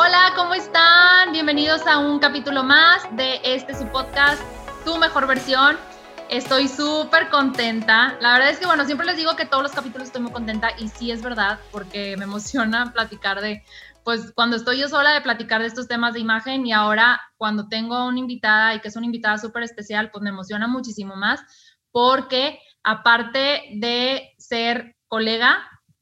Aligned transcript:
Hola, 0.00 0.32
¿cómo 0.36 0.54
están? 0.54 1.32
Bienvenidos 1.32 1.84
a 1.88 1.98
un 1.98 2.20
capítulo 2.20 2.62
más 2.62 3.02
de 3.16 3.40
este 3.42 3.74
su 3.74 3.84
podcast, 3.88 4.40
Tu 4.84 4.96
Mejor 4.96 5.26
Versión. 5.26 5.76
Estoy 6.30 6.68
súper 6.68 7.28
contenta. 7.30 8.16
La 8.20 8.34
verdad 8.34 8.50
es 8.50 8.60
que, 8.60 8.66
bueno, 8.66 8.84
siempre 8.84 9.08
les 9.08 9.16
digo 9.16 9.34
que 9.34 9.44
todos 9.44 9.64
los 9.64 9.72
capítulos 9.72 10.06
estoy 10.06 10.22
muy 10.22 10.30
contenta 10.30 10.70
y 10.78 10.86
sí 10.86 11.10
es 11.10 11.20
verdad 11.20 11.58
porque 11.72 12.16
me 12.16 12.26
emociona 12.26 12.92
platicar 12.94 13.40
de, 13.40 13.64
pues 14.04 14.30
cuando 14.36 14.54
estoy 14.54 14.78
yo 14.78 14.88
sola 14.88 15.10
de 15.10 15.20
platicar 15.20 15.62
de 15.62 15.66
estos 15.66 15.88
temas 15.88 16.14
de 16.14 16.20
imagen 16.20 16.64
y 16.64 16.72
ahora 16.72 17.20
cuando 17.36 17.66
tengo 17.66 18.06
una 18.06 18.20
invitada 18.20 18.76
y 18.76 18.80
que 18.80 18.86
es 18.86 18.96
una 18.96 19.06
invitada 19.06 19.36
súper 19.36 19.64
especial, 19.64 20.12
pues 20.12 20.22
me 20.22 20.30
emociona 20.30 20.68
muchísimo 20.68 21.16
más 21.16 21.40
porque 21.90 22.60
aparte 22.84 23.64
de 23.74 24.32
ser 24.38 24.94
colega, 25.08 25.58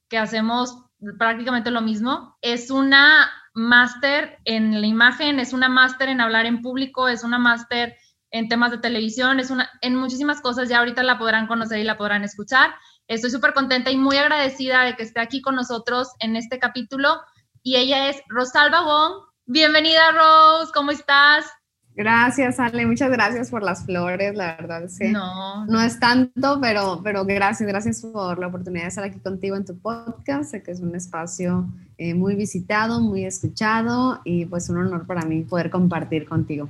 que 0.07 0.19
hacemos 0.19 0.83
prácticamente 1.17 1.71
lo 1.71 1.81
mismo, 1.81 2.37
es 2.41 2.69
una 2.69 3.27
máster 3.57 4.37
en 4.45 4.79
la 4.79 4.85
imagen, 4.85 5.39
es 5.39 5.51
una 5.51 5.67
máster 5.67 6.09
en 6.09 6.21
hablar 6.21 6.45
en 6.45 6.61
público, 6.61 7.07
es 7.07 7.23
una 7.23 7.39
máster 7.39 7.97
en 8.29 8.49
temas 8.49 8.69
de 8.69 8.77
televisión, 8.77 9.39
es 9.39 9.49
una, 9.49 9.67
en 9.81 9.95
muchísimas 9.95 10.41
cosas, 10.41 10.69
ya 10.69 10.77
ahorita 10.77 11.01
la 11.01 11.17
podrán 11.17 11.47
conocer 11.47 11.79
y 11.79 11.83
la 11.83 11.97
podrán 11.97 12.23
escuchar. 12.23 12.75
Estoy 13.07 13.31
súper 13.31 13.55
contenta 13.55 13.89
y 13.89 13.97
muy 13.97 14.15
agradecida 14.17 14.83
de 14.83 14.95
que 14.95 15.01
esté 15.01 15.21
aquí 15.21 15.41
con 15.41 15.55
nosotros 15.55 16.09
en 16.19 16.35
este 16.35 16.59
capítulo 16.59 17.19
y 17.63 17.77
ella 17.77 18.09
es 18.09 18.21
Rosalba 18.27 18.83
Wong. 18.83 19.23
Bienvenida 19.47 20.11
Rose, 20.11 20.71
¿cómo 20.71 20.91
estás? 20.91 21.56
Gracias, 21.97 22.59
Ale, 22.59 22.85
muchas 22.85 23.09
gracias 23.09 23.49
por 23.49 23.63
las 23.63 23.83
flores, 23.83 24.35
la 24.35 24.55
verdad 24.55 24.83
es 24.83 24.99
que 24.99 25.09
no, 25.09 25.65
no 25.65 25.81
es 25.81 25.99
tanto, 25.99 26.59
pero, 26.61 27.01
pero 27.03 27.25
gracias, 27.25 27.67
gracias 27.67 28.01
por 28.03 28.37
la 28.37 28.47
oportunidad 28.47 28.83
de 28.83 28.89
estar 28.89 29.03
aquí 29.03 29.19
contigo 29.19 29.55
en 29.55 29.65
tu 29.65 29.75
podcast, 29.79 30.51
sé 30.51 30.61
que 30.61 30.69
es 30.69 30.79
un 30.79 30.95
espacio 30.95 31.67
eh, 31.97 32.13
muy 32.13 32.35
visitado, 32.35 33.01
muy 33.01 33.25
escuchado 33.25 34.21
y 34.23 34.45
pues 34.45 34.69
un 34.69 34.77
honor 34.77 35.07
para 35.07 35.23
mí 35.23 35.41
poder 35.41 35.71
compartir 35.71 36.29
contigo. 36.29 36.69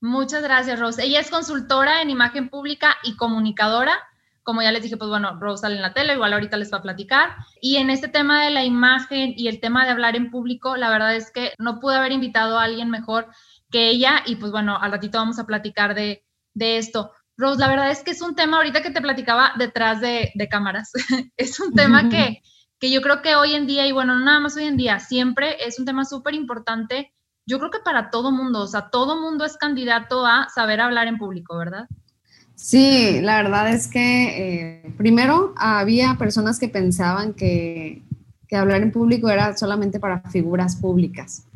Muchas 0.00 0.42
gracias, 0.42 0.80
Rose. 0.80 1.04
Ella 1.04 1.20
es 1.20 1.30
consultora 1.30 2.00
en 2.00 2.08
imagen 2.08 2.48
pública 2.48 2.96
y 3.04 3.14
comunicadora. 3.16 3.92
Como 4.42 4.62
ya 4.62 4.72
les 4.72 4.82
dije, 4.82 4.96
pues 4.96 5.10
bueno, 5.10 5.38
Rose 5.38 5.60
sale 5.60 5.76
en 5.76 5.82
la 5.82 5.92
tele, 5.92 6.14
igual 6.14 6.32
ahorita 6.32 6.56
les 6.56 6.72
va 6.72 6.78
a 6.78 6.82
platicar. 6.82 7.36
Y 7.60 7.76
en 7.76 7.90
este 7.90 8.08
tema 8.08 8.42
de 8.42 8.50
la 8.50 8.64
imagen 8.64 9.34
y 9.36 9.48
el 9.48 9.60
tema 9.60 9.84
de 9.84 9.90
hablar 9.90 10.16
en 10.16 10.30
público, 10.30 10.76
la 10.76 10.88
verdad 10.90 11.14
es 11.14 11.30
que 11.30 11.52
no 11.58 11.78
pude 11.78 11.96
haber 11.96 12.10
invitado 12.10 12.58
a 12.58 12.64
alguien 12.64 12.90
mejor 12.90 13.26
que 13.72 13.88
ella 13.88 14.22
y 14.26 14.36
pues 14.36 14.52
bueno, 14.52 14.78
al 14.78 14.92
ratito 14.92 15.18
vamos 15.18 15.38
a 15.38 15.46
platicar 15.46 15.94
de, 15.94 16.22
esto. 16.54 17.10
Rose, 17.36 17.58
la 17.58 17.68
verdad 17.68 17.90
es 17.90 18.02
que 18.02 18.12
es 18.12 18.20
un 18.20 18.36
tema 18.36 18.58
ahorita 18.58 18.82
que 18.82 18.90
te 18.90 19.00
platicaba 19.00 19.52
detrás 19.58 20.00
de, 20.00 20.30
cámaras. 20.48 20.92
es 21.36 21.58
un 21.58 21.72
tema 21.72 22.08
que, 22.08 22.42
que 22.78 22.90
yo 22.92 23.00
creo 23.00 23.22
que 23.22 23.34
hoy 23.34 23.54
en 23.54 23.66
día, 23.66 23.86
y 23.86 23.92
bueno, 23.92 24.14
no 24.14 24.24
nada 24.24 24.38
más 24.38 24.56
hoy 24.56 24.64
en 24.64 24.76
día, 24.76 25.00
siempre 25.00 25.56
es 25.66 25.78
un 25.80 25.86
tema 25.86 26.04
súper 26.04 26.34
importante. 26.34 27.12
Yo 27.46 27.58
creo 27.58 27.70
que 27.70 27.80
para 27.80 28.10
todo 28.10 28.30
mundo, 28.30 28.60
o 28.60 28.66
sea, 28.68 28.90
todo 28.90 29.20
mundo 29.20 29.44
es 29.44 29.56
candidato 29.56 30.24
a 30.26 30.48
saber 30.54 30.80
hablar 30.80 31.08
en 31.08 31.18
público, 31.18 31.56
¿verdad? 31.56 31.88
Sí, 32.54 33.20
la 33.22 33.42
verdad 33.42 33.70
es 33.70 33.88
que 33.88 34.82
eh, 34.84 34.94
primero 34.96 35.54
había 35.56 36.14
personas 36.16 36.60
que 36.60 36.68
pensaban 36.68 37.32
que, 37.32 38.02
que 38.46 38.56
hablar 38.56 38.82
en 38.82 38.92
público 38.92 39.30
era 39.30 39.56
solamente 39.56 39.98
para 39.98 40.20
figuras 40.30 40.76
públicas. 40.76 41.46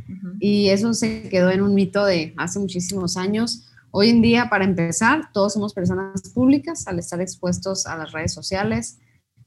Y 0.41 0.69
eso 0.69 0.95
se 0.95 1.29
quedó 1.29 1.51
en 1.51 1.63
un 1.63 1.75
mito 1.75 2.05
de 2.05 2.35
hace 2.37 2.59
muchísimos 2.59 3.17
años. 3.17 3.69
Hoy 3.91 4.11
en 4.11 4.23
día, 4.23 4.49
para 4.51 4.65
empezar, 4.65 5.31
todos 5.33 5.55
somos 5.55 5.73
personas 5.73 6.31
públicas 6.31 6.87
al 6.87 6.99
estar 6.99 7.21
expuestos 7.21 7.87
a 7.87 7.97
las 7.97 8.13
redes 8.13 8.33
sociales 8.33 8.99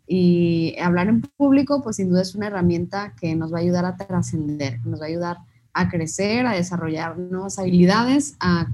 y 0.08 0.76
hablar 0.82 1.08
en 1.08 1.22
público, 1.22 1.84
pues 1.84 1.98
sin 1.98 2.10
duda 2.10 2.24
es 2.24 2.34
una 2.34 2.48
herramienta 2.48 3.14
que 3.20 3.36
nos 3.36 3.54
va 3.54 3.60
a 3.60 3.62
ayudar 3.62 3.86
a 3.86 3.96
trascender, 3.96 4.80
nos 4.86 5.00
va 5.00 5.06
a 5.06 5.08
ayudar 5.08 5.38
a 5.74 5.88
crecer, 5.88 6.48
a 6.48 6.54
desarrollar 6.54 7.18
nuevas 7.18 7.60
habilidades, 7.60 8.36
a, 8.40 8.68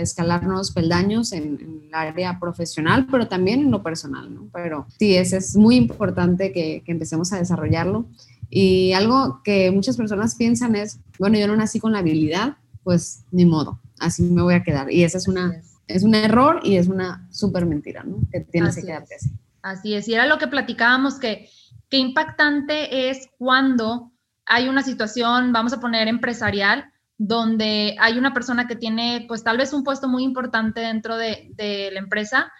escalar 0.00 0.44
nuevos 0.44 0.72
peldaños 0.72 1.32
en, 1.32 1.84
el 1.86 1.94
área 1.94 2.38
profesional, 2.38 3.06
pero 3.10 3.28
también 3.28 3.60
en 3.60 3.70
lo 3.70 3.82
personal, 3.82 4.34
¿no? 4.34 4.48
Pero 4.52 4.86
sí, 4.98 5.16
es, 5.16 5.32
es 5.32 5.56
muy 5.56 5.76
importante 5.76 6.52
que, 6.52 6.82
que 6.84 6.92
empecemos 6.92 7.32
a 7.32 7.38
desarrollarlo. 7.38 8.04
Y 8.50 8.92
algo 8.92 9.40
que 9.44 9.70
muchas 9.70 9.96
personas 9.96 10.34
piensan 10.34 10.74
es, 10.74 10.98
bueno, 11.18 11.38
yo 11.38 11.46
no 11.46 11.56
nací 11.56 11.78
con 11.78 11.92
la 11.92 12.00
habilidad, 12.00 12.56
pues 12.82 13.24
ni 13.30 13.46
modo, 13.46 13.80
así 14.00 14.22
me 14.22 14.42
voy 14.42 14.54
a 14.54 14.64
quedar. 14.64 14.90
Y 14.90 15.04
ese 15.04 15.18
es, 15.18 15.28
una, 15.28 15.62
es 15.86 16.02
un 16.02 16.14
error 16.14 16.60
y 16.64 16.76
es 16.76 16.88
una 16.88 17.28
súper 17.30 17.64
mentira, 17.64 18.02
¿no? 18.02 18.18
Que 18.32 18.40
tienes 18.40 18.74
que 18.74 18.82
quedarte 18.82 19.14
así. 19.14 19.30
Así 19.62 19.94
es, 19.94 20.08
y 20.08 20.14
era 20.14 20.26
lo 20.26 20.38
que 20.38 20.48
platicábamos, 20.48 21.18
que 21.18 21.48
qué 21.88 21.98
impactante 21.98 23.10
es 23.10 23.28
cuando 23.38 24.10
hay 24.46 24.68
una 24.68 24.82
situación, 24.82 25.52
vamos 25.52 25.72
a 25.72 25.80
poner 25.80 26.08
empresarial, 26.08 26.90
donde 27.18 27.94
hay 28.00 28.18
una 28.18 28.32
persona 28.32 28.66
que 28.66 28.76
tiene 28.76 29.26
pues 29.28 29.44
tal 29.44 29.58
vez 29.58 29.72
un 29.74 29.84
puesto 29.84 30.08
muy 30.08 30.24
importante 30.24 30.80
dentro 30.80 31.16
de, 31.16 31.50
de 31.54 31.90
la 31.92 32.00
empresa, 32.00 32.50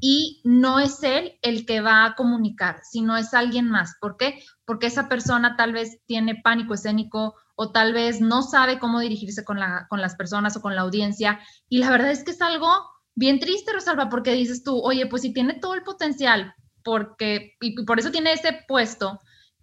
y 0.00 0.40
no 0.44 0.80
es 0.80 1.02
él 1.02 1.38
el 1.42 1.66
que 1.66 1.80
va 1.80 2.04
a 2.04 2.14
comunicar, 2.14 2.80
sino 2.82 3.16
es 3.16 3.34
alguien 3.34 3.68
más. 3.68 3.96
¿Por 4.00 4.16
qué? 4.16 4.42
Porque 4.64 4.86
esa 4.86 5.08
persona 5.08 5.56
tal 5.56 5.72
vez 5.72 6.00
tiene 6.06 6.40
pánico 6.42 6.74
escénico 6.74 7.34
o 7.54 7.70
tal 7.70 7.92
vez 7.92 8.20
no 8.22 8.42
sabe 8.42 8.78
cómo 8.78 9.00
dirigirse 9.00 9.44
con, 9.44 9.60
la, 9.60 9.86
con 9.90 10.00
las 10.00 10.16
personas 10.16 10.56
o 10.56 10.62
con 10.62 10.74
la 10.74 10.82
audiencia. 10.82 11.38
Y 11.68 11.78
la 11.78 11.90
verdad 11.90 12.10
es 12.10 12.24
que 12.24 12.30
es 12.30 12.40
algo 12.40 12.68
bien 13.14 13.38
triste, 13.38 13.72
Rosalba, 13.72 14.08
porque 14.08 14.32
dices 14.32 14.64
tú, 14.64 14.80
oye, 14.80 15.06
pues 15.06 15.22
si 15.22 15.34
tiene 15.34 15.54
todo 15.54 15.74
el 15.74 15.82
potencial, 15.82 16.54
porque, 16.82 17.56
y 17.60 17.84
por 17.84 17.98
eso 17.98 18.10
tiene 18.10 18.32
ese 18.32 18.64
puesto, 18.66 19.20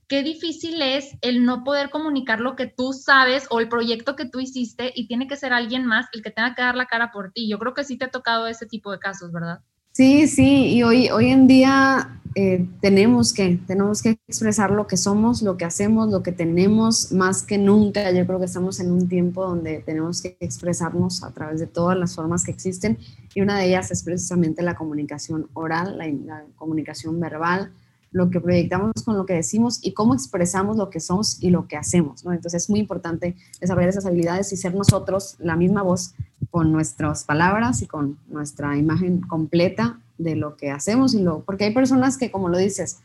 qué 0.08 0.22
difícil 0.22 0.81
es 0.81 1.18
el 1.22 1.44
no 1.44 1.64
poder 1.64 1.90
comunicar 1.90 2.40
lo 2.40 2.56
que 2.56 2.68
tú 2.68 2.94
sabes 2.94 3.48
o 3.50 3.59
el 3.59 3.68
proyecto 3.68 4.16
que 4.16 4.30
tú 4.30 4.40
hiciste 4.40 4.94
y 4.96 5.08
tiene 5.08 5.28
que 5.28 5.36
ser 5.36 5.52
alguien 5.52 5.86
más 5.88 6.06
el 6.14 6.22
que 6.22 6.30
tenga 6.30 6.54
que 6.54 6.62
dar 6.62 6.75
la 6.75 6.86
cara 6.86 7.12
por 7.12 7.31
ti. 7.31 7.50
Yo 7.50 7.58
creo 7.58 7.74
que 7.74 7.84
sí 7.84 7.98
te 7.98 8.06
ha 8.06 8.12
tocado 8.12 8.46
ese 8.46 8.68
tipo 8.68 8.92
de 8.92 9.00
casos, 9.00 9.31
¿verdad? 9.31 9.59
Sí, 9.97 10.28
sí, 10.28 10.75
y 10.75 10.84
hoy, 10.84 11.09
hoy 11.09 11.31
en 11.31 11.47
día 11.47 12.19
eh, 12.35 12.68
tenemos, 12.81 13.34
que, 13.34 13.59
tenemos 13.66 14.03
que 14.03 14.19
expresar 14.28 14.69
lo 14.69 14.85
que 14.85 14.96
somos, 14.96 15.41
lo 15.41 15.58
que 15.58 15.66
hacemos, 15.66 16.12
lo 16.12 16.22
que 16.22 16.31
tenemos, 16.31 17.12
más 17.12 17.41
que 17.41 17.58
nunca. 17.58 18.12
Yo 18.12 18.28
creo 18.28 18.38
que 18.38 18.46
estamos 18.46 18.80
en 18.80 18.91
un 18.91 19.09
tiempo 19.09 19.44
donde 19.44 19.80
tenemos 19.80 20.22
que 20.22 20.38
expresarnos 20.40 21.24
a 21.24 21.31
través 21.31 21.59
de 21.59 21.66
todas 21.66 21.97
las 21.97 22.13
formas 22.13 22.44
que 22.44 22.52
existen 22.52 23.00
y 23.34 23.41
una 23.41 23.57
de 23.57 23.69
ellas 23.69 23.90
es 23.90 24.03
precisamente 24.03 24.62
la 24.62 24.75
comunicación 24.75 25.47
oral, 25.53 25.97
la 25.97 26.44
comunicación 26.57 27.19
verbal, 27.19 27.72
lo 28.12 28.30
que 28.30 28.40
proyectamos 28.40 28.91
con 29.03 29.18
lo 29.18 29.25
que 29.25 29.34
decimos 29.34 29.80
y 29.81 29.94
cómo 29.94 30.13
expresamos 30.13 30.78
lo 30.78 30.91
que 30.91 31.00
somos 31.00 31.41
y 31.41 31.50
lo 31.50 31.68
que 31.68 31.75
hacemos. 31.75 32.24
Entonces 32.24 32.66
es 32.66 32.69
muy 32.69 32.81
importante 32.81 33.36
desarrollar 33.59 33.90
esas 33.90 34.06
habilidades 34.06 34.53
y 34.53 34.57
ser 34.57 34.75
nosotros 34.75 35.38
la 35.40 35.56
misma 35.56 35.81
voz 35.81 36.13
con 36.50 36.72
nuestras 36.72 37.24
palabras 37.24 37.81
y 37.81 37.88
con 37.88 38.20
nuestra 38.28 38.78
imagen 38.78 39.22
completa 39.22 40.00
de 40.18 40.36
lo 40.36 40.58
que 40.58 40.72
hacemos 40.72 41.14
y 41.14 41.22
lo 41.22 41.44
porque 41.44 41.66
hay 41.66 41.74
personas 41.74 42.18
que 42.18 42.31
como 42.31 42.50
lo 42.50 42.58
dices 42.58 43.00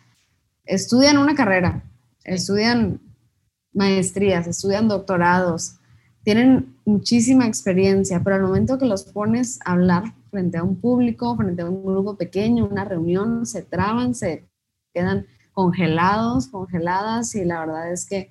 estudian 0.65 1.19
una 1.19 1.34
carrera 1.34 1.82
estudian 2.25 3.00
maestrías 3.72 4.47
estudian 4.47 4.88
doctorados 4.88 5.76
tienen 6.25 6.76
muchísima 6.84 7.47
experiencia 7.47 8.22
pero 8.22 8.37
al 8.37 8.43
momento 8.43 8.78
que 8.78 8.87
los 8.87 9.04
pones 9.04 9.59
a 9.64 9.72
hablar 9.72 10.14
frente 10.31 10.59
a 10.59 10.62
un 10.62 10.76
público 10.76 11.37
frente 11.37 11.62
a 11.62 11.69
un 11.69 11.84
grupo 11.84 12.16
pequeño 12.16 12.66
una 12.66 12.84
reunión 12.84 13.44
se 13.47 13.62
traban 13.62 14.14
se 14.14 14.47
quedan 14.94 15.26
congelados, 15.53 16.49
congeladas 16.49 17.34
y 17.34 17.44
la 17.44 17.60
verdad 17.60 17.93
es 17.93 18.06
que 18.06 18.31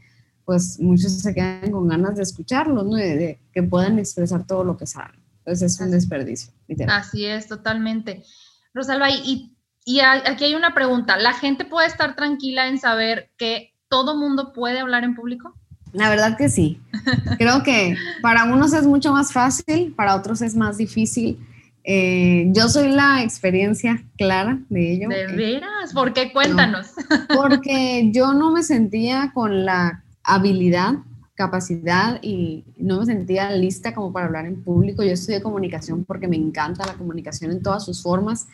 pues 0.52 0.82
muchos 0.82 1.14
se 1.14 1.34
quedan 1.34 1.72
con 1.72 1.88
ganas 1.88 2.18
de 2.18 2.24
escucharlos, 2.24 2.86
¿no? 2.86 2.96
De, 2.96 3.40
que 3.54 3.64
puedan 3.64 3.98
expresar 4.00 4.46
todo 4.46 4.66
lo 4.66 4.76
que 4.76 4.86
saben. 4.86 5.18
Entonces 5.38 5.72
es 5.72 5.80
un 5.80 5.92
desperdicio. 5.92 6.52
Así 6.90 7.26
es, 7.26 7.48
totalmente. 7.48 8.26
Rosalba, 8.74 9.10
y, 9.12 9.56
y 9.86 10.02
aquí 10.02 10.44
hay 10.44 10.56
una 10.56 10.74
pregunta. 10.74 11.16
¿La 11.16 11.32
gente 11.32 11.64
puede 11.64 11.88
estar 11.88 12.18
tranquila 12.18 12.68
en 12.68 12.80
saber 12.80 13.32
que 13.38 13.74
todo 13.88 14.18
mundo 14.18 14.52
puede 14.52 14.82
hablar 14.82 15.06
en 15.06 15.16
público? 15.16 15.56
La 15.94 16.10
verdad 16.10 16.36
que 16.38 16.50
sí. 16.50 16.82
Creo 17.38 17.64
que 17.64 17.96
para 18.22 18.44
unos 18.44 18.74
es 18.74 18.86
mucho 18.86 19.14
más 19.14 19.32
fácil, 19.32 19.94
para 19.94 20.18
otros 20.18 20.42
es 20.42 20.54
más 20.54 20.76
difícil. 20.76 21.40
Eh, 21.86 22.50
yo 22.52 22.68
soy 22.68 22.90
la 22.90 23.24
experiencia 23.24 24.04
clara 24.18 24.60
de 24.68 24.92
ello. 24.92 25.08
¿De 25.08 25.28
veras? 25.28 25.94
¿Por 25.94 26.12
qué? 26.12 26.34
Cuéntanos. 26.34 26.88
porque 27.34 28.12
yo 28.12 28.34
no 28.34 28.52
me 28.52 28.64
sentía 28.64 29.32
con 29.34 29.64
la 29.64 30.04
habilidad, 30.24 30.96
capacidad 31.36 32.20
y 32.22 32.66
no 32.78 33.00
me 33.00 33.06
sentía 33.06 33.52
lista 33.52 33.94
como 33.94 34.14
para 34.14 34.28
hablar 34.28 34.46
en 34.46 34.64
público. 34.64 35.04
Yo 35.04 35.12
estudié 35.12 35.42
comunicación 35.42 36.06
porque 36.06 36.28
me 36.28 36.36
encanta 36.36 36.86
la 36.86 36.94
comunicación 36.94 37.52
en 37.52 37.64
todas 37.64 37.84
sus 37.84 38.04
formas, 38.04 38.48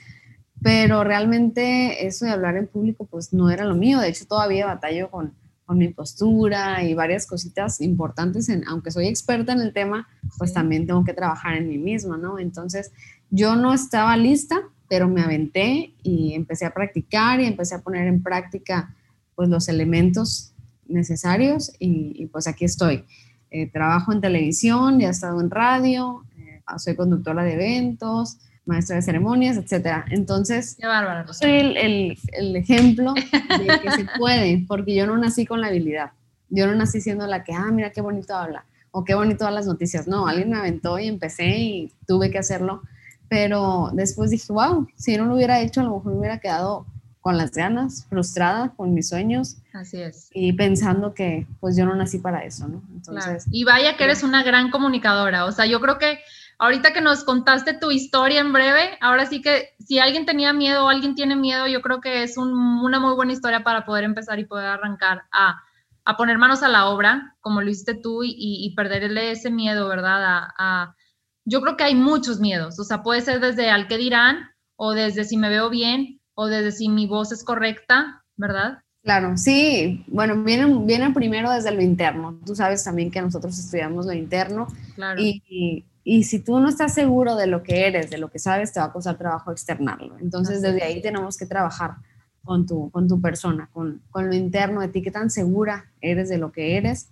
pero 0.62 1.04
realmente 1.04 2.08
eso 2.08 2.26
de 2.26 2.32
hablar 2.32 2.56
en 2.56 2.68
público 2.68 3.06
pues 3.06 3.34
no 3.34 3.50
era 3.50 3.66
lo 3.66 3.76
mío. 3.76 4.00
De 4.00 4.10
hecho, 4.10 4.26
todavía 4.26 4.66
batallo 4.66 5.12
con, 5.12 5.34
con 5.66 5.78
mi 5.78 5.90
postura 5.90 6.82
y 6.84 6.94
varias 6.94 7.28
cositas 7.28 7.82
importantes, 7.82 8.48
en, 8.48 8.66
aunque 8.68 8.92
soy 8.92 9.08
experta 9.08 9.52
en 9.52 9.60
el 9.60 9.74
tema, 9.74 10.08
pues 10.38 10.54
también 10.54 10.88
tengo 10.88 11.04
que 11.04 11.14
trabajar 11.14 11.58
en 11.58 11.68
mí 11.68 11.78
misma, 11.78 12.18
¿no? 12.18 12.40
Entonces, 12.40 12.92
yo 13.30 13.58
no 13.58 13.74
estaba 13.74 14.16
lista, 14.16 14.62
pero 14.88 15.10
me 15.10 15.22
aventé 15.22 15.94
y 16.04 16.34
empecé 16.34 16.66
a 16.66 16.74
practicar 16.74 17.42
y 17.42 17.46
empecé 17.46 17.76
a 17.76 17.82
poner 17.82 18.08
en 18.08 18.24
práctica 18.24 18.96
pues 19.36 19.50
los 19.50 19.68
elementos 19.68 20.54
necesarios 20.90 21.72
y, 21.80 22.26
pues 22.28 22.48
aquí 22.48 22.66
estoy. 22.66 23.06
eh, 23.50 23.70
trabajo 23.72 24.12
en 24.12 24.22
televisión, 24.22 25.00
ya 25.00 25.08
he 25.08 25.12
estado 25.12 25.40
en 25.42 25.50
radio, 25.50 26.24
eh, 26.38 26.62
soy 26.78 26.96
conductora 26.96 27.44
de 27.44 27.54
eventos, 27.54 28.38
maestra 28.66 28.98
de 28.98 29.02
ceremonias, 29.02 29.58
etcétera. 29.58 30.06
Entonces, 30.10 30.78
bárbaro. 30.82 31.34
soy 31.34 31.52
el, 31.52 31.78
el, 31.78 32.18
el 32.34 32.56
ejemplo 32.56 33.14
de 33.14 33.80
que 33.80 33.92
se 33.92 34.06
puede, 34.18 34.66
porque 34.68 34.94
yo 34.96 35.08
no 35.08 35.18
nací 35.18 35.46
con 35.46 35.62
la 35.62 35.68
habilidad. 35.68 36.12
Yo 36.50 36.68
no 36.68 36.76
nací 36.76 37.00
siendo 37.02 37.26
la 37.28 37.44
que, 37.44 37.54
ah, 37.54 37.72
mira 37.72 37.92
qué 37.92 38.02
bonito 38.02 38.36
habla, 38.36 38.66
o 38.92 39.04
qué 39.06 39.16
bonito 39.16 39.46
dan 39.46 39.56
las 39.56 39.68
noticias. 39.68 40.08
No, 40.08 40.28
alguien 40.28 40.50
me 40.50 40.58
aventó 40.58 41.00
y 41.00 41.08
empecé 41.08 41.58
y 41.58 41.94
tuve 42.06 42.30
que 42.32 42.40
hacerlo. 42.40 42.82
Pero 43.30 43.90
después 43.94 44.30
dije, 44.32 44.52
wow, 44.52 44.88
si 44.96 45.18
no 45.18 45.26
lo 45.26 45.36
hubiera 45.36 45.60
hecho, 45.60 45.82
a 45.82 45.84
lo 45.84 45.96
mejor 45.96 46.14
me 46.14 46.20
hubiera 46.20 46.40
quedado 46.40 46.86
con 47.28 47.38
las 47.38 47.52
ganas, 47.52 48.06
frustrada 48.10 48.74
con 48.78 48.94
mis 48.94 49.10
sueños 49.10 49.58
Así 49.74 50.02
es. 50.02 50.30
y 50.34 50.54
pensando 50.54 51.14
que 51.14 51.46
pues 51.60 51.76
yo 51.76 51.86
no 51.86 51.94
nací 51.94 52.20
para 52.20 52.46
eso, 52.46 52.70
¿no? 52.70 52.80
Claro. 52.80 52.92
Entonces, 52.96 53.46
Y 53.52 53.66
vaya 53.66 53.98
que 53.98 54.06
eres 54.06 54.24
una 54.24 54.44
gran 54.44 54.72
comunicadora. 54.72 55.44
O 55.44 55.52
sea, 55.52 55.66
yo 55.66 55.82
creo 55.82 55.98
que 55.98 56.20
ahorita 56.58 56.94
que 56.94 57.02
nos 57.02 57.26
contaste 57.26 57.74
tu 57.74 57.92
historia 57.92 58.40
en 58.40 58.54
breve, 58.54 58.98
ahora 59.02 59.26
sí 59.26 59.42
que 59.42 59.72
si 59.78 60.00
alguien 60.00 60.26
tenía 60.26 60.54
miedo 60.54 60.86
o 60.86 60.88
alguien 60.88 61.16
tiene 61.16 61.36
miedo, 61.36 61.68
yo 61.68 61.82
creo 61.82 62.00
que 62.00 62.24
es 62.24 62.38
un- 62.38 62.54
una 62.82 63.02
muy 63.02 63.14
buena 63.14 63.34
historia 63.34 63.62
para 63.62 63.86
poder 63.86 64.06
empezar 64.06 64.40
y 64.40 64.46
poder 64.46 64.68
arrancar 64.68 65.24
a, 65.34 65.62
a 66.06 66.16
poner 66.16 66.38
manos 66.38 66.64
a 66.64 66.70
la 66.70 66.86
obra, 66.88 67.36
como 67.42 67.60
lo 67.62 67.70
hiciste 67.70 67.94
tú, 67.94 68.24
y, 68.24 68.36
y 68.38 68.74
perderle 68.74 69.32
ese 69.32 69.52
miedo, 69.52 69.90
¿verdad? 69.90 70.24
A, 70.24 70.54
a- 70.58 70.96
yo 71.44 71.60
creo 71.60 71.76
que 71.76 71.84
hay 71.84 71.96
muchos 71.96 72.40
miedos. 72.40 72.80
O 72.80 72.86
sea, 72.86 73.04
puede 73.04 73.20
ser 73.20 73.42
desde 73.42 73.70
al 73.70 73.88
qué 73.90 73.98
dirán, 73.98 74.50
o 74.78 74.94
desde 74.94 75.26
si 75.26 75.36
me 75.36 75.50
veo 75.50 75.70
bien, 75.70 76.22
o 76.38 76.48
desde 76.48 76.72
si 76.72 76.90
mi 76.90 77.08
voz 77.08 77.32
es 77.32 77.44
correcta, 77.44 78.24
¿verdad? 78.38 78.80
claro, 79.04 79.38
sí, 79.38 80.04
bueno, 80.08 80.44
vienen, 80.44 80.86
vienen 80.86 81.14
primero 81.14 81.50
desde 81.52 81.72
lo 81.72 81.82
interno. 81.82 82.40
Tú 82.46 82.56
sabes 82.56 82.84
también 82.84 83.10
que 83.12 83.22
nosotros 83.22 83.58
estudiamos 83.58 84.06
lo 84.06 84.14
interno 84.14 84.68
Claro. 84.96 85.22
y, 85.22 85.42
y, 85.50 85.86
y 86.04 86.24
si 86.24 86.40
tú 86.40 86.60
no 86.60 86.70
estás 86.70 86.94
seguro 86.94 87.36
de 87.36 87.48
lo 87.48 87.64
que 87.64 87.88
eres, 87.88 88.10
de 88.10 88.18
lo 88.18 88.30
que 88.30 88.40
sabes, 88.40 88.74
te 88.74 88.80
va 88.80 88.88
a 88.88 88.92
costar 88.94 89.18
trabajo 89.18 89.52
externarlo. 89.52 90.18
Entonces, 90.20 90.62
Así 90.64 90.64
desde 90.64 90.78
es. 90.78 90.84
ahí 90.84 91.02
tenemos 91.02 91.38
que 91.38 91.46
trabajar 91.46 91.96
con 92.44 92.66
tu, 92.66 92.90
con 92.92 93.08
tu 93.08 93.20
persona, 93.22 93.70
con, 93.74 94.02
con 94.10 94.28
lo 94.30 94.36
interno 94.36 94.82
de 94.82 94.90
ti, 94.90 95.02
qué 95.02 95.12
tan 95.12 95.30
segura 95.30 95.92
eres 96.02 96.30
de 96.30 96.38
lo 96.38 96.52
que 96.52 96.78
eres, 96.78 97.10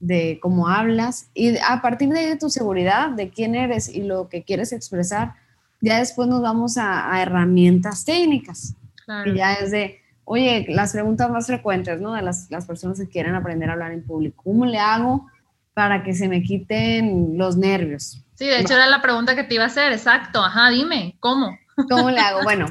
de 0.00 0.38
cómo 0.42 0.68
hablas 0.68 1.28
y 1.34 1.56
a 1.58 1.80
partir 1.82 2.08
de 2.10 2.18
ahí 2.20 2.26
de 2.30 2.36
tu 2.36 2.50
seguridad, 2.50 3.10
de 3.10 3.30
quién 3.30 3.54
eres 3.54 3.88
y 3.88 4.02
lo 4.02 4.28
que 4.28 4.42
quieres 4.44 4.72
expresar, 4.72 5.34
ya 5.82 5.98
después 5.98 6.28
nos 6.28 6.40
vamos 6.40 6.78
a, 6.78 7.12
a 7.12 7.20
herramientas 7.20 8.04
técnicas. 8.04 8.74
claro. 9.04 9.30
Y 9.30 9.36
ya 9.36 9.54
es 9.54 9.70
de, 9.70 10.00
oye, 10.24 10.64
las 10.68 10.92
preguntas 10.92 11.28
más 11.28 11.46
frecuentes, 11.46 12.00
¿no? 12.00 12.14
De 12.14 12.22
las, 12.22 12.50
las 12.50 12.64
personas 12.64 12.98
que 12.98 13.08
quieren 13.08 13.34
aprender 13.34 13.68
a 13.68 13.74
hablar 13.74 13.92
en 13.92 14.04
público. 14.04 14.44
¿Cómo 14.44 14.64
le 14.64 14.78
hago 14.78 15.26
para 15.74 16.04
que 16.04 16.14
se 16.14 16.28
me 16.28 16.42
quiten 16.42 17.36
los 17.36 17.56
nervios? 17.56 18.24
Sí, 18.34 18.46
de 18.46 18.60
hecho 18.60 18.74
era 18.74 18.86
la 18.86 19.02
pregunta 19.02 19.34
que 19.34 19.44
te 19.44 19.54
iba 19.54 19.64
a 19.64 19.66
hacer, 19.66 19.92
exacto. 19.92 20.42
Ajá, 20.42 20.70
dime, 20.70 21.16
¿cómo? 21.20 21.58
¿Cómo 21.90 22.10
le 22.10 22.20
hago? 22.20 22.40
Bueno, 22.44 22.66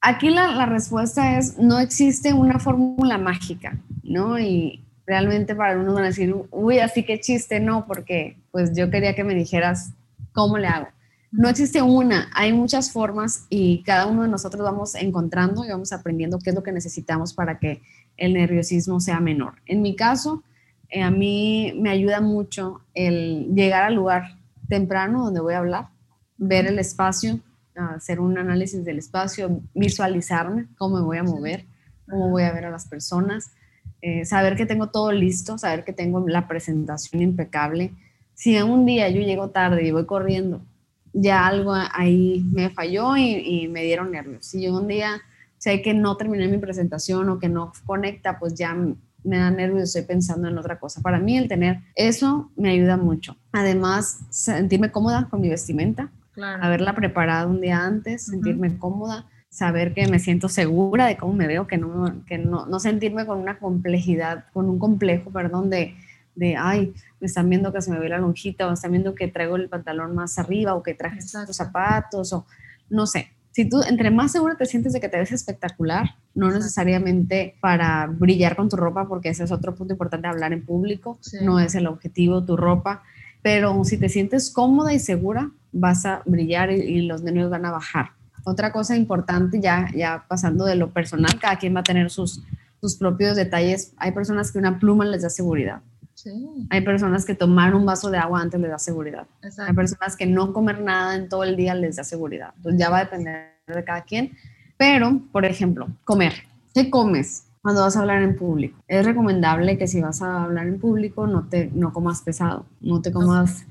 aquí 0.00 0.30
la, 0.30 0.48
la 0.48 0.66
respuesta 0.66 1.38
es, 1.38 1.58
no 1.58 1.78
existe 1.78 2.32
una 2.32 2.58
fórmula 2.58 3.18
mágica, 3.18 3.78
¿no? 4.02 4.38
Y 4.38 4.84
realmente 5.06 5.54
para 5.54 5.72
algunos 5.72 5.94
van 5.94 6.04
a 6.04 6.08
decir, 6.08 6.34
uy, 6.50 6.80
así 6.80 7.04
que 7.04 7.20
chiste, 7.20 7.60
no, 7.60 7.86
porque 7.86 8.36
pues 8.50 8.76
yo 8.76 8.90
quería 8.90 9.14
que 9.14 9.24
me 9.24 9.34
dijeras, 9.34 9.92
¿cómo 10.32 10.58
le 10.58 10.66
hago? 10.66 10.88
No 11.36 11.50
existe 11.50 11.82
una, 11.82 12.30
hay 12.32 12.54
muchas 12.54 12.90
formas 12.90 13.44
y 13.50 13.82
cada 13.82 14.06
uno 14.06 14.22
de 14.22 14.28
nosotros 14.28 14.62
vamos 14.62 14.94
encontrando 14.94 15.66
y 15.66 15.68
vamos 15.68 15.92
aprendiendo 15.92 16.38
qué 16.38 16.48
es 16.48 16.56
lo 16.56 16.62
que 16.62 16.72
necesitamos 16.72 17.34
para 17.34 17.58
que 17.58 17.82
el 18.16 18.32
nerviosismo 18.32 19.00
sea 19.00 19.20
menor. 19.20 19.56
En 19.66 19.82
mi 19.82 19.94
caso, 19.96 20.42
eh, 20.88 21.02
a 21.02 21.10
mí 21.10 21.74
me 21.78 21.90
ayuda 21.90 22.22
mucho 22.22 22.80
el 22.94 23.52
llegar 23.54 23.82
al 23.82 23.96
lugar 23.96 24.38
temprano 24.66 25.26
donde 25.26 25.40
voy 25.40 25.52
a 25.52 25.58
hablar, 25.58 25.88
ver 26.38 26.66
el 26.66 26.78
espacio, 26.78 27.38
hacer 27.74 28.18
un 28.18 28.38
análisis 28.38 28.82
del 28.82 28.96
espacio, 28.96 29.60
visualizarme 29.74 30.68
cómo 30.78 30.96
me 30.96 31.02
voy 31.02 31.18
a 31.18 31.22
mover, 31.22 31.66
cómo 32.08 32.30
voy 32.30 32.44
a 32.44 32.52
ver 32.54 32.64
a 32.64 32.70
las 32.70 32.86
personas, 32.86 33.50
eh, 34.00 34.24
saber 34.24 34.56
que 34.56 34.64
tengo 34.64 34.88
todo 34.88 35.12
listo, 35.12 35.58
saber 35.58 35.84
que 35.84 35.92
tengo 35.92 36.26
la 36.26 36.48
presentación 36.48 37.20
impecable. 37.20 37.92
Si 38.32 38.56
en 38.56 38.70
un 38.70 38.86
día 38.86 39.10
yo 39.10 39.20
llego 39.20 39.50
tarde 39.50 39.86
y 39.86 39.90
voy 39.90 40.06
corriendo, 40.06 40.62
ya 41.18 41.46
algo 41.46 41.74
ahí 41.92 42.44
me 42.52 42.70
falló 42.70 43.16
y, 43.16 43.22
y 43.36 43.68
me 43.68 43.82
dieron 43.82 44.10
nervios. 44.12 44.46
Si 44.46 44.62
yo 44.62 44.76
un 44.76 44.86
día 44.86 45.20
sé 45.58 45.82
que 45.82 45.94
no 45.94 46.16
terminé 46.16 46.46
mi 46.48 46.58
presentación 46.58 47.28
o 47.30 47.38
que 47.38 47.48
no 47.48 47.72
conecta, 47.86 48.38
pues 48.38 48.54
ya 48.54 48.74
me 48.74 49.38
da 49.38 49.50
nervios, 49.50 49.84
estoy 49.84 50.02
pensando 50.02 50.48
en 50.48 50.56
otra 50.56 50.78
cosa. 50.78 51.00
Para 51.02 51.18
mí 51.18 51.36
el 51.36 51.48
tener 51.48 51.80
eso 51.94 52.50
me 52.56 52.70
ayuda 52.70 52.96
mucho. 52.96 53.36
Además, 53.52 54.20
sentirme 54.30 54.92
cómoda 54.92 55.26
con 55.28 55.40
mi 55.40 55.48
vestimenta, 55.48 56.10
Claro. 56.32 56.62
haberla 56.62 56.94
preparado 56.94 57.48
un 57.48 57.60
día 57.62 57.84
antes, 57.84 58.26
sentirme 58.26 58.76
cómoda, 58.78 59.24
saber 59.48 59.94
que 59.94 60.06
me 60.06 60.18
siento 60.18 60.50
segura 60.50 61.06
de 61.06 61.16
cómo 61.16 61.32
me 61.32 61.46
veo, 61.46 61.66
que 61.66 61.78
no, 61.78 62.22
que 62.26 62.36
no, 62.36 62.66
no 62.66 62.78
sentirme 62.78 63.24
con 63.24 63.38
una 63.38 63.58
complejidad, 63.58 64.44
con 64.52 64.68
un 64.68 64.78
complejo, 64.78 65.30
perdón, 65.30 65.70
de, 65.70 65.96
de, 66.36 66.54
ay, 66.56 66.94
me 67.20 67.26
están 67.26 67.48
viendo 67.50 67.72
que 67.72 67.82
se 67.82 67.90
me 67.90 67.98
ve 67.98 68.08
la 68.08 68.18
lonjita, 68.18 68.68
o 68.68 68.72
están 68.72 68.92
viendo 68.92 69.14
que 69.14 69.26
traigo 69.28 69.56
el 69.56 69.68
pantalón 69.68 70.14
más 70.14 70.38
arriba, 70.38 70.74
o 70.74 70.82
que 70.82 70.94
traje 70.94 71.16
Exacto. 71.16 71.40
estos 71.50 71.56
zapatos, 71.56 72.32
o 72.32 72.46
no 72.90 73.06
sé. 73.06 73.30
Si 73.52 73.68
tú, 73.68 73.80
entre 73.88 74.10
más 74.10 74.32
segura 74.32 74.54
te 74.56 74.66
sientes 74.66 74.92
de 74.92 75.00
que 75.00 75.08
te 75.08 75.16
ves 75.16 75.32
espectacular, 75.32 76.04
no 76.34 76.46
Exacto. 76.46 76.58
necesariamente 76.64 77.56
para 77.60 78.06
brillar 78.06 78.54
con 78.54 78.68
tu 78.68 78.76
ropa, 78.76 79.08
porque 79.08 79.30
ese 79.30 79.44
es 79.44 79.50
otro 79.50 79.74
punto 79.74 79.94
importante, 79.94 80.28
hablar 80.28 80.52
en 80.52 80.64
público, 80.64 81.18
Sí. 81.22 81.38
no 81.42 81.58
es 81.58 81.74
el 81.74 81.86
objetivo 81.86 82.44
tu 82.44 82.56
ropa, 82.56 83.02
pero 83.42 83.82
si 83.84 83.96
te 83.96 84.08
sientes 84.10 84.50
cómoda 84.50 84.92
y 84.92 84.98
segura, 84.98 85.50
vas 85.72 86.04
a 86.04 86.22
brillar 86.26 86.70
y, 86.70 86.74
y 86.82 87.02
los 87.02 87.22
nervios 87.22 87.48
van 87.50 87.64
a 87.64 87.70
bajar. 87.70 88.10
Otra 88.44 88.72
cosa 88.72 88.94
importante, 88.94 89.58
ya, 89.60 89.88
ya 89.94 90.24
pasando 90.28 90.66
de 90.66 90.76
lo 90.76 90.90
personal, 90.90 91.38
cada 91.40 91.56
quien 91.58 91.74
va 91.74 91.80
a 91.80 91.84
tener 91.84 92.10
sus, 92.10 92.42
sus 92.80 92.96
propios 92.96 93.36
detalles. 93.36 93.92
Hay 93.96 94.12
personas 94.12 94.52
que 94.52 94.58
una 94.58 94.78
pluma 94.78 95.04
les 95.06 95.22
da 95.22 95.30
seguridad. 95.30 95.80
Sí, 96.26 96.66
Hay 96.70 96.80
personas 96.80 97.24
que 97.24 97.36
tomar 97.36 97.72
un 97.76 97.86
vaso 97.86 98.10
de 98.10 98.18
agua 98.18 98.40
antes 98.40 98.60
les 98.60 98.68
da 98.68 98.80
seguridad. 98.80 99.28
Hay 99.58 99.72
personas 99.74 100.16
que 100.16 100.26
no 100.26 100.52
comer 100.52 100.80
nada 100.80 101.14
en 101.14 101.28
todo 101.28 101.44
el 101.44 101.54
día 101.54 101.72
les 101.76 101.94
da 101.94 102.02
seguridad. 102.02 102.52
Entonces 102.56 102.80
ya 102.80 102.90
va 102.90 102.98
a 102.98 103.04
depender 103.04 103.52
de 103.68 103.84
cada 103.84 104.02
quien. 104.02 104.32
Pero, 104.76 105.20
por 105.30 105.44
ejemplo, 105.44 105.86
comer. 106.02 106.32
¿Qué 106.74 106.90
comes 106.90 107.46
cuando 107.62 107.82
vas 107.82 107.96
a 107.96 108.00
hablar 108.00 108.22
en 108.22 108.34
público? 108.34 108.76
Es 108.88 109.06
recomendable 109.06 109.78
que 109.78 109.86
si 109.86 110.00
vas 110.00 110.20
a 110.20 110.42
hablar 110.42 110.66
en 110.66 110.80
público 110.80 111.28
no 111.28 111.44
te 111.44 111.70
no 111.72 111.92
comas 111.92 112.22
pesado, 112.22 112.66
no 112.80 113.00
te 113.00 113.12
comas 113.12 113.64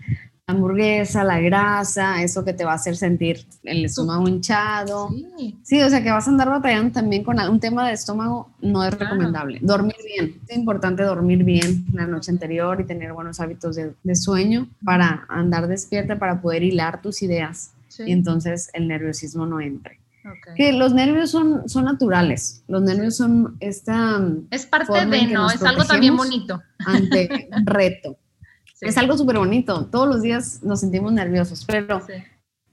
hamburguesa, 0.47 1.23
la 1.23 1.39
grasa, 1.39 2.21
eso 2.21 2.45
que 2.45 2.53
te 2.53 2.63
va 2.63 2.73
a 2.73 2.75
hacer 2.75 2.95
sentir 2.95 3.45
el 3.63 3.85
estómago 3.85 4.27
hinchado. 4.27 5.09
Sí, 5.37 5.57
Sí, 5.63 5.81
o 5.81 5.89
sea 5.89 6.03
que 6.03 6.11
vas 6.11 6.27
a 6.27 6.31
andar 6.31 6.49
batallando 6.49 6.91
también 6.93 7.23
con 7.23 7.39
un 7.39 7.59
tema 7.59 7.87
de 7.87 7.93
estómago, 7.93 8.51
no 8.61 8.83
es 8.83 8.95
Claro. 8.95 9.11
recomendable. 9.13 9.59
Dormir 9.61 9.95
bien, 10.05 10.39
es 10.47 10.55
importante 10.55 11.03
dormir 11.03 11.43
bien 11.43 11.85
la 11.93 12.05
noche 12.05 12.31
anterior 12.31 12.79
y 12.79 12.85
tener 12.85 13.13
buenos 13.13 13.39
hábitos 13.39 13.75
de, 13.75 13.93
de 14.03 14.15
sueño 14.15 14.67
para 14.83 15.25
andar 15.29 15.67
despierta, 15.67 16.19
para 16.19 16.41
poder 16.41 16.61
hilar 16.63 17.01
tus 17.01 17.23
ideas 17.23 17.71
sí. 17.87 18.03
y 18.05 18.11
entonces 18.11 18.69
el 18.73 18.87
nerviosismo 18.87 19.45
no 19.45 19.59
entre. 19.59 19.99
Que 20.55 20.73
los 20.73 20.91
nervios 20.91 21.29
son, 21.29 21.69
son 21.69 21.85
naturales, 21.85 22.63
los 22.67 22.81
nervios 22.81 23.15
son 23.15 23.57
esta 23.59 24.19
Es 24.49 24.65
parte 24.65 25.05
de, 25.05 25.27
¿no? 25.27 25.51
Es 25.51 25.61
algo 25.61 25.83
también 25.85 26.17
bonito. 26.17 26.61
ante 26.79 27.47
reto. 27.65 28.17
Sí, 28.75 28.88
Es 28.88 28.98
algo 28.98 29.17
súper 29.17 29.38
bonito, 29.38 29.86
todos 29.86 30.08
los 30.08 30.22
días 30.22 30.62
nos 30.62 30.82
sentimos 30.82 31.13
nerviosos, 31.13 31.63
pero 31.65 32.01
sí, 32.01 32.13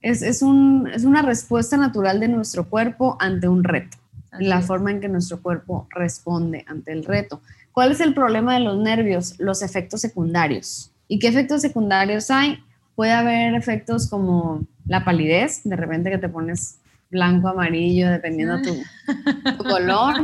es, 0.01 0.23
es, 0.23 0.43
un, 0.43 0.91
es 0.93 1.05
una 1.05 1.23
respuesta 1.23 1.77
natural 1.77 2.19
de 2.19 2.29
nuestro 2.29 2.69
cuerpo 2.69 3.17
ante 3.21 3.47
un 3.49 3.63
reto. 3.65 3.99
así 4.33 4.45
la 4.47 4.59
es. 4.59 4.67
forma 4.67 4.91
en 4.91 5.01
que 5.01 5.09
nuestro 5.09 5.41
cuerpo 5.41 5.87
responde 5.91 6.65
ante 6.67 6.93
el 6.93 7.05
reto. 7.05 7.41
¿Cuál 7.71 7.93
es 7.93 8.01
el 8.01 8.15
problema 8.15 8.55
de 8.55 8.61
los 8.61 8.77
nervios? 8.79 9.37
Los 9.39 9.63
efectos 9.63 10.01
secundarios. 10.01 10.91
¿Y 11.07 11.19
qué 11.21 11.29
efectos 11.29 11.63
secundarios 11.63 12.31
hay? 12.31 12.59
Puede 12.97 13.13
haber 13.13 13.55
efectos 13.55 14.09
como 14.11 14.67
la 14.87 15.05
palidez, 15.05 15.63
de 15.65 15.77
repente 15.77 16.11
que 16.11 16.19
te 16.19 16.29
pones 16.29 16.81
blanco, 17.11 17.49
amarillo, 17.49 18.11
dependiendo 18.11 18.61
tu, 18.61 18.75
tu 19.59 19.65
color, 19.65 20.21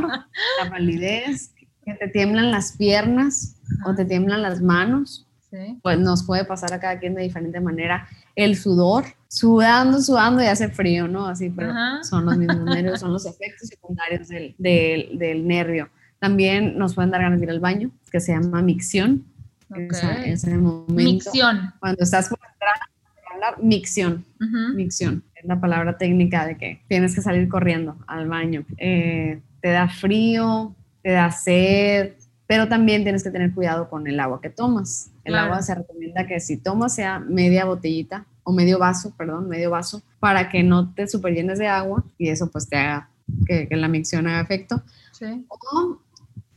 la 0.63 0.69
palidez, 0.69 1.53
que 1.85 1.93
te 1.93 2.07
tiemblan 2.09 2.51
las 2.51 2.73
piernas 2.73 3.55
o 3.85 3.95
te 3.95 4.05
tiemblan 4.05 4.41
las 4.41 4.61
manos, 4.61 5.25
Sí, 5.51 5.79
pues 5.81 5.97
nos 5.99 6.23
puede 6.23 6.45
pasar 6.45 6.71
a 6.73 6.79
cada 6.79 6.99
quien 6.99 7.15
de 7.15 7.23
diferente 7.23 7.59
manera. 7.59 8.07
El 8.35 8.55
sudor, 8.55 9.05
sudando, 9.27 9.99
sudando 10.01 10.43
y 10.43 10.45
hace 10.45 10.69
frío, 10.69 11.07
¿no? 11.07 11.25
Así, 11.25 11.49
pero 11.49 11.71
Ajá. 11.71 12.03
son 12.03 12.25
los 12.25 12.37
mismos 12.37 12.63
nervios, 12.65 12.99
son 12.99 13.13
los 13.13 13.25
efectos 13.25 13.67
secundarios 13.67 14.27
del, 14.27 14.53
del, 14.59 15.17
del 15.17 15.47
nervio. 15.47 15.89
También 16.19 16.77
nos 16.77 16.93
pueden 16.95 17.11
dar 17.11 17.21
ganas 17.21 17.39
de 17.39 17.45
ir 17.45 17.49
al 17.51 17.59
baño, 17.59 17.89
que 18.11 18.19
se 18.19 18.31
llama 18.33 18.61
micción. 18.61 19.23
ok. 19.71 19.77
Esa- 19.91 20.25
ese 20.25 20.57
momento. 20.57 20.93
Micción. 20.93 21.73
Cuando 21.79 22.03
estás 22.03 22.29
por 22.29 22.39
entrar 22.53 22.75
a 22.75 23.33
hablar, 23.33 23.63
micción. 23.63 24.25
Ujú. 24.39 24.75
Micción 24.75 25.23
es 25.35 25.45
la 25.45 25.59
palabra 25.59 25.97
técnica 25.97 26.45
de 26.45 26.57
que 26.57 26.81
tienes 26.87 27.15
que 27.15 27.21
salir 27.21 27.47
corriendo 27.49 27.97
al 28.07 28.27
baño. 28.27 28.65
Eh, 28.77 29.39
te 29.61 29.69
da 29.69 29.87
frío, 29.87 30.75
te 31.01 31.11
da 31.11 31.31
sed, 31.31 32.13
pero 32.49 32.67
también 32.67 33.03
tienes 33.03 33.23
que 33.23 33.29
tener 33.29 33.53
cuidado 33.53 33.91
con 33.91 34.07
el 34.07 34.19
agua 34.19 34.41
que 34.41 34.49
tomas. 34.49 35.11
El 35.23 35.35
agua 35.35 35.61
se 35.61 35.75
recomienda 35.75 36.25
que 36.25 36.39
si 36.39 36.57
tomas 36.57 36.95
sea 36.95 37.19
media 37.19 37.63
botellita 37.63 38.25
o 38.41 38.51
medio 38.51 38.79
vaso, 38.79 39.13
perdón, 39.15 39.47
medio 39.47 39.69
vaso, 39.69 40.01
para 40.19 40.49
que 40.49 40.63
no 40.63 40.91
te 40.95 41.07
superllenes 41.07 41.59
de 41.59 41.67
agua 41.67 42.03
y 42.17 42.29
eso 42.29 42.49
pues 42.49 42.67
te 42.67 42.75
haga 42.75 43.07
que, 43.45 43.67
la 43.69 43.87
micción 43.87 44.25
haga 44.25 44.41
efecto. 44.41 44.81
Sí. 45.11 45.45
O 45.47 45.99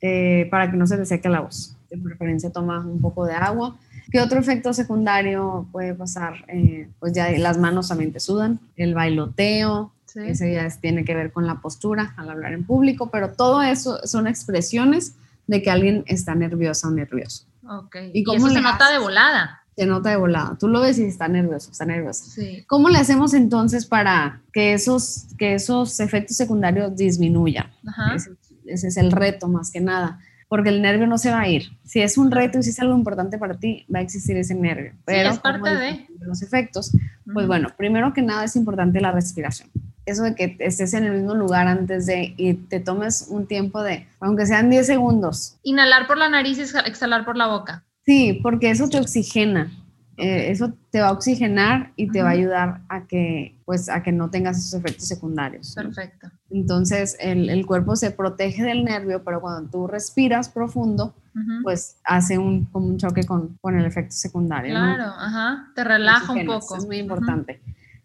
eh, 0.01 0.49
para 0.51 0.71
que 0.71 0.79
no 0.79 0.87
se 0.87 0.97
te 0.97 1.05
seque 1.05 1.29
la 1.29 1.41
voz. 1.41 1.77
De 1.91 1.99
preferencia 1.99 2.49
toma 2.49 2.81
un 2.81 3.03
poco 3.03 3.27
de 3.27 3.35
agua. 3.35 3.77
¿Qué 4.11 4.19
otro 4.19 4.41
efecto 4.41 4.73
secundario 4.73 5.69
puede 5.73 5.93
pasar? 5.93 6.47
Eh, 6.49 6.89
pues 7.01 7.13
ya 7.13 7.31
las 7.33 7.59
manos 7.59 7.89
también 7.89 8.15
te 8.15 8.21
sudan, 8.21 8.61
el 8.77 8.95
bailoteo, 8.95 9.93
ese 10.15 10.55
ya 10.55 10.67
tiene 10.81 11.05
que 11.05 11.15
ver 11.15 11.33
con 11.33 11.47
la 11.47 11.61
postura 11.61 12.15
al 12.17 12.31
hablar 12.31 12.55
en 12.55 12.65
público, 12.65 13.11
pero 13.11 13.33
todo 13.33 13.61
eso 13.61 13.99
son 14.07 14.27
expresiones 14.27 15.17
de 15.53 15.63
que 15.63 15.71
alguien 15.71 16.03
está 16.07 16.35
nerviosa 16.35 16.89
o 16.89 16.91
nervioso. 16.91 17.47
Ok. 17.69 17.97
¿Y, 18.13 18.25
cómo 18.25 18.47
eso 18.47 18.57
se 18.57 18.61
nota 18.61 18.91
de 18.91 18.99
volada. 18.99 19.63
Se 19.77 19.87
nota 19.87 20.11
de 20.11 20.17
volada. 20.17 20.57
Tú 20.59 20.69
lo 20.69 20.81
ves 20.81 20.99
y 20.99 21.05
está 21.05 21.29
nervioso, 21.29 21.71
está 21.71 21.85
nervioso. 21.85 22.25
Sí. 22.25 22.65
¿Cómo 22.67 22.89
le 22.89 22.99
hacemos 22.99 23.35
entonces 23.35 23.87
para 23.87 24.41
que 24.53 24.73
esos, 24.73 25.27
que 25.39 25.55
esos 25.55 26.01
efectos 26.01 26.37
secundarios 26.37 26.97
disminuyan? 26.97 27.71
Ese, 28.15 28.33
ese, 28.67 28.89
es 28.89 28.97
el 28.97 29.13
reto 29.13 29.49
más 29.49 29.71
que 29.71 29.81
nada 29.81 30.21
porque 30.53 30.69
el 30.69 30.83
nervio 30.83 31.07
no 31.07 31.17
se 31.17 31.31
va 31.31 31.41
a 31.41 31.49
ir. 31.49 31.79
Si 31.83 32.03
es 32.03 32.19
un 32.19 32.31
reto 32.31 32.59
y 32.59 32.63
si 32.63 32.69
es 32.69 32.79
algo 32.79 32.95
importante 32.95 33.39
para 33.39 33.55
ti, 33.55 33.87
va 33.93 34.01
a 34.01 34.03
existir 34.03 34.37
ese 34.37 34.55
nervio. 34.55 34.93
Pero 35.07 35.31
es 35.31 35.39
parte 35.39 35.71
de 35.71 36.07
los 36.21 36.43
efectos, 36.43 36.95
pues 37.33 37.47
bueno, 37.47 37.71
primero 37.75 38.13
que 38.13 38.21
nada 38.21 38.45
es 38.45 38.55
importante 38.55 39.01
la 39.01 39.13
respiración. 39.13 39.71
Eso 40.05 40.25
de 40.25 40.35
que 40.35 40.57
estés 40.59 40.95
en 40.95 41.05
el 41.05 41.13
mismo 41.13 41.35
lugar 41.35 41.69
antes 41.69 42.07
de 42.07 42.35
y 42.37 42.55
te 42.55 42.81
tomes 42.81 43.27
un 43.29 43.47
tiempo 43.47 43.83
de, 43.83 44.09
aunque 44.21 44.47
sean 44.47 44.69
10 44.71 44.87
segundos. 44.87 45.59
Inhalar 45.63 46.07
por 46.07 46.19
la 46.19 46.29
nariz 46.29 46.59
y 46.59 46.63
exhalar 46.63 47.25
por 47.25 47.37
la 47.37 47.47
boca. 47.47 47.85
Sí, 48.05 48.41
porque 48.43 48.71
eso 48.71 48.89
te 48.89 48.99
oxigena. 48.99 49.71
Eh, 50.19 50.51
eso 50.51 50.75
te 50.91 51.01
va 51.01 51.09
a 51.09 51.13
oxigenar 51.13 51.93
y 51.97 52.09
te 52.09 52.23
va 52.23 52.29
a 52.29 52.33
ayudar 52.33 52.83
a 52.89 53.07
que, 53.07 53.59
pues, 53.65 53.89
a 53.89 54.03
que 54.03 54.13
no 54.13 54.29
tengas 54.29 54.59
esos 54.59 54.75
efectos 54.75 55.09
secundarios. 55.09 55.75
Perfecto. 55.75 56.29
Entonces, 56.51 57.17
el, 57.19 57.49
el, 57.49 57.65
cuerpo 57.65 57.97
se 57.97 58.11
protege 58.11 58.63
del 58.63 58.85
nervio, 58.85 59.25
pero 59.25 59.41
cuando 59.41 59.71
tú 59.71 59.87
respiras 59.87 60.51
profundo, 60.51 61.15
pues 61.63 61.97
hace 62.05 62.37
un, 62.37 62.67
como 62.67 62.89
un 62.89 62.99
choque 62.99 63.25
con, 63.25 63.57
con 63.63 63.79
el 63.79 63.87
efecto 63.87 64.15
secundario. 64.15 64.75
Claro, 64.75 65.05
ajá. 65.05 65.73
Te 65.75 65.83
relaja 65.83 66.31
un 66.33 66.45
poco. 66.45 66.77
Es 66.77 66.87
muy 66.87 66.99
importante. 66.99 67.63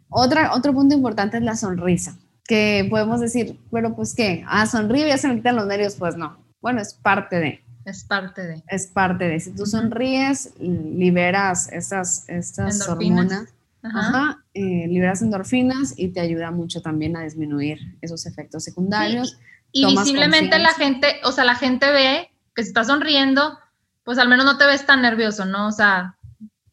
Otra, 0.09 0.53
otro 0.53 0.73
punto 0.73 0.95
importante 0.95 1.37
es 1.37 1.43
la 1.43 1.55
sonrisa, 1.55 2.17
que 2.45 2.87
podemos 2.89 3.19
decir, 3.19 3.59
pero 3.71 3.95
pues 3.95 4.15
qué, 4.15 4.43
ah, 4.47 4.65
sonrío 4.65 5.05
y 5.05 5.09
ya 5.09 5.17
se 5.17 5.27
me 5.27 5.35
quitan 5.35 5.55
los 5.55 5.67
nervios, 5.67 5.95
pues 5.95 6.15
no. 6.15 6.37
Bueno, 6.61 6.81
es 6.81 6.93
parte 6.93 7.39
de. 7.39 7.63
Es 7.85 8.03
parte 8.03 8.41
de. 8.41 8.63
Es 8.67 8.87
parte 8.87 9.27
de. 9.27 9.39
Si 9.39 9.51
tú 9.51 9.65
sonríes, 9.65 10.53
liberas 10.59 11.71
estas, 11.71 12.27
estas 12.27 12.87
hormonas. 12.87 13.53
Ajá. 13.83 14.43
Eh, 14.53 14.85
liberas 14.87 15.21
endorfinas 15.21 15.93
y 15.95 16.09
te 16.09 16.19
ayuda 16.19 16.51
mucho 16.51 16.81
también 16.81 17.15
a 17.15 17.23
disminuir 17.23 17.79
esos 18.01 18.25
efectos 18.25 18.63
secundarios. 18.63 19.39
y, 19.71 19.85
visiblemente 19.85 20.59
la 20.59 20.73
gente, 20.73 21.21
o 21.23 21.31
sea, 21.31 21.43
la 21.43 21.55
gente 21.55 21.91
ve 21.91 22.29
que 22.55 22.63
si 22.63 22.69
estás 22.69 22.87
sonriendo, 22.87 23.57
pues 24.03 24.17
al 24.17 24.29
menos 24.29 24.45
no 24.45 24.57
te 24.57 24.65
ves 24.65 24.85
tan 24.85 25.01
nervioso, 25.01 25.45
¿no? 25.45 25.67
O 25.67 25.71
sea, 25.71 26.16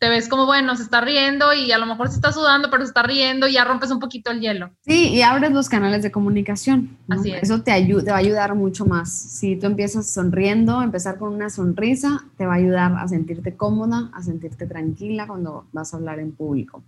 te 0.04 0.10
ves 0.10 0.28
como, 0.28 0.44
bueno, 0.44 0.76
se 0.76 0.82
está 0.82 1.00
riendo 1.00 1.54
y 1.54 1.72
a 1.72 1.78
lo 1.78 1.86
mejor 1.86 2.10
se 2.10 2.16
está 2.16 2.30
sudando, 2.30 2.68
pero 2.70 2.82
se 2.82 2.88
está 2.88 3.02
riendo 3.02 3.48
y 3.48 3.54
ya 3.54 3.64
rompes 3.64 3.90
un 3.90 4.00
poquito 4.00 4.32
el 4.32 4.40
hielo. 4.40 4.70
Sí, 4.82 5.08
y 5.08 5.22
abres 5.22 5.50
los 5.50 5.70
canales 5.70 6.02
de 6.02 6.12
comunicación. 6.12 6.98
Así 7.08 7.30
es. 7.30 7.44
Eso 7.44 7.62
te, 7.62 7.72
ayuda, 7.72 8.04
te 8.04 8.10
va 8.10 8.18
a 8.18 8.20
ayudar 8.20 8.54
mucho 8.54 8.84
más. 8.84 9.10
Si 9.10 9.56
tú 9.56 9.64
empiezas 9.64 10.10
sonriendo, 10.10 10.82
empezar 10.82 11.16
con 11.16 11.32
una 11.32 11.48
sonrisa, 11.48 12.22
te 12.36 12.44
va 12.44 12.52
a 12.52 12.56
ayudar 12.56 12.92
a 12.98 13.08
sentirte 13.08 13.56
cómoda, 13.56 14.10
a 14.12 14.22
sentirte 14.22 14.66
tranquila 14.66 15.26
cuando 15.26 15.68
vas 15.72 15.94
a 15.94 15.96
hablar 15.96 16.18
en 16.18 16.32
público. 16.32 16.84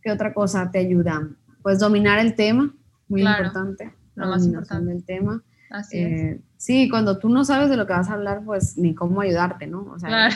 ¿Qué 0.00 0.10
otra 0.10 0.32
cosa 0.32 0.70
te 0.70 0.78
ayuda? 0.78 1.28
Pues 1.60 1.78
dominar 1.78 2.20
el 2.20 2.34
tema, 2.36 2.72
muy 3.06 3.20
importante. 3.20 3.92
Lo 4.14 4.28
más 4.28 4.46
importante 4.46 4.94
del 4.94 5.04
tema. 5.04 5.42
Así 5.76 5.98
es. 5.98 6.20
Eh, 6.20 6.40
sí, 6.56 6.88
cuando 6.88 7.18
tú 7.18 7.28
no 7.28 7.44
sabes 7.44 7.68
de 7.68 7.76
lo 7.76 7.86
que 7.86 7.92
vas 7.92 8.08
a 8.08 8.14
hablar, 8.14 8.42
pues 8.44 8.78
ni 8.78 8.94
cómo 8.94 9.20
ayudarte, 9.20 9.66
¿no? 9.66 9.86
O 9.92 9.98
sea, 9.98 10.30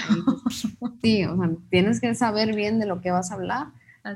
pues, 0.79 0.93
sí, 1.03 1.25
o 1.25 1.37
sea, 1.37 1.51
tienes 1.71 2.01
que 2.01 2.15
saber 2.15 2.55
bien 2.55 2.79
de 2.79 2.87
lo 2.87 3.01
que 3.01 3.11
vas 3.11 3.31
a 3.31 3.35
hablar 3.35 3.69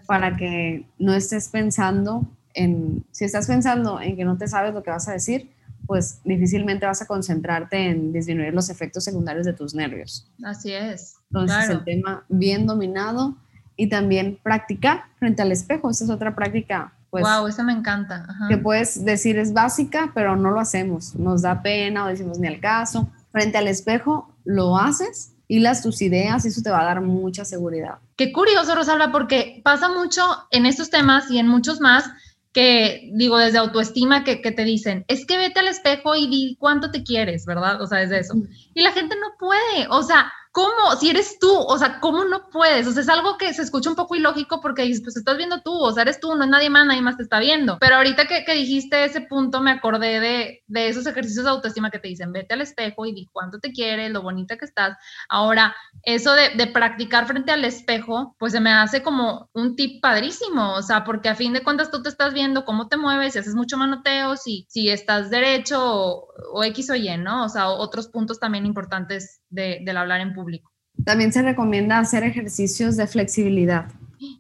para 0.07 0.37
que 0.37 0.87
no 0.99 1.15
estés 1.15 1.49
pensando 1.49 2.27
en, 2.55 3.05
si 3.11 3.25
estás 3.25 3.47
pensando 3.47 4.01
en 4.01 4.17
que 4.17 4.25
no 4.25 4.37
te 4.37 4.49
sabes 4.49 4.75
lo 4.75 4.83
que 4.83 4.91
vas 4.91 5.09
a 5.09 5.13
decir, 5.13 5.51
pues 5.87 6.21
difícilmente 6.25 6.87
vas 6.87 7.03
a 7.03 7.07
concentrarte 7.07 7.91
en 7.91 8.13
disminuir 8.13 8.55
los 8.55 8.71
efectos 8.71 9.05
secundarios 9.05 9.45
de 9.45 9.53
tus 9.53 9.75
nervios. 9.75 10.31
Así 10.43 10.73
es. 10.73 11.17
Entonces, 11.31 11.69
el 11.69 11.85
tema 11.85 12.25
bien 12.29 12.67
dominado 12.67 13.37
y 13.77 13.89
también 13.89 14.39
practicar 14.43 15.05
frente 15.19 15.43
al 15.43 15.53
espejo. 15.53 15.91
Esa 15.91 16.05
es 16.05 16.11
otra 16.11 16.35
práctica 16.35 16.94
wow, 17.23 17.43
pues, 17.43 17.55
eso 17.55 17.65
me 17.65 17.73
encanta. 17.73 18.27
Que 18.49 18.59
puedes 18.59 19.05
decir 19.05 19.39
es 19.39 19.53
básica, 19.53 20.11
pero 20.15 20.37
no 20.37 20.51
lo 20.51 20.61
hacemos. 20.61 21.15
Nos 21.15 21.43
da 21.43 21.63
pena 21.63 22.05
o 22.05 22.09
decimos 22.09 22.39
ni 22.39 22.49
al 22.49 22.61
caso. 22.61 23.09
Frente 23.33 23.59
al 23.59 23.69
espejo 23.69 24.33
lo 24.45 24.77
haces 24.77 25.35
y 25.49 25.61
las 25.61 25.83
tus 25.83 26.03
ideas 26.03 26.45
y 26.45 26.49
eso 26.49 26.63
te 26.63 26.71
va 26.71 26.81
a 26.81 26.85
dar 26.85 27.01
mucha 27.01 27.45
seguridad. 27.45 27.99
Qué 28.17 28.33
curioso, 28.33 28.75
Rosalba, 28.75 29.13
porque 29.13 29.61
pasa 29.65 29.89
mucho 29.89 30.23
en 30.51 30.67
estos 30.67 30.91
temas 30.91 31.31
y 31.31 31.39
en 31.39 31.49
muchos 31.49 31.81
más 31.81 32.05
que 32.53 33.11
digo 33.13 33.37
desde 33.37 33.59
autoestima 33.59 34.23
que, 34.23 34.41
que, 34.41 34.53
te 34.53 34.65
dicen, 34.65 35.05
es 35.09 35.27
que 35.27 35.37
vete 35.37 35.59
al 35.59 35.67
espejo 35.67 36.15
y 36.15 36.29
di 36.29 36.57
cuánto 36.61 36.93
te 36.93 37.03
quieres, 37.03 37.45
¿verdad? 37.47 37.83
O 37.83 37.87
sea, 37.87 38.01
es 38.01 38.13
eso. 38.13 38.35
Y 38.75 38.83
la 38.83 38.93
gente 38.93 39.17
no 39.17 39.37
puede, 39.39 39.89
o 39.91 40.03
sea, 40.05 40.33
¿Cómo? 40.55 40.95
Si 41.01 41.11
eres 41.11 41.41
tú, 41.41 41.53
o 41.53 41.77
sea, 41.79 41.99
¿cómo 41.99 42.25
no 42.25 42.49
puedes? 42.49 42.87
O 42.87 42.93
sea, 42.93 43.03
es 43.03 43.09
algo 43.09 43.37
que 43.39 43.53
se 43.53 43.63
escucha 43.63 43.91
un 43.91 43.97
poco 43.97 44.15
ilógico 44.15 44.61
porque 44.61 44.83
dices, 44.83 45.03
pues 45.03 45.17
estás 45.17 45.37
viendo 45.37 45.63
tú, 45.63 45.73
o 45.73 45.91
sea, 45.91 46.05
eres 46.05 46.21
tú, 46.21 46.33
no 46.37 46.45
es 46.45 46.49
nadie 46.49 46.71
más, 46.71 46.87
nadie 46.87 47.03
más 47.03 47.17
te 47.17 47.25
está 47.25 47.41
viendo. 47.41 47.77
Pero 47.81 47.97
ahorita 47.97 48.29
que, 48.29 48.45
que 48.45 48.55
dijiste 48.55 49.05
ese 49.05 49.23
punto, 49.23 49.61
me 49.61 49.73
acordé 49.73 50.21
de, 50.21 50.63
de, 50.69 50.89
esos 50.89 51.09
ejercicios 51.09 51.45
de 51.45 51.51
autoestima 51.51 51.91
que 51.91 51.99
te 51.99 52.07
dicen, 52.07 52.31
vete 52.31 52.55
al 52.55 52.61
espejo 52.61 53.05
y 53.05 53.13
di 53.13 53.29
cuánto 53.33 53.59
te 53.59 53.73
quieres, 53.73 54.13
lo 54.13 54.23
bonita 54.23 54.57
que 54.57 54.65
estás. 54.65 54.97
Ahora, 55.29 55.75
eso 56.05 56.33
de, 56.35 56.51
de 56.51 56.69
practicar 56.69 57.27
frente 57.27 57.51
al 57.51 57.65
espejo, 57.65 58.37
pues 58.39 58.53
se 58.53 58.61
me 58.61 58.71
hace 58.71 59.03
como 59.03 59.51
un 59.55 59.75
tip 59.75 60.01
padrísimo, 60.01 60.75
o 60.75 60.83
sea, 60.83 61.03
porque 61.03 61.31
a 61.31 61.35
fin 61.35 61.53
de 61.53 61.65
cuentas 61.65 61.91
tú 61.91 62.01
te 62.01 62.11
estás 62.11 62.33
viendo 62.33 62.65
cómo 62.65 62.87
te 62.87 62.97
mueves, 62.97 63.33
si 63.33 63.41
haces 63.41 63.57
mucho 63.57 63.77
manoteo, 63.77 64.37
si, 64.37 64.67
si 64.69 64.89
estás 64.89 65.31
derecho 65.31 65.81
o, 65.83 66.29
o 66.53 66.63
X 66.63 66.91
o 66.91 66.95
Y, 66.95 67.17
¿no? 67.17 67.47
O 67.47 67.49
sea, 67.49 67.71
otros 67.71 68.07
puntos 68.07 68.39
también 68.39 68.67
importantes 68.67 69.41
de, 69.55 69.81
del 69.85 69.97
hablar 69.97 70.21
en 70.21 70.35
público. 70.35 70.71
También 71.05 71.33
se 71.33 71.43
recomienda 71.43 71.99
hacer 71.99 72.23
ejercicios 72.25 72.97
de 72.97 73.07
flexibilidad. 73.07 73.87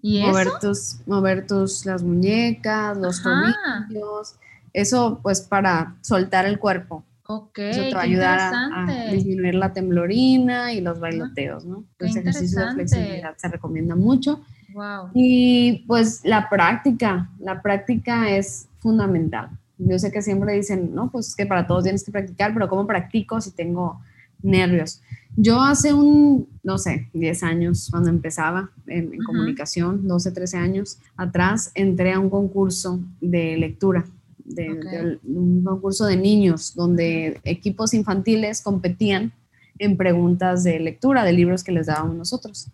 ¿Y 0.02 0.23
mover 0.23 0.49
eso? 0.49 0.59
Tus, 0.61 1.00
mover 1.06 1.47
tus, 1.47 1.85
las 1.87 2.02
muñecas, 2.02 2.97
los 2.97 3.23
tobillos. 3.23 4.37
Eso 4.73 5.21
pues 5.23 5.40
para 5.40 5.97
soltar 6.00 6.47
el 6.47 6.59
cuerpo. 6.59 7.04
Ok, 7.26 7.59
Eso 7.59 7.80
te 7.80 7.94
va 7.94 8.00
a 8.00 8.04
ayudar 8.04 8.52
a, 8.54 9.11
disminuir 9.11 9.54
la 9.54 9.73
temblorina 9.73 10.75
y 10.75 10.83
los 10.83 11.00
bailoteos, 11.00 11.64
¿no? 11.64 11.85
Los 11.99 12.14
ejercicios 12.14 12.66
de 12.66 12.75
flexibilidad 12.75 13.35
se 13.37 13.49
recomienda 13.49 13.97
mucho. 13.97 14.42
Wow. 14.75 15.11
Y 15.14 15.85
pues 15.87 16.21
la 16.25 16.50
práctica, 16.50 17.30
la 17.38 17.62
práctica 17.62 18.30
es 18.30 18.68
fundamental. 18.78 19.49
Yo 19.78 19.99
sé 19.99 20.12
que 20.12 20.21
siempre 20.21 20.52
dicen, 20.52 20.94
no, 20.94 21.11
pues 21.11 21.35
que 21.35 21.47
para 21.47 21.66
todos 21.66 21.85
tienes 21.85 22.04
que 22.04 22.12
practicar, 22.12 22.52
pero 22.52 22.68
¿cómo 22.68 22.87
practico 22.87 23.40
si 23.40 23.52
tengo 23.52 24.00
nervios. 24.45 25.01
Yo 25.37 25.61
hace 25.61 25.93
un, 25.93 26.49
no 26.63 26.79
sé, 26.79 27.09
10 27.13 27.43
años, 27.43 27.89
cuando 27.91 28.09
empezaba 28.09 28.71
en, 28.87 29.19
comunicación, 29.25 30.07
12, 30.07 30.31
13 30.31 30.57
años 30.59 30.99
atrás, 31.17 31.73
entré 31.75 32.13
a 32.13 32.21
un 32.21 32.31
concurso 32.31 33.01
de 33.21 33.57
lectura, 33.57 34.05
de, 34.45 35.19
un 35.25 35.65
concurso 35.65 36.07
de 36.07 36.17
niños, 36.17 36.75
donde 36.75 37.41
equipos 37.43 37.95
infantiles 37.95 38.63
competían 38.63 39.33
en 39.79 39.97
preguntas 39.97 40.63
de 40.63 40.79
lectura 40.79 41.25
de 41.25 41.33
libros 41.33 41.65
que 41.65 41.73
les 41.73 41.87
dábamos 41.87 42.15
nosotros. 42.15 42.69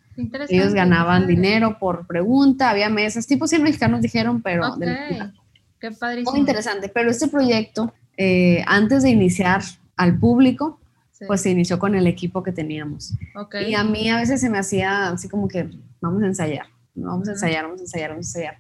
Ellos 0.51 0.75
ganaban 0.75 1.27
dinero 1.27 1.79
por 1.79 2.07
pregunta, 2.07 2.69
había 2.69 2.91
mesas, 2.91 3.27
tipo 3.27 3.47
100 3.47 3.63
mexicanos 3.63 4.03
dijeron, 4.03 4.43
pero 4.43 4.77
de 4.77 4.87
lectura. 4.87 5.33
Qué. 5.81 5.91
Muy 6.25 6.41
interesante, 6.41 6.91
pero 6.91 7.11
este 7.11 7.29
proyecto, 7.29 7.95
eh, 8.19 8.63
antes 8.67 9.03
de 9.03 9.09
iniciar 9.09 9.63
al 9.97 10.19
público, 10.19 10.79
pues 11.27 11.43
se 11.43 11.51
inició 11.51 11.79
con 11.79 11.95
el 11.95 12.07
equipo 12.07 12.43
que 12.43 12.53
teníamos. 12.53 13.15
Y 13.67 13.75
a 13.75 13.85
mí 13.85 14.09
a 14.11 14.17
veces 14.17 14.41
se 14.41 14.51
me 14.51 14.59
hacía 14.59 15.11
así 15.11 15.29
como 15.29 15.49
que 15.49 15.71
vamos 16.01 16.23
a 16.23 16.27
ensayar, 16.27 16.67
vamos 16.95 17.29
a 17.29 17.33
ensayar, 17.33 17.65
vamos 17.65 17.81
a 17.81 17.85
ensayar, 17.85 18.11
vamos 18.11 18.27
a 18.27 18.29
ensayar. 18.29 18.59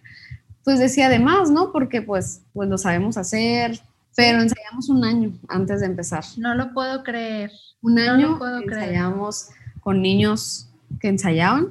Pues 0.65 0.79
decía 0.79 1.07
además, 1.07 1.51
¿no? 1.51 1.73
Porque 1.73 2.03
pues, 2.03 2.43
pues 2.53 2.69
lo 2.69 2.77
sabemos 2.77 3.17
hacer, 3.17 3.81
pero 4.15 4.43
ensayamos 4.43 4.89
un 4.89 5.05
año 5.05 5.33
antes 5.49 5.81
de 5.81 5.87
empezar. 5.87 6.25
No 6.37 6.55
lo 6.55 6.73
puedo 6.75 7.03
creer. 7.03 7.51
Un 7.83 7.99
año 7.99 8.39
ensayamos 8.63 9.49
con 9.81 10.03
niños 10.03 10.69
que 11.01 11.09
ensayaban, 11.09 11.69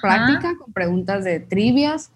práctica, 0.00 0.56
con 0.56 0.72
preguntas 0.72 1.24
de 1.24 1.40
trivias, 1.40 2.10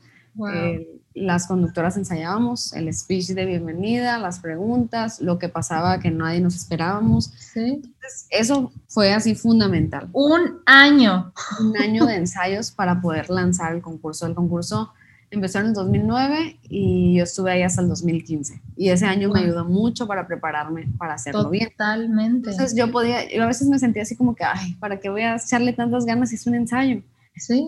las 1.14 1.46
conductoras 1.46 1.96
ensayábamos 1.96 2.72
el 2.72 2.92
speech 2.92 3.28
de 3.28 3.46
bienvenida, 3.46 4.18
las 4.18 4.40
preguntas, 4.40 5.20
lo 5.20 5.38
que 5.38 5.48
pasaba 5.48 6.00
que 6.00 6.10
nadie 6.10 6.40
nos 6.40 6.56
esperábamos. 6.56 7.32
Entonces, 7.54 8.26
eso 8.30 8.72
fue 8.88 9.12
así 9.12 9.34
fundamental. 9.36 10.08
Un 10.12 10.60
año. 10.66 11.32
Un 11.60 11.76
año 11.76 12.04
de 12.06 12.16
ensayos 12.16 12.72
para 12.72 13.00
poder 13.00 13.30
lanzar 13.30 13.74
el 13.74 13.80
concurso. 13.80 14.26
El 14.26 14.34
concurso 14.34 14.92
empezó 15.30 15.60
en 15.60 15.66
el 15.66 15.74
2009 15.74 16.58
y 16.68 17.16
yo 17.16 17.22
estuve 17.22 17.52
ahí 17.52 17.62
hasta 17.62 17.80
el 17.80 17.88
2015. 17.88 18.60
Y 18.76 18.88
ese 18.88 19.06
año 19.06 19.30
me 19.30 19.40
ayudó 19.40 19.64
mucho 19.64 20.08
para 20.08 20.26
prepararme 20.26 20.88
para 20.98 21.14
hacerlo 21.14 21.48
bien. 21.48 21.70
Totalmente. 21.70 22.50
Entonces 22.50 22.76
yo 22.76 22.90
podía, 22.90 23.30
yo 23.32 23.44
a 23.44 23.46
veces 23.46 23.68
me 23.68 23.78
sentía 23.78 24.02
así 24.02 24.16
como 24.16 24.34
que, 24.34 24.42
ay, 24.44 24.74
¿para 24.80 24.98
qué 24.98 25.08
voy 25.10 25.22
a 25.22 25.36
echarle 25.36 25.72
tantas 25.72 26.04
ganas 26.04 26.30
si 26.30 26.36
es 26.36 26.46
un 26.48 26.56
ensayo? 26.56 27.02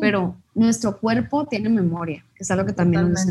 Pero 0.00 0.36
nuestro 0.54 0.96
cuerpo 0.98 1.44
tiene 1.46 1.68
memoria, 1.68 2.24
que 2.34 2.44
es 2.44 2.50
algo 2.50 2.64
que 2.66 2.72
también 2.72 3.12
nos 3.12 3.26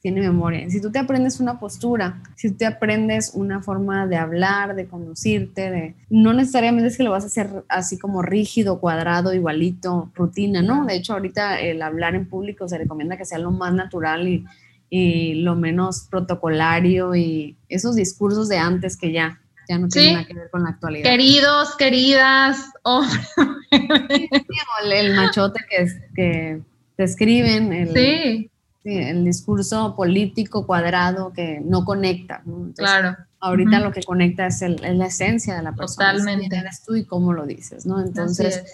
tiene 0.00 0.20
memoria. 0.20 0.68
Si 0.68 0.82
tú 0.82 0.90
te 0.90 0.98
aprendes 0.98 1.40
una 1.40 1.58
postura, 1.58 2.22
si 2.36 2.50
tú 2.50 2.58
te 2.58 2.66
aprendes 2.66 3.32
una 3.34 3.62
forma 3.62 4.06
de 4.06 4.16
hablar, 4.16 4.74
de 4.74 4.86
conducirte, 4.86 5.70
de, 5.70 5.94
no 6.10 6.34
necesariamente 6.34 6.88
es 6.88 6.96
que 6.98 7.04
lo 7.04 7.10
vas 7.10 7.24
a 7.24 7.28
hacer 7.28 7.64
así 7.68 7.98
como 7.98 8.20
rígido, 8.20 8.80
cuadrado, 8.80 9.32
igualito, 9.32 10.10
rutina, 10.14 10.60
¿no? 10.60 10.84
De 10.84 10.94
hecho, 10.94 11.14
ahorita 11.14 11.58
el 11.60 11.80
hablar 11.80 12.14
en 12.14 12.28
público 12.28 12.68
se 12.68 12.76
recomienda 12.76 13.16
que 13.16 13.24
sea 13.24 13.38
lo 13.38 13.50
más 13.50 13.72
natural 13.72 14.28
y, 14.28 14.44
y 14.90 15.34
lo 15.36 15.56
menos 15.56 16.06
protocolario 16.10 17.14
y 17.14 17.56
esos 17.68 17.96
discursos 17.96 18.48
de 18.48 18.58
antes 18.58 18.96
que 18.96 19.12
ya 19.12 19.40
ya 19.68 19.78
no 19.78 19.88
tiene 19.88 20.12
nada 20.14 20.26
que 20.26 20.34
ver 20.34 20.50
con 20.50 20.62
la 20.62 20.70
actualidad. 20.70 21.04
Queridos, 21.04 21.76
queridas, 21.76 22.72
el, 24.84 25.14
machote 25.14 25.60
que, 25.68 25.86
que 26.14 26.62
te 26.96 27.04
escriben, 27.04 27.72
el, 27.72 27.92
sí. 27.92 28.50
el 28.84 29.24
discurso 29.24 29.94
político 29.94 30.66
cuadrado 30.66 31.32
que 31.32 31.60
no 31.62 31.84
conecta. 31.84 32.42
claro. 32.76 33.16
Ahorita 33.40 33.78
lo 33.78 33.92
que 33.92 34.02
conecta 34.02 34.48
es, 34.48 34.62
el, 34.62 34.80
la 34.82 35.06
esencia 35.06 35.54
de 35.54 35.62
la 35.62 35.72
persona. 35.72 36.12
Totalmente. 36.12 36.56
eres 36.56 36.82
tú 36.82 36.96
y 36.96 37.04
cómo 37.04 37.32
lo 37.32 37.46
dices, 37.46 37.86
¿no? 37.86 38.00
Entonces, 38.02 38.64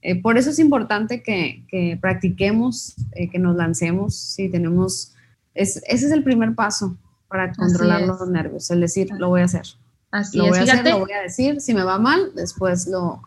eh, 0.00 0.18
por 0.22 0.38
eso 0.38 0.48
es 0.48 0.58
importante 0.58 1.22
que, 1.22 1.66
que 1.68 1.98
practiquemos, 2.00 2.94
eh, 3.12 3.28
que 3.28 3.38
nos 3.38 3.54
lancemos, 3.54 4.16
si 4.16 4.48
tenemos, 4.48 5.12
es, 5.52 5.82
ese 5.86 6.06
es 6.06 6.12
el 6.12 6.24
primer 6.24 6.54
paso 6.54 6.96
para 7.28 7.52
controlar 7.52 8.02
los 8.02 8.26
nervios, 8.28 8.70
el 8.70 8.80
decir, 8.80 9.10
lo 9.18 9.28
voy 9.28 9.42
a 9.42 9.44
hacer. 9.44 9.66
Así 10.14 10.38
lo 10.38 10.46
voy 10.46 10.58
a 10.58 10.62
hacer, 10.62 10.86
lo 10.86 11.00
voy 11.00 11.12
a 11.12 11.22
decir, 11.22 11.60
si 11.60 11.74
me 11.74 11.82
va 11.82 11.98
mal, 11.98 12.30
después 12.36 12.86
lo, 12.86 13.20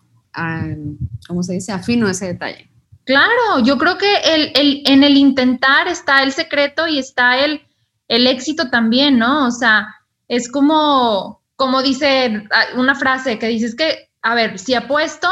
¿cómo 1.28 1.44
se 1.44 1.52
dice? 1.52 1.74
Afino 1.74 2.08
ese 2.08 2.28
detalle. 2.28 2.72
Claro, 3.04 3.60
yo 3.62 3.78
creo 3.78 3.98
que 3.98 4.10
el, 4.24 4.52
el, 4.56 4.84
en 4.86 5.04
el 5.04 5.18
intentar 5.18 5.90
está 5.90 6.24
el 6.24 6.32
secreto 6.32 6.88
y 6.88 6.98
está 6.98 7.44
el, 7.44 7.62
el 8.08 8.26
éxito 8.26 8.70
también, 8.70 9.20
¿no? 9.20 9.48
O 9.48 9.52
sea, 9.52 9.96
es 10.30 10.50
como, 10.50 11.42
como 11.58 11.84
dice 11.84 12.48
una 12.78 12.96
frase 12.96 13.38
que 13.38 13.48
dices 13.48 13.76
que, 13.76 14.10
a 14.22 14.34
ver, 14.34 14.58
si 14.58 14.74
apuesto, 14.74 15.28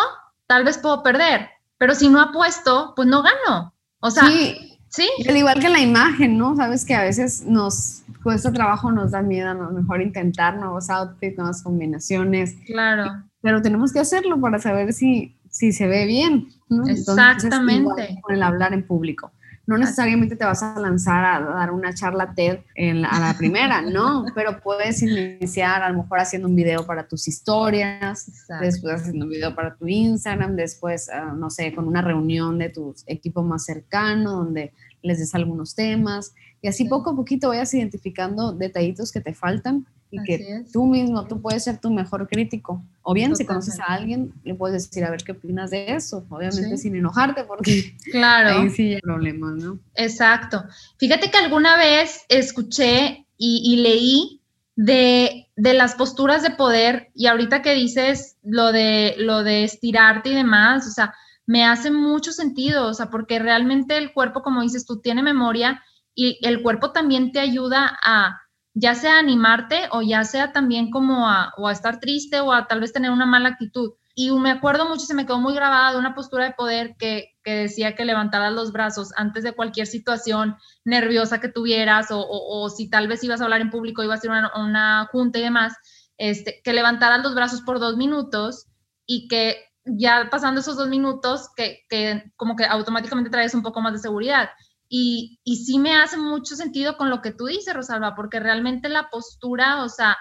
tal 0.48 0.66
vez 0.66 0.78
puedo 0.78 1.04
perder, 1.04 1.52
pero 1.78 1.96
si 1.96 2.10
no 2.10 2.20
apuesto, 2.20 2.92
pues 2.98 3.08
no 3.08 3.24
gano. 3.24 3.74
O 4.02 4.12
sea, 4.12 4.28
sí. 4.28 4.78
¿sí? 4.90 5.10
Al 5.30 5.38
igual 5.38 5.62
que 5.62 5.70
la 5.70 5.80
imagen, 5.80 6.38
¿no? 6.38 6.54
Sabes 6.58 6.84
que 6.84 6.96
a 6.96 7.04
veces 7.04 7.44
nos 7.46 8.02
cuesta 8.26 8.52
trabajo, 8.52 8.92
nos 8.92 9.12
da 9.12 9.22
miedo, 9.22 9.52
a 9.52 9.54
lo 9.54 9.70
mejor 9.70 10.02
intentar 10.02 10.58
nuevos 10.58 10.90
outfits, 10.90 11.38
nuevas 11.38 11.62
combinaciones. 11.62 12.56
Claro. 12.66 13.24
Pero 13.40 13.62
tenemos 13.62 13.94
que 13.94 14.00
hacerlo 14.00 14.42
para 14.42 14.58
saber 14.58 14.94
si, 14.94 15.38
si 15.48 15.72
se 15.72 15.86
ve 15.86 16.08
bien. 16.08 16.48
Exactamente. 16.88 18.20
con 18.24 18.34
el 18.34 18.42
hablar 18.42 18.74
en 18.74 18.82
público. 18.82 19.32
No 19.68 19.78
necesariamente 19.78 20.36
te 20.36 20.44
vas 20.44 20.64
a 20.64 20.80
lanzar 20.80 21.24
a 21.24 21.40
dar 21.40 21.70
una 21.70 21.94
charla 21.94 22.34
TED 22.34 22.62
en 22.74 23.06
a 23.06 23.20
la 23.20 23.38
primera, 23.38 23.84
no, 23.84 24.26
pero 24.36 24.60
puedes 24.60 25.04
iniciar 25.04 25.84
a 25.84 25.90
lo 25.90 26.02
mejor 26.02 26.20
haciendo 26.20 26.48
un 26.48 26.56
video 26.56 26.84
para 26.84 27.08
tus 27.08 27.28
historias, 27.28 28.48
después 28.60 29.02
haciendo 29.02 29.26
un 29.26 29.32
video 29.32 29.54
para 29.54 29.76
tu 29.76 29.88
Instagram, 29.88 30.56
después, 30.56 31.10
ah, 31.10 31.36
no 31.38 31.52
sé, 31.52 31.76
con 31.76 31.88
una 31.88 32.02
reunión 32.02 32.58
de 32.58 32.70
tu 32.70 32.96
equipo 33.06 33.44
más 33.44 33.66
cercano 33.66 34.32
donde 34.32 34.74
les 35.06 35.20
des 35.20 35.36
algunos 35.36 35.76
temas 35.76 36.34
y 36.62 36.68
así 36.68 36.86
poco 36.86 37.12
a 37.12 37.16
poquito 37.16 37.50
vayas 37.50 37.74
identificando 37.74 38.52
detallitos 38.52 39.12
que 39.12 39.22
te 39.22 39.34
faltan 39.34 39.86
y 40.12 40.24
que 40.24 40.66
tú 40.72 40.86
mismo, 40.86 41.28
tú 41.28 41.42
puedes 41.42 41.64
ser 41.64 41.80
tu 41.80 41.92
mejor 41.92 42.28
crítico. 42.28 42.84
O 43.02 43.14
bien, 43.14 43.36
si 43.36 43.46
conoces 43.46 43.80
a 43.80 43.86
alguien, 43.86 44.34
le 44.44 44.56
puedes 44.56 44.90
decir, 44.90 45.04
a 45.04 45.12
ver 45.12 45.24
qué 45.24 45.34
opinas 45.34 45.72
de 45.72 45.94
eso, 45.94 46.26
obviamente 46.30 46.78
sin 46.78 46.96
enojarte, 46.96 47.44
porque 47.44 47.96
claro. 48.12 48.62
ahí 48.62 48.70
sí 48.70 48.96
hay 48.96 49.02
problemas, 49.02 49.56
¿no? 49.56 49.80
Exacto. 49.96 50.64
Fíjate 50.98 51.30
que 51.30 51.38
alguna 51.38 51.78
vez 51.78 52.22
escuché 52.30 53.26
y, 53.38 53.78
leí 53.78 54.42
de, 54.76 55.48
de, 55.56 55.74
las 55.74 55.96
posturas 55.96 56.42
de 56.42 56.52
poder 56.52 57.10
y 57.14 57.28
ahorita 57.28 57.62
que 57.62 57.74
dices 57.74 58.38
lo 58.44 58.72
de, 58.72 59.16
lo 59.18 59.44
de 59.44 59.66
estirarte 59.66 60.30
y 60.30 60.36
demás, 60.36 60.88
o 60.88 60.92
sea, 60.92 61.14
me 61.46 61.66
hace 61.66 61.92
mucho 61.92 62.32
sentido, 62.32 62.88
o 62.88 62.94
sea, 62.94 63.10
porque 63.10 63.40
realmente 63.40 63.98
el 63.98 64.14
cuerpo, 64.14 64.42
como 64.42 64.62
dices 64.62 64.86
tú, 64.86 65.02
tiene 65.02 65.22
memoria 65.22 65.84
y 66.16 66.40
el 66.48 66.62
cuerpo 66.64 66.92
también 66.92 67.32
te 67.32 67.40
ayuda 67.40 67.98
a 68.02 68.42
ya 68.76 68.94
sea 68.94 69.20
animarte 69.20 69.88
o 69.92 70.02
ya 70.02 70.24
sea 70.26 70.52
también 70.52 70.92
como 70.92 71.30
a, 71.30 71.54
o 71.58 71.68
a 71.68 71.72
estar 71.72 72.00
triste 72.00 72.42
o 72.42 72.52
a 72.52 72.68
tal 72.68 72.82
vez 72.82 72.92
tener 72.92 73.10
una 73.10 73.26
mala 73.26 73.50
actitud. 73.50 73.94
Y 74.18 74.32
me 74.32 74.52
acuerdo 74.52 74.88
mucho, 74.88 75.06
se 75.06 75.14
me 75.14 75.26
quedó 75.26 75.40
muy 75.40 75.54
grabada 75.54 75.92
de 75.92 75.98
una 75.98 76.14
postura 76.14 76.46
de 76.46 76.54
poder 76.54 76.96
que, 76.98 77.36
que 77.44 77.52
decía 77.52 77.96
que 77.96 78.06
levantaras 78.06 78.54
los 78.54 78.72
brazos 78.72 79.12
antes 79.18 79.44
de 79.44 79.54
cualquier 79.54 79.88
situación 79.88 80.58
nerviosa 80.84 81.40
que 81.40 81.50
tuvieras 81.50 82.12
o, 82.12 82.26
o, 82.28 82.70
si 82.70 82.90
tal 82.90 83.08
vez 83.08 83.24
ibas 83.24 83.42
a 83.42 83.46
hablar 83.46 83.62
en 83.62 83.72
público, 83.72 84.04
ibas 84.04 84.18
a 84.18 84.20
hacer 84.20 84.32
una, 84.32 84.52
una 84.56 85.10
junta 85.12 85.40
y 85.40 85.42
demás, 85.42 85.74
este, 86.18 86.62
que 86.64 86.74
levantaras 86.74 87.24
los 87.24 87.36
brazos 87.36 87.62
por 87.62 87.80
dos 87.80 87.98
minutos 87.98 88.68
y 89.06 89.28
que 89.28 89.58
ya 89.86 90.30
pasando 90.30 90.62
esos 90.62 90.78
dos 90.78 90.90
minutos, 90.90 91.50
que, 91.56 91.86
que 91.90 92.32
como 92.36 92.56
que 92.56 92.66
automáticamente 92.66 93.30
traes 93.30 93.54
un 93.54 93.64
poco 93.64 93.82
más 93.82 93.94
de 93.94 94.00
seguridad. 94.00 94.50
Y, 94.88 95.40
y 95.44 95.58
sí 95.58 95.80
me 95.80 95.96
hace 95.96 96.18
mucho 96.18 96.56
sentido 96.56 96.98
con 96.98 97.10
lo 97.10 97.22
que 97.22 97.32
tú 97.32 97.46
dices, 97.46 97.74
Rosalba, 97.74 98.16
porque 98.16 98.40
realmente 98.40 98.90
la 98.90 99.10
postura, 99.10 99.84
o 99.84 99.90
sea, 99.90 100.18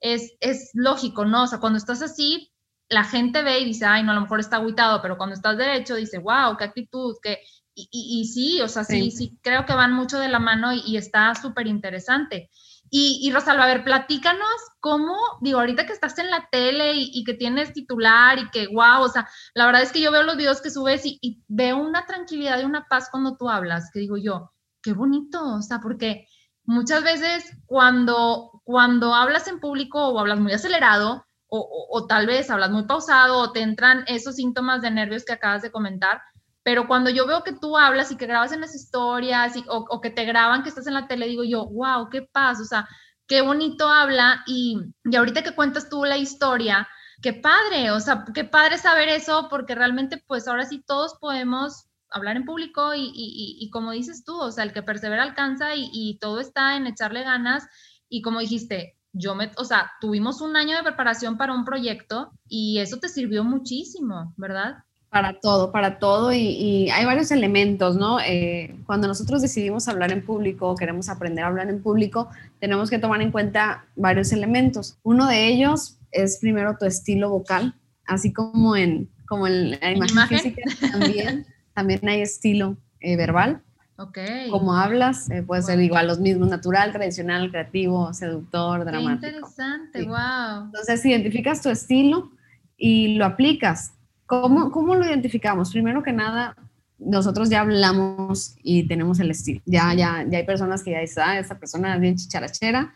es, 0.00 0.32
es 0.40 0.70
lógico, 0.74 1.24
¿no? 1.24 1.44
O 1.44 1.46
sea, 1.46 1.60
cuando 1.60 1.78
estás 1.78 2.02
así, 2.02 2.52
la 2.88 3.04
gente 3.04 3.42
ve 3.42 3.60
y 3.60 3.64
dice, 3.64 3.86
ay, 3.86 4.02
no, 4.02 4.12
a 4.12 4.14
lo 4.14 4.22
mejor 4.22 4.40
está 4.40 4.56
aguitado, 4.56 5.02
pero 5.02 5.16
cuando 5.16 5.34
estás 5.34 5.56
derecho, 5.56 5.94
dice, 5.94 6.18
wow, 6.18 6.56
qué 6.56 6.64
actitud, 6.64 7.16
qué... 7.22 7.38
Y, 7.74 7.88
y, 7.92 8.24
sí, 8.24 8.60
o 8.60 8.66
sea, 8.66 8.82
sí, 8.82 9.12
sí, 9.12 9.38
creo 9.40 9.64
que 9.64 9.72
van 9.72 9.92
mucho 9.92 10.18
de 10.18 10.28
la 10.28 10.40
mano 10.40 10.72
y, 10.72 10.82
y 10.84 10.96
está 10.96 11.32
súper 11.36 11.68
interesante. 11.68 12.50
Y, 12.90 13.20
y 13.22 13.32
Rosalba, 13.32 13.64
a 13.64 13.66
ver, 13.66 13.84
platícanos 13.84 14.48
cómo, 14.80 15.16
digo, 15.40 15.58
ahorita 15.58 15.86
que 15.86 15.92
estás 15.92 16.18
en 16.18 16.30
la 16.30 16.48
tele 16.50 16.92
y, 16.94 17.24
que 17.24 17.34
tienes 17.34 17.72
titular 17.72 18.38
y 18.38 18.50
que, 18.50 18.68
wow, 18.68 19.02
o 19.02 19.08
sea, 19.08 19.28
la 19.54 19.66
verdad 19.66 19.82
es 19.82 19.92
que 19.92 20.00
yo 20.00 20.10
veo 20.10 20.22
los 20.22 20.36
videos 20.36 20.60
que 20.60 20.70
subes 20.70 21.02
y, 21.04 21.42
veo 21.48 21.76
una 21.76 22.06
tranquilidad 22.06 22.60
y 22.60 22.64
una 22.64 22.86
paz 22.88 23.08
cuando 23.10 23.36
tú 23.36 23.48
hablas, 23.50 23.90
que 23.92 24.00
digo 24.00 24.16
yo, 24.16 24.52
qué 24.82 24.92
bonito, 24.92 25.56
o 25.56 25.62
sea, 25.62 25.80
porque 25.80 26.26
muchas 26.64 27.02
veces 27.02 27.56
cuando, 27.66 28.62
cuando 28.64 29.14
hablas 29.14 29.48
en 29.48 29.60
público 29.60 30.08
o 30.08 30.18
hablas 30.18 30.40
muy 30.40 30.52
acelerado 30.52 31.24
o, 31.48 31.88
o 31.90 32.06
tal 32.06 32.26
vez 32.26 32.50
hablas 32.50 32.70
muy 32.70 32.84
pausado 32.84 33.38
o 33.38 33.52
te 33.52 33.62
entran 33.62 34.04
esos 34.06 34.36
síntomas 34.36 34.82
de 34.82 34.90
nervios 34.90 35.24
que 35.24 35.32
acabas 35.32 35.62
de 35.62 35.70
comentar, 35.72 36.20
pero 36.62 36.86
cuando 36.86 37.10
yo 37.10 37.26
veo 37.26 37.44
que 37.44 37.52
tú 37.52 37.76
hablas 37.78 38.10
y 38.10 38.16
que 38.16 38.26
grabas 38.26 38.52
en 38.52 38.60
las 38.60 38.74
historias 38.74 39.54
o, 39.68 40.00
que 40.00 40.10
te 40.10 40.24
graban 40.24 40.62
que 40.62 40.68
estás 40.68 40.86
en 40.86 40.94
la 40.94 41.08
tele, 41.08 41.26
digo 41.26 41.44
yo, 41.44 41.66
wow, 41.66 42.10
qué 42.10 42.22
paz, 42.22 42.60
o 42.60 42.64
sea, 42.64 42.88
qué 43.26 43.40
bonito 43.42 43.88
habla 43.88 44.42
y, 44.46 44.78
y 45.04 45.16
ahorita 45.16 45.42
que 45.42 45.54
cuentas 45.54 45.88
tú 45.88 46.04
la 46.04 46.16
historia, 46.16 46.88
qué 47.22 47.32
padre, 47.32 47.90
o 47.90 48.00
sea, 48.00 48.24
qué 48.34 48.44
padre 48.44 48.78
saber 48.78 49.08
eso 49.08 49.48
porque 49.50 49.74
realmente 49.74 50.22
pues 50.26 50.46
ahora 50.48 50.66
sí 50.66 50.82
todos 50.86 51.14
podemos 51.20 51.88
hablar 52.10 52.36
en 52.36 52.44
público 52.44 52.94
y, 52.94 53.12
y, 53.14 53.56
y 53.60 53.70
como 53.70 53.92
dices 53.92 54.24
tú, 54.24 54.38
o 54.38 54.50
sea, 54.50 54.64
el 54.64 54.72
que 54.72 54.82
persevera 54.82 55.22
alcanza 55.22 55.74
y, 55.74 56.18
todo 56.20 56.40
está 56.40 56.76
en 56.76 56.86
echarle 56.86 57.22
ganas 57.22 57.66
y 58.08 58.22
como 58.22 58.40
dijiste, 58.40 58.96
yo 59.12 59.34
me, 59.34 59.50
o 59.56 59.64
sea, 59.64 59.92
tuvimos 60.00 60.40
un 60.40 60.56
año 60.56 60.76
de 60.76 60.82
preparación 60.82 61.36
para 61.36 61.54
un 61.54 61.64
proyecto 61.64 62.32
y 62.46 62.78
eso 62.78 62.98
te 62.98 63.08
sirvió 63.08 63.44
muchísimo, 63.44 64.32
¿verdad? 64.36 64.84
Para 65.10 65.40
todo, 65.40 65.72
para 65.72 65.98
todo. 65.98 66.32
Y, 66.32 66.90
hay 66.90 67.04
varios 67.06 67.30
elementos, 67.30 67.96
¿no? 67.96 68.20
Eh, 68.20 68.76
cuando 68.86 69.08
nosotros 69.08 69.40
decidimos 69.40 69.88
hablar 69.88 70.12
en 70.12 70.24
público, 70.24 70.74
queremos 70.74 71.08
aprender 71.08 71.44
a 71.44 71.48
hablar 71.48 71.70
en 71.70 71.82
público, 71.82 72.28
tenemos 72.60 72.90
que 72.90 72.98
tomar 72.98 73.22
en 73.22 73.30
cuenta 73.30 73.86
varios 73.96 74.32
elementos. 74.32 74.98
Uno 75.02 75.26
de 75.26 75.46
ellos 75.46 75.96
es 76.10 76.38
primero 76.38 76.76
tu 76.78 76.84
estilo 76.84 77.30
vocal, 77.30 77.74
así 78.06 78.32
como 78.32 78.76
en, 78.76 79.08
como 79.26 79.46
en 79.46 79.72
la 79.80 79.92
imagen, 79.92 80.38
física 80.38 80.62
también, 80.92 81.46
también 81.74 82.08
hay 82.08 82.20
estilo 82.20 82.76
eh, 83.00 83.16
verbal. 83.16 83.62
Okay. 83.96 84.48
Como 84.50 84.74
hablas, 84.74 85.28
eh, 85.30 85.42
puede 85.42 85.62
ser 85.62 85.80
igual 85.80 86.06
los 86.06 86.20
mismos, 86.20 86.48
natural, 86.48 86.92
tradicional, 86.92 87.50
creativo, 87.50 88.12
seductor, 88.14 88.84
dramático. 88.84 89.20
Qué 89.20 89.26
interesante, 89.26 90.02
wow. 90.04 90.66
Entonces, 90.66 91.04
identificas 91.04 91.62
tu 91.62 91.68
estilo 91.68 92.30
y 92.76 93.16
lo 93.16 93.24
aplicas 93.24 93.94
¿Cómo, 94.28 94.70
¿Cómo, 94.70 94.94
lo 94.94 95.06
identificamos? 95.06 95.72
Primero 95.72 96.02
que 96.02 96.12
nada, 96.12 96.54
nosotros 96.98 97.48
ya 97.48 97.62
hablamos 97.62 98.56
y 98.62 98.86
tenemos 98.86 99.18
el 99.20 99.30
estilo. 99.30 99.62
Ya, 99.64 99.94
ya, 99.94 100.22
ya 100.28 100.36
hay 100.36 100.44
personas 100.44 100.82
que 100.82 100.90
ya 100.90 101.00
dicen, 101.00 101.24
ah, 101.26 101.38
esta 101.38 101.58
persona 101.58 101.94
es 101.94 102.00
bien 102.02 102.16
chicharachera, 102.16 102.92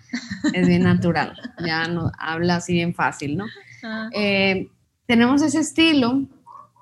es 0.53 0.68
bien 0.68 0.83
natural, 0.83 1.33
ya 1.66 1.88
no 1.88 2.12
habla 2.18 2.57
así 2.57 2.75
bien 2.75 2.95
fácil, 2.95 3.38
¿no? 3.38 3.47
Ah. 3.83 4.11
Eh, 4.12 4.68
tenemos 5.07 5.40
ese 5.40 5.61
estilo, 5.61 6.27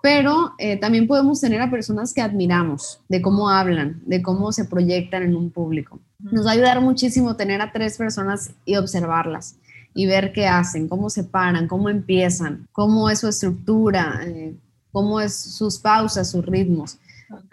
pero 0.02 0.54
eh, 0.58 0.78
también 0.78 1.06
podemos 1.06 1.40
tener 1.40 1.60
a 1.60 1.70
personas 1.70 2.12
que 2.12 2.20
admiramos, 2.20 3.00
de 3.08 3.22
cómo 3.22 3.50
hablan, 3.50 4.02
de 4.04 4.20
cómo 4.20 4.50
se 4.50 4.64
proyectan 4.64 5.22
en 5.22 5.36
un 5.36 5.52
público. 5.52 6.00
Nos 6.18 6.44
va 6.44 6.50
a 6.50 6.54
ayudar 6.54 6.80
muchísimo 6.80 7.36
tener 7.36 7.62
a 7.62 7.70
tres 7.70 7.96
personas 7.96 8.50
y 8.64 8.74
observarlas 8.74 9.60
y 9.94 10.06
ver 10.06 10.32
qué 10.32 10.46
hacen, 10.46 10.88
cómo 10.88 11.10
se 11.10 11.24
paran, 11.24 11.68
cómo 11.68 11.88
empiezan, 11.88 12.68
cómo 12.72 13.10
es 13.10 13.20
su 13.20 13.28
estructura, 13.28 14.20
eh, 14.24 14.56
cómo 14.92 15.20
es 15.20 15.36
sus 15.36 15.78
pausas, 15.78 16.30
sus 16.30 16.44
ritmos. 16.44 16.98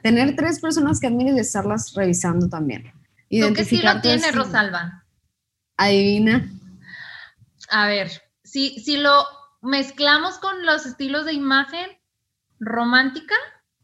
Tener 0.02 0.36
tres 0.36 0.60
personas 0.60 1.00
que 1.00 1.08
admires 1.08 1.36
y 1.36 1.40
estarlas 1.40 1.94
revisando 1.94 2.50
también. 2.50 2.92
¿Tú 3.30 3.54
qué 3.54 3.62
estilo 3.62 4.02
tiene 4.02 4.32
Rosalba? 4.32 5.04
Adivina. 5.78 6.52
A 7.70 7.88
ver, 7.88 8.10
si, 8.44 8.80
si 8.80 8.98
lo 8.98 9.26
mezclamos 9.62 10.40
con 10.40 10.66
los 10.66 10.86
estilos 10.86 11.26
de 11.26 11.34
imagen, 11.34 11.88
romántica 12.60 13.36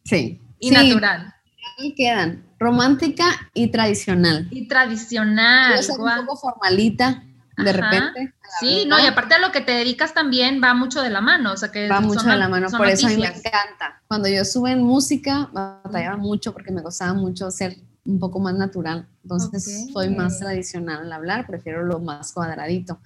sí. 0.05 0.41
y 0.59 0.71
natural. 0.71 1.33
Ahí 1.77 1.93
quedan, 1.95 2.45
romántica 2.59 3.25
y 3.53 3.67
tradicional. 3.69 4.47
Y 4.51 4.67
tradicional. 4.67 5.79
un 5.89 6.25
poco 6.25 6.37
formalita, 6.37 7.23
de 7.57 7.73
repente. 7.73 8.33
Sí, 8.59 8.85
no, 8.87 8.99
y 8.99 9.05
aparte 9.05 9.35
a 9.35 9.39
lo 9.39 9.51
que 9.51 9.61
te 9.61 9.71
dedicas 9.71 10.13
también 10.13 10.61
va 10.63 10.73
mucho 10.73 11.01
de 11.01 11.09
la 11.09 11.21
mano, 11.21 11.53
o 11.53 11.57
sea 11.57 11.71
que 11.71 11.87
va 11.87 12.01
mucho 12.01 12.23
de 12.23 12.37
la 12.37 12.49
mano, 12.49 12.69
por 12.69 12.87
eso 12.87 13.07
a 13.07 13.09
mí 13.09 13.17
me 13.17 13.27
encanta. 13.27 14.01
Cuando 14.07 14.27
yo 14.27 14.41
estuve 14.41 14.71
en 14.71 14.83
música, 14.83 15.49
batallaba 15.51 16.17
mucho 16.17 16.53
porque 16.53 16.71
me 16.71 16.81
gustaba 16.81 17.13
mucho 17.13 17.49
ser 17.51 17.77
un 18.05 18.19
poco 18.19 18.39
más 18.39 18.53
natural, 18.55 19.07
entonces 19.23 19.87
soy 19.93 20.09
más 20.09 20.39
tradicional 20.39 21.03
al 21.03 21.13
hablar, 21.13 21.47
prefiero 21.47 21.83
lo 21.83 21.99
más 21.99 22.33
cuadradito. 22.33 22.99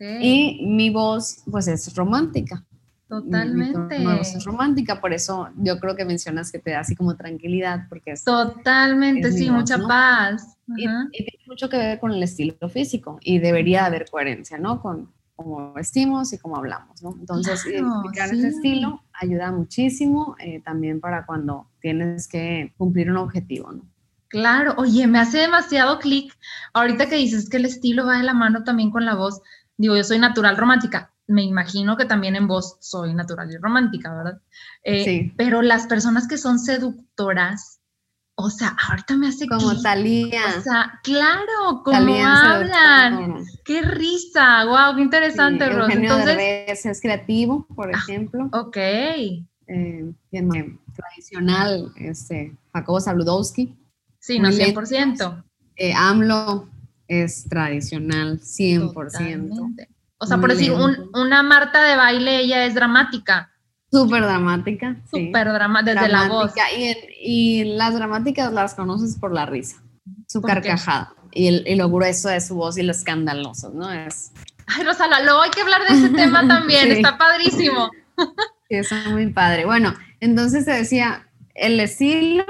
Y 0.00 0.66
mi 0.66 0.90
voz, 0.90 1.38
pues 1.50 1.68
es 1.68 1.94
romántica. 1.94 2.64
Totalmente. 3.08 4.00
Mi, 4.00 4.04
voz 4.04 4.34
es 4.34 4.44
romántica, 4.44 5.00
por 5.00 5.12
eso 5.12 5.48
yo 5.56 5.78
creo 5.78 5.94
que 5.94 6.04
mencionas 6.04 6.50
que 6.50 6.58
te 6.58 6.72
da 6.72 6.80
así 6.80 6.96
como 6.96 7.16
tranquilidad, 7.16 7.88
porque 7.88 8.12
es... 8.12 8.24
Totalmente, 8.24 9.30
sí, 9.30 9.48
mucha 9.50 9.78
paz. 9.78 10.56
Y, 10.76 10.84
tiene 10.84 11.44
mucho 11.46 11.68
que 11.68 11.76
ver 11.76 12.00
con 12.00 12.12
el 12.12 12.22
estilo 12.22 12.68
físico 12.68 13.18
y 13.22 13.38
debería 13.38 13.84
haber 13.84 14.10
coherencia, 14.10 14.58
¿no? 14.58 14.82
Con 14.82 15.12
cómo 15.36 15.72
vestimos 15.74 16.32
y 16.32 16.38
cómo 16.38 16.56
hablamos, 16.56 17.00
¿no? 17.02 17.14
Entonces, 17.20 17.64
identificar 17.66 18.34
ese 18.34 18.48
estilo 18.48 19.02
ayuda 19.12 19.52
muchísimo 19.52 20.34
eh, 20.40 20.60
también 20.64 21.00
para 21.00 21.26
cuando 21.26 21.70
tienes 21.80 22.26
que 22.26 22.74
cumplir 22.76 23.10
un 23.10 23.18
objetivo, 23.18 23.70
¿no? 23.70 23.82
Claro, 24.28 24.74
oye, 24.76 25.06
me 25.06 25.20
hace 25.20 25.38
demasiado 25.38 26.00
clic 26.00 26.36
ahorita 26.74 27.08
que 27.08 27.14
dices 27.14 27.48
que 27.48 27.58
el 27.58 27.64
estilo 27.64 28.06
va 28.06 28.18
de 28.18 28.24
la 28.24 28.34
mano 28.34 28.64
también 28.64 28.90
con 28.90 29.04
la 29.04 29.14
voz. 29.14 29.40
Digo, 29.76 29.96
yo 29.96 30.02
soy 30.02 30.18
natural 30.18 30.56
romántica, 30.56 31.12
me 31.26 31.42
imagino 31.42 31.96
que 31.96 32.04
también 32.04 32.36
en 32.36 32.46
voz 32.46 32.76
soy 32.80 33.14
natural 33.14 33.50
y 33.50 33.56
romántica, 33.56 34.14
¿verdad? 34.14 34.40
Eh, 34.82 35.04
sí. 35.04 35.32
Pero 35.36 35.62
las 35.62 35.86
personas 35.86 36.28
que 36.28 36.38
son 36.38 36.58
seductoras, 36.58 37.80
o 38.36 38.50
sea, 38.50 38.76
ahorita 38.88 39.16
me 39.16 39.28
hace 39.28 39.46
como 39.48 39.80
Talía. 39.80 40.42
O 40.58 40.60
sea, 40.60 41.00
claro, 41.02 41.82
como 41.84 42.14
hablan. 42.24 43.44
Qué 43.64 43.82
risa, 43.82 44.64
wow, 44.66 44.94
qué 44.94 45.02
interesante, 45.02 45.66
sí, 45.66 45.92
Entonces, 45.92 46.86
es 46.86 47.00
creativo, 47.00 47.66
por 47.74 47.88
ah, 47.88 47.98
ejemplo. 47.98 48.48
ok. 48.52 48.76
Eh, 48.76 50.12
tradicional, 50.94 51.92
este, 51.96 52.56
Jacobo 52.72 53.00
Saludowski. 53.00 53.74
Sí, 54.20 54.38
no, 54.38 54.50
100%. 54.50 55.44
Eh, 55.76 55.92
AMLO 55.92 56.68
es 57.08 57.48
tradicional, 57.48 58.40
100%. 58.40 59.88
O 60.18 60.26
sea, 60.26 60.38
por 60.38 60.50
decir, 60.50 60.72
una 61.14 61.42
Marta 61.42 61.82
de 61.84 61.96
baile, 61.96 62.40
ella 62.40 62.64
es 62.64 62.74
dramática. 62.74 63.50
Súper 63.90 64.22
dramática. 64.22 64.96
Súper 65.10 65.52
dramática, 65.52 66.00
desde 66.00 66.08
la 66.08 66.28
voz. 66.28 66.52
Y, 67.22 67.64
las 67.76 67.94
dramáticas 67.94 68.52
las 68.52 68.74
conoces 68.74 69.16
por 69.16 69.32
la 69.32 69.46
risa, 69.46 69.82
su 70.26 70.42
carcajada 70.42 71.14
y, 71.32 71.48
el, 71.48 71.64
y, 71.66 71.76
lo 71.76 71.90
grueso 71.90 72.28
de 72.28 72.40
su 72.40 72.54
voz 72.54 72.78
y 72.78 72.82
lo 72.82 72.92
escandaloso, 72.92 73.70
¿no? 73.70 73.92
Es... 73.92 74.32
Ay, 74.66 74.84
Rosala, 74.84 75.22
luego 75.22 75.42
hay 75.42 75.50
que 75.50 75.60
hablar 75.60 75.82
de 75.86 75.94
ese 75.94 76.08
tema 76.10 76.46
también, 76.48 76.90
está 76.90 77.16
padrísimo. 77.18 77.90
Sí, 78.68 78.76
eso 78.76 78.96
es 78.96 79.06
muy 79.08 79.30
padre. 79.32 79.64
Bueno, 79.66 79.94
entonces 80.20 80.64
te 80.64 80.72
decía, 80.72 81.28
el 81.54 81.78
estilo, 81.78 82.44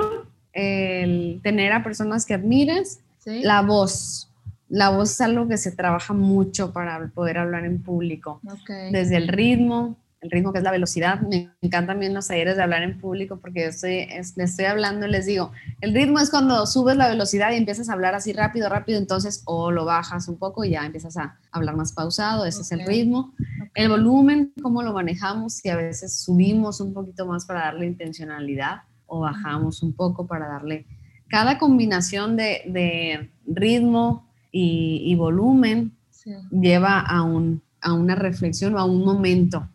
el 0.53 1.41
tener 1.43 1.73
a 1.73 1.83
personas 1.83 2.25
que 2.25 2.35
admires, 2.35 3.01
la 3.27 3.61
voz. 3.63 4.31
La 4.69 4.91
voz 4.91 5.13
es 5.13 5.21
algo 5.21 5.49
que 5.49 5.59
se 5.59 5.73
trabaja 5.73 6.13
mucho 6.13 6.73
para 6.73 7.09
poder 7.09 7.39
hablar 7.39 7.65
en 7.65 7.83
público. 7.83 8.41
Desde 8.91 9.17
el 9.17 9.29
ritmo, 9.29 9.97
el 10.27 10.31
ritmo 10.31 10.53
que 10.53 10.59
es 10.59 10.65
la 10.65 10.71
velocidad. 10.71 11.21
Me 11.21 11.51
encantan 11.61 11.87
también 11.87 12.15
los 12.15 12.27
talleres 12.27 12.57
de 12.57 12.63
hablar 12.63 12.83
en 12.83 12.99
público 12.99 13.39
porque 13.39 13.63
yo 13.63 13.67
estoy, 13.69 14.07
les 14.07 14.37
estoy 14.37 14.65
hablando 14.65 15.07
y 15.07 15.11
les 15.11 15.27
digo, 15.27 15.53
el 15.81 15.95
ritmo 15.95 16.19
es 16.19 16.31
cuando 16.31 16.67
subes 16.67 16.97
la 16.97 17.09
velocidad 17.09 17.53
y 17.53 17.57
empiezas 17.57 17.89
a 17.89 17.93
hablar 17.93 18.15
así 18.15 18.33
rápido, 18.33 18.69
rápido, 18.69 18.99
entonces 18.99 19.43
o 19.45 19.71
lo 19.71 19.85
bajas 19.85 20.29
un 20.29 20.39
poco 20.39 20.65
y 20.65 20.71
ya 20.71 20.85
empiezas 20.85 21.17
a 21.17 21.39
hablar 21.53 21.77
más 21.77 21.93
pausado, 21.93 22.45
ese 22.45 22.63
es 22.63 22.73
el 22.73 22.87
ritmo. 22.87 23.33
El 23.75 23.89
volumen, 23.89 24.53
cómo 24.63 24.83
lo 24.83 24.93
manejamos, 24.93 25.55
si 25.55 25.69
a 25.69 25.77
veces 25.77 26.19
subimos 26.19 26.81
un 26.81 26.93
poquito 26.93 27.27
más 27.27 27.45
para 27.47 27.61
darle 27.61 27.87
intencionalidad 27.87 28.83
o 29.07 29.21
bajamos 29.21 29.83
un 29.83 29.93
poco 29.93 30.27
para 30.27 30.49
darle... 30.49 30.87
Cada 31.29 31.59
combinación 31.59 32.37
de, 32.37 33.31
ritmo 33.47 34.26
y, 34.59 35.15
volumen 35.17 35.93
lleva 36.51 37.01
a, 37.01 37.23
un, 37.23 37.63
a 37.81 37.93
una 37.93 38.15
reflexión 38.15 38.75
o 38.75 38.79
a 38.79 38.85
un 38.85 39.05
momento 39.05 39.69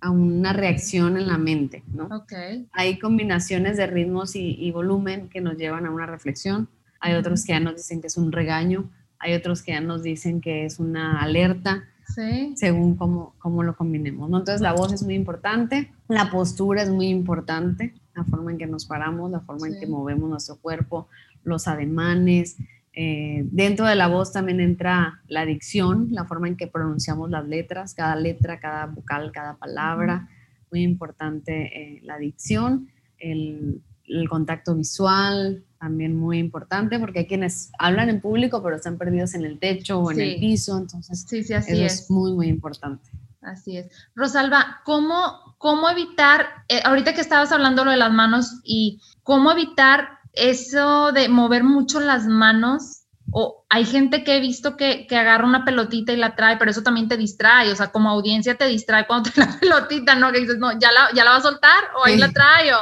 a 0.00 0.10
una 0.10 0.52
reacción 0.52 1.16
en 1.16 1.28
la 1.28 1.38
mente, 1.38 1.84
¿no? 1.92 2.06
Okay. 2.06 2.66
Hay 2.72 2.98
combinaciones 2.98 3.76
de 3.76 3.86
ritmos 3.86 4.34
y, 4.34 4.70
volumen 4.72 5.28
que 5.28 5.40
nos 5.40 5.56
llevan 5.56 5.86
a 5.86 5.90
una 5.92 6.06
reflexión. 6.06 6.68
Hay 6.98 7.14
otros 7.14 7.44
que 7.44 7.52
ya 7.52 7.60
nos 7.60 7.76
dicen 7.76 8.00
que 8.00 8.08
es 8.08 8.16
un 8.16 8.32
regaño, 8.32 8.90
hay 9.20 9.34
otros 9.34 9.62
que 9.62 9.72
ya 9.72 9.80
nos 9.80 10.02
dicen 10.02 10.40
que 10.40 10.64
es 10.64 10.80
una 10.80 11.20
alerta, 11.20 11.84
sí. 12.16 12.52
según 12.56 12.96
cómo, 12.96 13.36
cómo 13.38 13.62
lo 13.62 13.76
combinemos, 13.76 14.28
¿no? 14.28 14.38
Entonces 14.38 14.60
la 14.60 14.72
voz 14.72 14.92
es 14.92 15.04
muy 15.04 15.14
importante, 15.14 15.92
la 16.08 16.30
postura 16.30 16.82
es 16.82 16.90
muy 16.90 17.06
importante, 17.06 17.94
la 18.16 18.24
forma 18.24 18.50
en 18.50 18.58
que 18.58 18.66
nos 18.66 18.86
paramos, 18.86 19.30
la 19.30 19.40
forma 19.40 19.68
en 19.68 19.78
que 19.78 19.86
movemos 19.86 20.28
nuestro 20.28 20.56
cuerpo, 20.56 21.06
los 21.44 21.68
ademanes, 21.68 22.56
eh, 22.94 23.44
dentro 23.50 23.86
de 23.86 23.94
la 23.94 24.08
voz 24.08 24.32
también 24.32 24.60
entra 24.60 25.22
la 25.26 25.46
dicción, 25.46 26.08
la 26.10 26.26
forma 26.26 26.48
en 26.48 26.56
que 26.56 26.66
pronunciamos 26.66 27.30
las 27.30 27.46
letras, 27.46 27.94
cada 27.94 28.16
letra, 28.16 28.60
cada 28.60 28.86
vocal, 28.86 29.32
cada 29.32 29.56
palabra. 29.56 30.28
Muy 30.70 30.82
importante 30.82 31.96
eh, 31.96 32.00
la 32.02 32.18
dicción, 32.18 32.88
el, 33.18 33.82
contacto 34.28 34.74
visual, 34.74 35.64
también 35.78 36.14
muy 36.14 36.38
importante, 36.38 36.98
porque 36.98 37.20
hay 37.20 37.26
quienes 37.26 37.72
hablan 37.78 38.10
en 38.10 38.20
público 38.20 38.62
pero 38.62 38.76
están 38.76 38.98
perdidos 38.98 39.34
en 39.34 39.44
el 39.44 39.58
techo 39.58 40.00
o 40.00 40.10
en 40.12 40.20
el 40.20 40.38
piso, 40.38 40.76
entonces 40.76 41.24
sí, 41.26 41.42
sí, 41.42 41.54
así 41.54 41.82
es. 41.82 42.10
muy, 42.10 42.34
muy 42.34 42.48
importante. 42.48 43.08
Así 43.40 43.78
es. 43.78 43.86
Rosalba, 44.14 44.82
¿cómo, 44.84 45.56
cómo 45.56 45.88
evitar, 45.88 46.46
eh, 46.68 46.80
ahorita 46.84 47.14
que 47.14 47.22
estabas 47.22 47.52
hablando 47.52 47.86
lo 47.86 47.90
de 47.90 47.96
las 47.96 48.12
manos 48.12 48.60
y 48.64 49.00
cómo 49.22 49.50
evitar 49.50 50.18
eso 50.32 51.12
de 51.12 51.28
mover 51.28 51.64
mucho 51.64 52.00
las 52.00 52.26
manos, 52.26 53.02
o 53.30 53.64
hay 53.68 53.84
gente 53.84 54.24
que 54.24 54.36
he 54.36 54.40
visto 54.40 54.76
que, 54.76 55.06
agarra 55.10 55.46
una 55.46 55.64
pelotita 55.64 56.12
y 56.12 56.16
la 56.16 56.34
trae, 56.34 56.56
pero 56.56 56.70
eso 56.70 56.82
también 56.82 57.08
te 57.08 57.16
distrae, 57.16 57.70
o 57.70 57.76
sea, 57.76 57.92
como 57.92 58.10
audiencia 58.10 58.56
te 58.56 58.66
distrae 58.66 59.06
cuando 59.06 59.30
te 59.34 59.40
la 59.40 59.58
pelotita, 59.58 60.14
¿no? 60.14 60.32
Que 60.32 60.40
dices, 60.40 60.58
no, 60.58 60.72
ya 60.78 60.92
la, 60.92 61.08
ya 61.14 61.24
la 61.24 61.32
va 61.32 61.36
a 61.36 61.42
soltar 61.42 61.84
o 61.96 62.04
ahí 62.04 62.16
la 62.18 62.30
trae, 62.32 62.74
o 62.74 62.78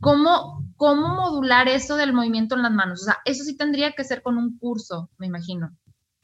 ¿cómo, 0.00 0.64
¿cómo 0.76 1.08
modular 1.08 1.68
eso 1.68 1.96
del 1.96 2.12
movimiento 2.12 2.54
en 2.54 2.62
las 2.62 2.72
manos? 2.72 3.02
O 3.02 3.04
sea, 3.04 3.18
eso 3.24 3.44
sí 3.44 3.56
tendría 3.56 3.92
que 3.92 4.04
ser 4.04 4.22
con 4.22 4.38
un 4.38 4.58
curso, 4.58 5.10
me 5.18 5.26
imagino. 5.26 5.72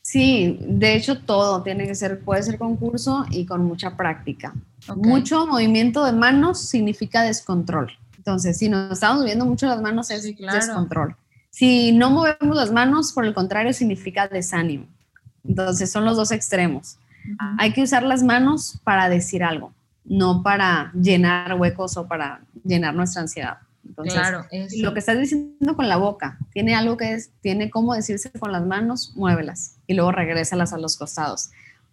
Sí, 0.00 0.56
de 0.62 0.94
hecho 0.94 1.18
todo 1.18 1.62
tiene 1.62 1.86
que 1.86 1.94
ser, 1.94 2.20
puede 2.20 2.42
ser 2.42 2.56
con 2.56 2.76
curso 2.76 3.26
y 3.30 3.44
con 3.44 3.66
mucha 3.66 3.94
práctica. 3.94 4.54
Mucho 4.96 5.46
movimiento 5.46 6.02
de 6.02 6.12
manos 6.12 6.60
significa 6.60 7.22
descontrol. 7.22 7.92
Entonces, 8.28 8.58
si 8.58 8.68
nos 8.68 8.92
estamos 8.92 9.20
moviendo 9.20 9.46
mucho 9.46 9.66
las 9.66 9.80
manos 9.80 10.10
es 10.10 10.22
descontrol. 10.22 11.16
Si 11.48 11.92
no 11.92 12.10
movemos 12.10 12.54
las 12.54 12.70
manos, 12.70 13.14
por 13.14 13.24
el 13.24 13.32
contrario, 13.32 13.72
significa 13.72 14.28
desánimo. 14.28 14.86
Entonces, 15.44 15.90
son 15.90 16.04
los 16.04 16.18
dos 16.18 16.30
extremos. 16.30 16.98
Hay 17.58 17.72
que 17.72 17.82
usar 17.82 18.02
las 18.02 18.22
manos 18.22 18.80
para 18.84 19.08
decir 19.08 19.42
algo, 19.42 19.72
no 20.04 20.42
para 20.42 20.92
llenar 20.92 21.54
huecos 21.54 21.96
o 21.96 22.06
para 22.06 22.42
llenar 22.64 22.94
nuestra 22.94 23.22
ansiedad. 23.22 23.58
Entonces, 23.86 24.12
claro, 24.12 24.44
lo 24.76 24.92
que 24.92 24.98
estás 24.98 25.18
diciendo 25.18 25.74
con 25.74 25.88
la 25.88 25.96
boca, 25.96 26.36
tiene 26.52 26.74
algo 26.74 26.98
que 26.98 27.14
es, 27.14 27.30
tiene 27.40 27.70
cómo 27.70 27.94
decirse 27.94 28.30
con 28.30 28.52
las 28.52 28.66
manos, 28.66 29.14
muévelas 29.16 29.76
y 29.86 29.94
luego 29.94 30.12
regrésalas 30.12 30.74
a 30.74 30.78
los 30.78 30.98
costados. 30.98 31.48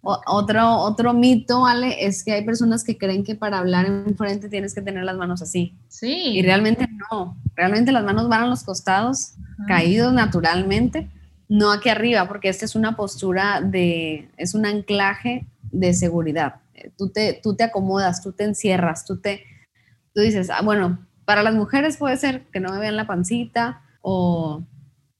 Otro, 0.06 0.76
otro 0.78 1.12
mito, 1.12 1.62
¿vale? 1.62 2.06
Es 2.06 2.22
que 2.22 2.32
hay 2.32 2.44
personas 2.44 2.84
que 2.84 2.96
creen 2.96 3.24
que 3.24 3.34
para 3.34 3.58
hablar 3.58 3.86
en 3.86 4.16
frente 4.16 4.48
tienes 4.48 4.72
que 4.74 4.82
tener 4.82 5.04
las 5.04 5.16
manos 5.16 5.42
así. 5.42 5.74
Sí. 5.88 6.30
Y 6.38 6.42
realmente 6.42 6.88
no. 7.10 7.36
Realmente 7.56 7.90
las 7.90 8.04
manos 8.04 8.28
van 8.28 8.44
a 8.44 8.46
los 8.46 8.62
costados, 8.62 9.32
caídos 9.66 10.12
naturalmente, 10.12 11.10
no 11.48 11.72
aquí 11.72 11.88
arriba, 11.88 12.28
porque 12.28 12.48
esta 12.48 12.64
es 12.64 12.76
una 12.76 12.96
postura 12.96 13.60
de, 13.60 14.28
es 14.36 14.54
un 14.54 14.66
anclaje 14.66 15.46
de 15.72 15.92
seguridad. 15.92 16.56
Tú 16.96 17.08
te, 17.08 17.40
tú 17.42 17.56
te 17.56 17.64
acomodas, 17.64 18.22
tú 18.22 18.32
te 18.32 18.44
encierras, 18.44 19.04
tú 19.04 19.18
te, 19.18 19.42
tú 20.14 20.20
dices, 20.20 20.50
ah, 20.50 20.62
bueno, 20.62 21.04
para 21.24 21.42
las 21.42 21.54
mujeres 21.54 21.96
puede 21.96 22.16
ser 22.16 22.44
que 22.52 22.60
no 22.60 22.72
me 22.72 22.78
vean 22.78 22.96
la 22.96 23.08
pancita 23.08 23.82
o 24.02 24.62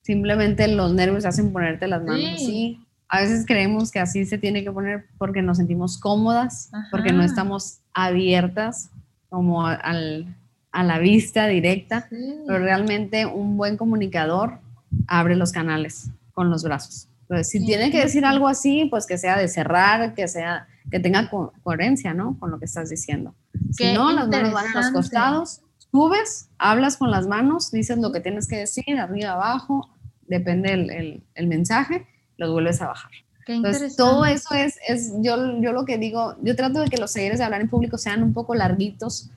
simplemente 0.03 0.68
los 0.68 0.92
nervios 0.94 1.25
hacen 1.25 1.53
ponerte 1.53 1.88
las 1.88 2.05
manos 2.05 2.31
así 2.37 2.86
a 3.08 3.20
veces 3.20 3.44
creemos 3.46 3.90
que 3.90 4.00
así 4.00 4.24
se 4.24 4.38
tiene 4.38 4.64
que 4.64 4.72
poner 4.72 5.06
porque 5.18 5.42
nos 5.42 5.58
sentimos 5.58 5.98
cómodas, 5.98 6.70
porque 6.90 7.12
no 7.12 7.22
estamos 7.22 7.80
abiertas 7.94 8.90
como 9.28 9.66
al, 9.66 10.36
a 10.72 10.82
la 10.82 10.98
vista 10.98 11.46
directa, 11.46 12.08
pero 12.10 12.58
realmente 12.58 13.26
un 13.26 13.56
buen 13.56 13.76
comunicador 13.76 14.58
abre 15.06 15.36
los 15.36 15.52
canales 15.52 16.10
con 16.32 16.50
los 16.50 16.64
brazos. 16.64 17.08
Entonces, 17.22 17.48
si 17.48 17.64
tiene 17.64 17.90
que 17.90 18.00
decir 18.00 18.24
algo 18.24 18.48
así, 18.48 18.86
pues 18.90 19.06
que 19.06 19.18
sea 19.18 19.36
de 19.36 19.48
cerrar, 19.48 20.14
que 20.14 20.28
sea 20.28 20.66
que 20.90 21.00
tenga 21.00 21.28
coherencia, 21.64 22.14
¿no? 22.14 22.38
Con 22.38 22.52
lo 22.52 22.58
que 22.60 22.64
estás 22.64 22.90
diciendo. 22.90 23.34
si 23.72 23.92
no, 23.92 24.12
las 24.12 24.28
manos 24.28 24.52
van 24.52 24.66
a 24.66 24.80
los 24.80 24.90
costados, 24.92 25.60
subes, 25.90 26.48
hablas 26.58 26.96
con 26.96 27.10
las 27.10 27.26
manos, 27.26 27.72
dices 27.72 27.98
lo 27.98 28.12
que 28.12 28.20
tienes 28.20 28.46
que 28.46 28.58
decir, 28.58 28.98
arriba, 28.98 29.32
abajo, 29.32 29.90
depende 30.28 30.72
el, 30.72 31.24
el 31.34 31.46
mensaje 31.46 32.06
los 32.37 32.51
vuelves 32.51 32.81
a 32.83 32.88
bajar. 32.88 33.11
Entonces, 33.46 33.96
todo 33.96 34.25
eso 34.25 34.55
es, 34.55 34.77
es 34.88 35.12
yo, 35.20 35.61
yo 35.61 35.72
lo 35.72 35.85
que 35.85 35.99
digo, 35.99 36.37
yo 36.42 36.57
trato 36.57 36.81
de 36.81 36.88
que 36.88 36.96
los 36.96 37.12
talleres 37.12 37.38
de 37.38 37.44
hablar 37.44 37.61
en 37.61 37.68
público 37.68 37.96
sean 37.96 38.22
un 38.22 38.33
poco 38.33 38.55
larguitos 38.55 39.31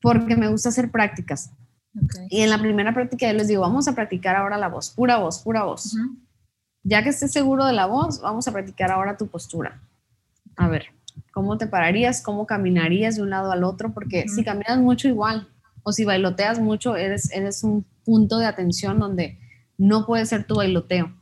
porque 0.00 0.36
me 0.36 0.48
gusta 0.48 0.70
hacer 0.70 0.90
prácticas. 0.90 1.50
Y 2.28 2.40
en 2.40 2.50
la 2.50 2.58
primera 2.58 2.92
práctica 2.94 3.26
yo 3.26 3.34
les 3.34 3.48
digo, 3.48 3.60
vamos 3.60 3.86
a 3.86 3.94
practicar 3.94 4.34
ahora 4.34 4.56
la 4.56 4.68
voz, 4.68 4.90
pura 4.90 5.18
voz, 5.18 5.40
pura 5.40 5.64
voz. 5.64 5.94
Ya 6.82 7.02
que 7.02 7.10
estés 7.10 7.32
seguro 7.32 7.66
de 7.66 7.72
la 7.72 7.86
voz, 7.86 8.20
vamos 8.20 8.48
a 8.48 8.52
practicar 8.52 8.90
ahora 8.90 9.16
tu 9.16 9.28
postura. 9.28 9.80
A 10.56 10.68
ver, 10.68 10.86
¿cómo 11.32 11.58
te 11.58 11.66
pararías? 11.66 12.22
¿Cómo 12.22 12.46
caminarías 12.46 13.16
de 13.16 13.22
un 13.22 13.30
lado 13.30 13.52
al 13.52 13.62
otro? 13.62 13.92
Porque 13.92 14.26
si 14.28 14.42
caminas 14.42 14.78
mucho 14.78 15.06
igual, 15.08 15.48
o 15.82 15.92
si 15.92 16.04
bailoteas 16.04 16.58
mucho, 16.58 16.96
eres, 16.96 17.30
eres 17.30 17.62
un 17.62 17.84
punto 18.04 18.38
de 18.38 18.46
atención 18.46 18.98
donde 18.98 19.38
no 19.76 20.06
puede 20.06 20.24
ser 20.26 20.46
tu 20.46 20.56
bailoteo 20.56 21.12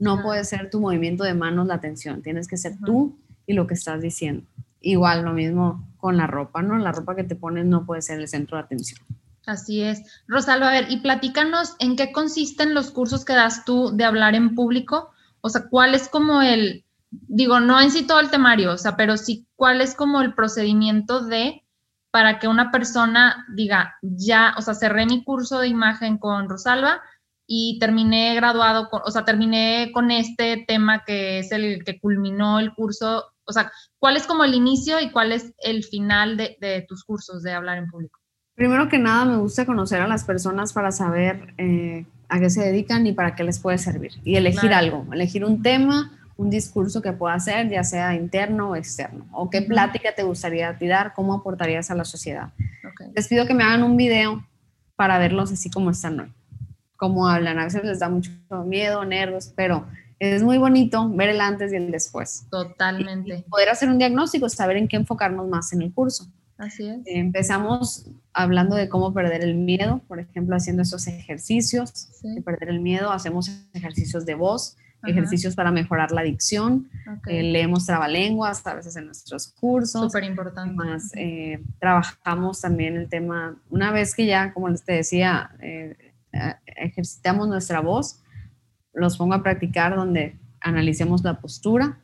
no 0.00 0.22
puede 0.22 0.44
ser 0.44 0.70
tu 0.70 0.80
movimiento 0.80 1.22
de 1.24 1.34
manos 1.34 1.66
la 1.66 1.74
atención, 1.74 2.22
tienes 2.22 2.48
que 2.48 2.56
ser 2.56 2.76
tú 2.84 3.16
y 3.46 3.52
lo 3.52 3.66
que 3.66 3.74
estás 3.74 4.00
diciendo. 4.00 4.46
Igual 4.80 5.24
lo 5.24 5.32
mismo 5.32 5.86
con 5.98 6.16
la 6.16 6.26
ropa, 6.26 6.62
¿no? 6.62 6.76
La 6.78 6.90
ropa 6.90 7.14
que 7.14 7.24
te 7.24 7.36
pones 7.36 7.66
no 7.66 7.84
puede 7.84 8.02
ser 8.02 8.18
el 8.18 8.26
centro 8.26 8.56
de 8.56 8.64
atención. 8.64 8.98
Así 9.46 9.82
es. 9.82 10.02
Rosalba, 10.26 10.68
a 10.68 10.72
ver, 10.72 10.86
y 10.90 11.00
platícanos 11.00 11.76
en 11.78 11.96
qué 11.96 12.12
consisten 12.12 12.74
los 12.74 12.90
cursos 12.90 13.24
que 13.24 13.34
das 13.34 13.64
tú 13.64 13.94
de 13.94 14.04
hablar 14.04 14.34
en 14.34 14.54
público. 14.54 15.10
O 15.42 15.50
sea, 15.50 15.68
¿cuál 15.68 15.94
es 15.94 16.08
como 16.08 16.40
el, 16.40 16.84
digo, 17.10 17.60
no 17.60 17.80
en 17.80 17.90
sí 17.90 18.06
todo 18.06 18.20
el 18.20 18.30
temario, 18.30 18.72
o 18.72 18.78
sea, 18.78 18.96
pero 18.96 19.16
sí 19.16 19.46
cuál 19.56 19.80
es 19.80 19.94
como 19.94 20.20
el 20.22 20.34
procedimiento 20.34 21.26
de 21.26 21.62
para 22.10 22.38
que 22.38 22.48
una 22.48 22.70
persona 22.70 23.46
diga, 23.54 23.96
ya, 24.02 24.54
o 24.56 24.62
sea, 24.62 24.74
cerré 24.74 25.06
mi 25.06 25.22
curso 25.22 25.60
de 25.60 25.68
imagen 25.68 26.18
con 26.18 26.48
Rosalba, 26.48 27.02
y 27.52 27.80
terminé 27.80 28.36
graduado, 28.36 28.88
con, 28.88 29.00
o 29.04 29.10
sea, 29.10 29.24
terminé 29.24 29.90
con 29.92 30.12
este 30.12 30.64
tema 30.68 31.02
que 31.04 31.40
es 31.40 31.50
el 31.50 31.82
que 31.82 31.98
culminó 31.98 32.60
el 32.60 32.72
curso. 32.72 33.24
O 33.42 33.52
sea, 33.52 33.72
¿cuál 33.98 34.16
es 34.16 34.28
como 34.28 34.44
el 34.44 34.54
inicio 34.54 35.00
y 35.00 35.10
cuál 35.10 35.32
es 35.32 35.52
el 35.58 35.82
final 35.82 36.36
de, 36.36 36.86
tus 36.88 37.02
cursos 37.02 37.42
de 37.42 37.52
hablar 37.52 37.78
en 37.78 37.88
público? 37.88 38.20
Primero 38.54 38.88
que 38.88 38.98
nada, 38.98 39.24
me 39.24 39.36
gusta 39.38 39.66
conocer 39.66 40.00
a 40.00 40.06
las 40.06 40.22
personas 40.22 40.72
para 40.72 40.92
saber 40.92 41.52
eh, 41.58 42.06
a 42.28 42.38
qué 42.38 42.50
se 42.50 42.60
dedican 42.60 43.04
y 43.08 43.14
para 43.14 43.34
qué 43.34 43.42
les 43.42 43.58
puede 43.58 43.78
servir. 43.78 44.12
Y 44.22 44.36
elegir 44.36 44.72
algo, 44.72 45.04
elegir 45.12 45.44
un 45.44 45.60
tema, 45.60 46.16
un 46.36 46.50
discurso 46.50 47.02
que 47.02 47.12
pueda 47.12 47.34
hacer, 47.34 47.68
ya 47.68 47.82
sea 47.82 48.14
interno 48.14 48.70
o 48.70 48.76
externo. 48.76 49.26
O 49.32 49.50
qué 49.50 49.62
plática 49.62 50.14
te 50.14 50.22
gustaría 50.22 50.78
tirar, 50.78 51.14
cómo 51.16 51.34
aportarías 51.34 51.90
a 51.90 51.96
la 51.96 52.04
sociedad. 52.04 52.52
Les 53.12 53.26
pido 53.26 53.44
que 53.44 53.54
me 53.54 53.64
hagan 53.64 53.82
un 53.82 53.96
video 53.96 54.46
para 54.94 55.18
verlos 55.18 55.50
así 55.50 55.68
como 55.68 55.90
están 55.90 56.20
hoy 56.20 56.32
cómo 57.00 57.26
hablan. 57.26 57.58
A 57.58 57.64
veces 57.64 57.82
les 57.82 57.98
da 57.98 58.10
mucho 58.10 58.30
miedo, 58.66 59.02
nervios, 59.06 59.52
pero 59.56 59.86
es 60.18 60.42
muy 60.42 60.58
bonito 60.58 61.08
ver 61.08 61.30
el 61.30 61.40
antes 61.40 61.72
y 61.72 61.76
el 61.76 61.90
después. 61.90 62.46
Totalmente. 62.50 63.46
poder 63.48 63.70
hacer 63.70 63.88
un 63.88 63.96
diagnóstico, 63.96 64.50
saber 64.50 64.76
en 64.76 64.86
qué 64.86 64.96
enfocarnos 64.96 65.48
más 65.48 65.72
en 65.72 65.80
el 65.80 65.94
curso. 65.94 66.26
Así 66.58 66.86
es. 66.86 66.98
empezamos 67.06 68.04
hablando 68.34 68.76
de 68.76 68.90
cómo 68.90 69.14
perder 69.14 69.42
el 69.42 69.54
miedo, 69.54 70.02
por 70.06 70.20
ejemplo, 70.20 70.54
haciendo 70.54 70.82
esos 70.82 71.06
ejercicios 71.06 72.10
de 72.22 72.42
perder 72.42 72.68
el 72.68 72.80
miedo. 72.80 73.10
Hacemos 73.10 73.50
ejercicios 73.72 74.26
de 74.26 74.34
voz, 74.34 74.76
ejercicios 75.06 75.54
para 75.54 75.70
mejorar 75.70 76.12
la 76.12 76.20
dicción. 76.20 76.90
Eh, 77.28 77.42
leemos 77.42 77.86
trabalenguas 77.86 78.66
a 78.66 78.74
veces 78.74 78.94
en 78.96 79.06
nuestros 79.06 79.54
cursos. 79.58 80.12
Súper 80.12 80.24
importante. 80.24 80.74
Más, 80.74 81.12
eh, 81.14 81.62
trabajamos 81.78 82.60
también 82.60 82.98
el 82.98 83.08
tema, 83.08 83.56
una 83.70 83.90
vez 83.90 84.14
que 84.14 84.26
ya, 84.26 84.52
como 84.52 84.68
les 84.68 84.84
te 84.84 84.92
decía, 84.92 85.52
eh, 85.62 86.09
ejercitamos 86.66 87.48
nuestra 87.48 87.80
voz, 87.80 88.20
los 88.92 89.16
pongo 89.16 89.34
a 89.34 89.42
practicar 89.42 89.96
donde 89.96 90.36
analicemos 90.60 91.22
la 91.24 91.40
postura, 91.40 91.98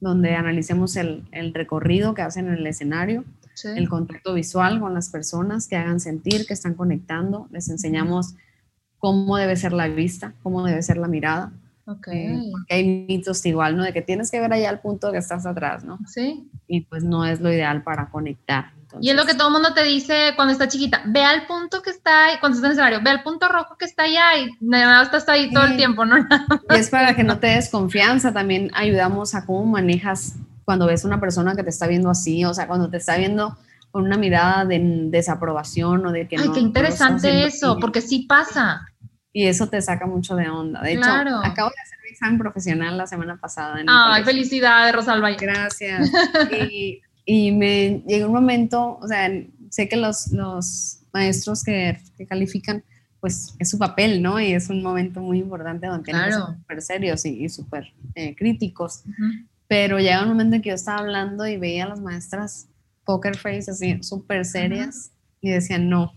donde 0.00 0.34
analicemos 0.34 0.96
el, 0.96 1.24
recorrido 1.54 2.14
que 2.14 2.22
hacen 2.22 2.48
en 2.48 2.54
el 2.54 2.66
escenario, 2.66 3.24
el 3.64 3.88
contacto 3.88 4.34
visual 4.34 4.80
con 4.80 4.94
las 4.94 5.10
personas, 5.10 5.68
que 5.68 5.76
hagan 5.76 6.00
sentir 6.00 6.46
que 6.46 6.54
están 6.54 6.74
conectando, 6.74 7.48
les 7.52 7.68
enseñamos 7.68 8.34
cómo 8.98 9.36
debe 9.36 9.56
ser 9.56 9.72
la 9.72 9.88
vista, 9.88 10.34
cómo 10.42 10.64
debe 10.64 10.82
ser 10.82 10.96
la 10.96 11.08
mirada. 11.08 11.52
Okay. 11.84 12.26
Eh, 12.26 12.52
hay 12.70 13.06
mitos 13.08 13.44
igual, 13.44 13.76
¿no? 13.76 13.82
De 13.82 13.92
que 13.92 14.02
tienes 14.02 14.30
que 14.30 14.40
ver 14.40 14.52
allá 14.52 14.70
al 14.70 14.80
punto 14.80 15.12
que 15.12 15.18
estás 15.18 15.46
atrás, 15.46 15.84
¿no? 15.84 15.98
Sí. 16.06 16.48
Y 16.66 16.82
pues 16.82 17.04
no 17.04 17.24
es 17.26 17.40
lo 17.40 17.52
ideal 17.52 17.82
para 17.82 18.08
conectar 18.10 18.72
y 19.00 19.10
es 19.10 19.16
lo 19.16 19.24
que 19.24 19.34
todo 19.34 19.48
el 19.48 19.54
mundo 19.54 19.74
te 19.74 19.82
dice 19.82 20.32
cuando 20.36 20.52
está 20.52 20.68
chiquita, 20.68 21.02
ve 21.06 21.22
al 21.22 21.46
punto 21.46 21.82
que 21.82 21.90
está 21.90 22.26
ahí, 22.26 22.36
cuando 22.40 22.56
estás 22.56 22.70
en 22.70 22.72
escenario, 22.72 23.00
ve 23.02 23.10
al 23.10 23.22
punto 23.22 23.48
rojo 23.48 23.76
que 23.78 23.84
está 23.84 24.04
allá 24.04 24.36
y 24.38 24.50
nada 24.60 25.02
estás 25.02 25.28
ahí 25.28 25.52
todo 25.52 25.64
el 25.64 25.76
tiempo, 25.76 26.04
¿no? 26.04 26.18
Y 26.18 26.74
es 26.74 26.90
para 26.90 27.14
que 27.14 27.24
no 27.24 27.38
te 27.38 27.48
des 27.48 27.70
confianza, 27.70 28.32
también 28.32 28.70
ayudamos 28.74 29.34
a 29.34 29.46
cómo 29.46 29.64
manejas 29.64 30.34
cuando 30.64 30.86
ves 30.86 31.04
una 31.04 31.20
persona 31.20 31.54
que 31.54 31.62
te 31.62 31.70
está 31.70 31.86
viendo 31.86 32.10
así, 32.10 32.44
o 32.44 32.54
sea, 32.54 32.66
cuando 32.66 32.88
te 32.90 32.98
está 32.98 33.16
viendo 33.16 33.56
con 33.90 34.04
una 34.04 34.16
mirada 34.16 34.64
de 34.64 34.80
desaprobación 35.10 36.06
o 36.06 36.12
de 36.12 36.26
que 36.26 36.36
Ay, 36.38 36.50
qué 36.52 36.60
interesante 36.60 37.44
eso, 37.44 37.78
porque 37.78 38.00
sí 38.00 38.26
pasa. 38.28 38.88
Y 39.34 39.46
eso 39.46 39.68
te 39.68 39.80
saca 39.80 40.06
mucho 40.06 40.36
de 40.36 40.48
onda. 40.48 40.80
De 40.82 40.92
hecho, 40.92 41.10
acabo 41.10 41.70
de 41.70 41.82
hacer 41.82 41.98
mi 42.02 42.10
examen 42.10 42.38
profesional 42.38 42.98
la 42.98 43.06
semana 43.06 43.36
pasada. 43.36 43.78
Ay, 43.86 44.24
felicidades, 44.24 44.94
Rosalba. 44.94 45.30
Gracias. 45.32 46.10
Y 46.52 47.00
y 47.24 47.52
me 47.52 48.02
llega 48.06 48.26
un 48.26 48.32
momento, 48.32 48.98
o 49.00 49.06
sea, 49.06 49.30
sé 49.70 49.88
que 49.88 49.96
los, 49.96 50.28
los 50.32 50.98
maestros 51.12 51.62
que, 51.62 51.98
que, 52.16 52.26
califican, 52.26 52.84
pues 53.20 53.54
es 53.58 53.70
su 53.70 53.78
papel, 53.78 54.22
¿no? 54.22 54.40
Y 54.40 54.52
es 54.52 54.68
un 54.68 54.82
momento 54.82 55.20
muy 55.20 55.38
importante 55.38 55.86
donde 55.86 56.04
tienen 56.04 56.24
que 56.24 56.32
ser 56.32 56.42
súper 56.42 56.82
serios 56.82 57.24
y, 57.24 57.48
súper 57.48 57.92
eh, 58.14 58.34
críticos. 58.34 59.04
Pero 59.68 59.98
llega 59.98 60.22
un 60.22 60.28
momento 60.28 60.56
en 60.56 60.62
que 60.62 60.70
yo 60.70 60.74
estaba 60.74 60.98
hablando 60.98 61.46
y 61.46 61.56
veía 61.56 61.84
a 61.84 61.88
las 61.88 62.00
maestras 62.00 62.68
poker 63.04 63.36
face 63.36 63.70
así, 63.70 64.02
súper 64.02 64.44
serias. 64.44 65.12
Y 65.44 65.50
decían, 65.50 65.88
no. 65.88 66.14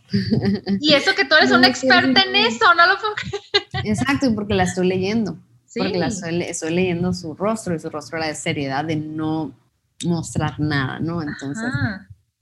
Y 0.80 0.94
eso 0.94 1.16
que 1.16 1.26
tú 1.26 1.34
eres 1.36 1.52
una 1.52 1.68
experta 1.68 2.22
en 2.22 2.36
eso, 2.36 2.66
no 2.76 2.86
lo 2.88 2.96
puedo 3.00 3.14
Exacto, 3.84 4.34
porque 4.36 4.54
la 4.54 4.64
estoy 4.64 4.88
leyendo. 4.88 5.40
Porque 5.76 5.98
la 5.98 6.08
estoy, 6.08 6.42
estoy, 6.44 6.74
leyendo 6.74 7.12
su 7.12 7.34
rostro 7.34 7.76
y 7.76 7.80
su 7.80 7.90
rostro 7.90 8.18
era 8.18 8.28
de 8.28 8.36
seriedad, 8.36 8.86
de 8.86 8.96
no 8.96 9.52
mostrar 10.06 10.60
nada, 10.60 11.00
¿no? 11.00 11.22
Entonces, 11.22 11.72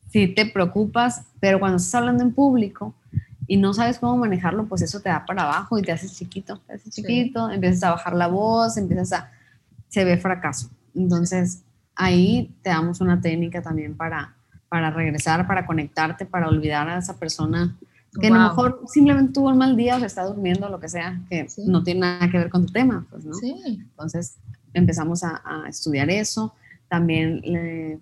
si 0.09 0.27
te 0.27 0.45
preocupas, 0.45 1.25
pero 1.39 1.59
cuando 1.59 1.77
estás 1.77 1.95
hablando 1.95 2.23
en 2.23 2.33
público 2.33 2.93
y 3.47 3.57
no 3.57 3.73
sabes 3.73 3.99
cómo 3.99 4.17
manejarlo, 4.17 4.65
pues 4.65 4.81
eso 4.81 4.99
te 4.99 5.09
da 5.09 5.25
para 5.25 5.43
abajo 5.43 5.77
y 5.77 5.81
te 5.81 5.91
haces 5.91 6.15
chiquito, 6.15 6.59
te 6.65 6.73
haces 6.73 6.93
chiquito, 6.93 7.49
empiezas 7.49 7.83
a 7.83 7.91
bajar 7.91 8.15
la 8.15 8.27
voz, 8.27 8.77
empiezas 8.77 9.13
a... 9.13 9.31
se 9.89 10.03
ve 10.03 10.17
fracaso. 10.17 10.69
Entonces, 10.95 11.63
ahí 11.95 12.55
te 12.61 12.69
damos 12.69 13.01
una 13.01 13.21
técnica 13.21 13.61
también 13.61 13.95
para, 13.95 14.35
para 14.69 14.89
regresar, 14.89 15.45
para 15.47 15.65
conectarte, 15.65 16.25
para 16.25 16.47
olvidar 16.47 16.87
a 16.89 16.97
esa 16.97 17.17
persona 17.17 17.75
que 18.19 18.27
a 18.27 18.29
lo 18.29 18.39
mejor 18.39 18.81
simplemente 18.87 19.33
tuvo 19.33 19.49
un 19.49 19.57
mal 19.57 19.75
día 19.75 19.95
o 19.95 19.99
se 19.99 20.05
está 20.05 20.23
durmiendo, 20.23 20.69
lo 20.69 20.79
que 20.79 20.87
sea, 20.87 21.19
que 21.29 21.47
no 21.65 21.83
tiene 21.83 22.01
nada 22.01 22.29
que 22.29 22.37
ver 22.37 22.49
con 22.49 22.65
tu 22.65 22.71
tema, 22.71 23.05
pues, 23.09 23.25
¿no? 23.25 23.33
Sí. 23.33 23.55
Entonces 23.65 24.35
empezamos 24.73 25.23
a, 25.23 25.41
a, 25.43 25.67
estudiar 25.67 26.09
eso, 26.09 26.53
también 26.87 28.01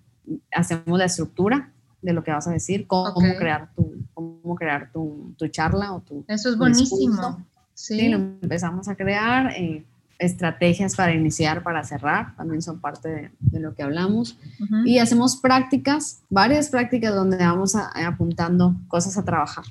hacemos 0.52 0.98
la 0.98 1.04
estructura 1.04 1.70
de 2.00 2.12
lo 2.12 2.24
que 2.24 2.32
vas 2.32 2.46
a 2.48 2.50
decir, 2.50 2.86
cómo, 2.86 3.14
crear, 3.38 3.70
tu, 3.74 3.94
cómo 4.12 4.56
crear 4.56 4.90
tu, 4.92 5.34
tu, 5.38 5.48
charla 5.48 5.92
o 5.92 6.00
tu... 6.00 6.24
Eso 6.28 6.48
es 6.48 6.58
buenísimo. 6.58 7.44
Sí. 7.74 8.08
lo 8.08 8.16
empezamos 8.16 8.88
a 8.88 8.96
crear. 8.96 9.52
Eh, 9.56 9.84
estrategias 10.22 10.94
para 10.94 11.12
iniciar, 11.12 11.62
para 11.62 11.82
cerrar, 11.82 12.36
también 12.36 12.62
son 12.62 12.80
parte 12.80 13.32
de, 13.40 13.60
lo 13.60 13.74
que 13.74 13.82
hablamos. 13.82 14.38
Y 14.84 14.98
hacemos 14.98 15.36
prácticas, 15.36 16.22
varias 16.30 16.68
prácticas 16.68 17.14
donde 17.14 17.38
vamos 17.38 17.74
apuntando 17.74 18.76
cosas 18.88 19.18
a 19.18 19.24
trabajar. 19.24 19.64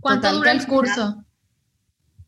¿Cuánto 0.00 0.32
dura 0.32 0.52
el 0.52 0.66
curso? 0.66 1.24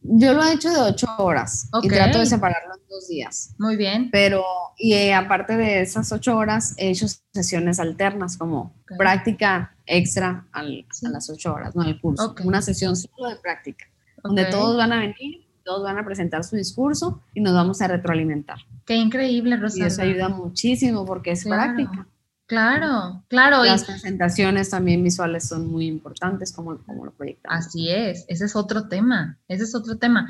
Yo 0.06 0.34
lo 0.34 0.44
he 0.44 0.52
hecho 0.52 0.70
de 0.70 0.80
ocho 0.80 1.06
horas 1.16 1.68
y 1.82 1.88
trato 1.88 2.18
de 2.18 2.26
separarlo 2.26 2.74
en 2.74 2.82
dos 2.88 3.08
días. 3.08 3.54
Muy 3.58 3.76
bien. 3.76 4.10
Pero, 4.12 4.44
y 4.76 4.92
eh, 4.92 5.14
aparte 5.14 5.56
de 5.56 5.80
esas 5.80 6.12
ocho 6.12 6.36
horas, 6.36 6.74
he 6.76 6.90
hecho 6.90 7.06
sesiones 7.32 7.80
alternas 7.80 8.36
como 8.36 8.74
práctica 8.98 9.74
extra 9.86 10.46
a 10.52 10.62
las 10.62 11.30
ocho 11.30 11.54
horas, 11.54 11.74
no 11.74 11.82
al 11.82 11.98
curso. 12.00 12.34
Una 12.44 12.60
sesión 12.60 12.96
solo 12.96 13.30
de 13.30 13.36
práctica, 13.36 13.86
donde 14.22 14.44
todos 14.44 14.76
van 14.76 14.92
a 14.92 14.98
venir, 14.98 15.46
todos 15.64 15.82
van 15.82 15.96
a 15.96 16.04
presentar 16.04 16.44
su 16.44 16.56
discurso 16.56 17.22
y 17.32 17.40
nos 17.40 17.54
vamos 17.54 17.80
a 17.80 17.88
retroalimentar. 17.88 18.58
Qué 18.84 18.96
increíble, 18.96 19.56
Rosalba. 19.56 19.84
Y 19.84 19.88
eso 19.88 20.02
ayuda 20.02 20.28
muchísimo 20.28 21.06
porque 21.06 21.30
es 21.30 21.44
práctica. 21.44 22.06
Claro, 22.54 23.24
claro. 23.28 23.64
Las 23.64 23.84
presentaciones 23.84 24.70
también 24.70 25.02
visuales 25.02 25.48
son 25.48 25.66
muy 25.66 25.86
importantes, 25.86 26.52
como, 26.52 26.78
como 26.84 27.04
lo 27.04 27.12
proyectamos. 27.12 27.66
Así 27.66 27.90
es, 27.90 28.24
ese 28.28 28.44
es 28.44 28.54
otro 28.54 28.88
tema, 28.88 29.38
ese 29.48 29.64
es 29.64 29.74
otro 29.74 29.98
tema. 29.98 30.28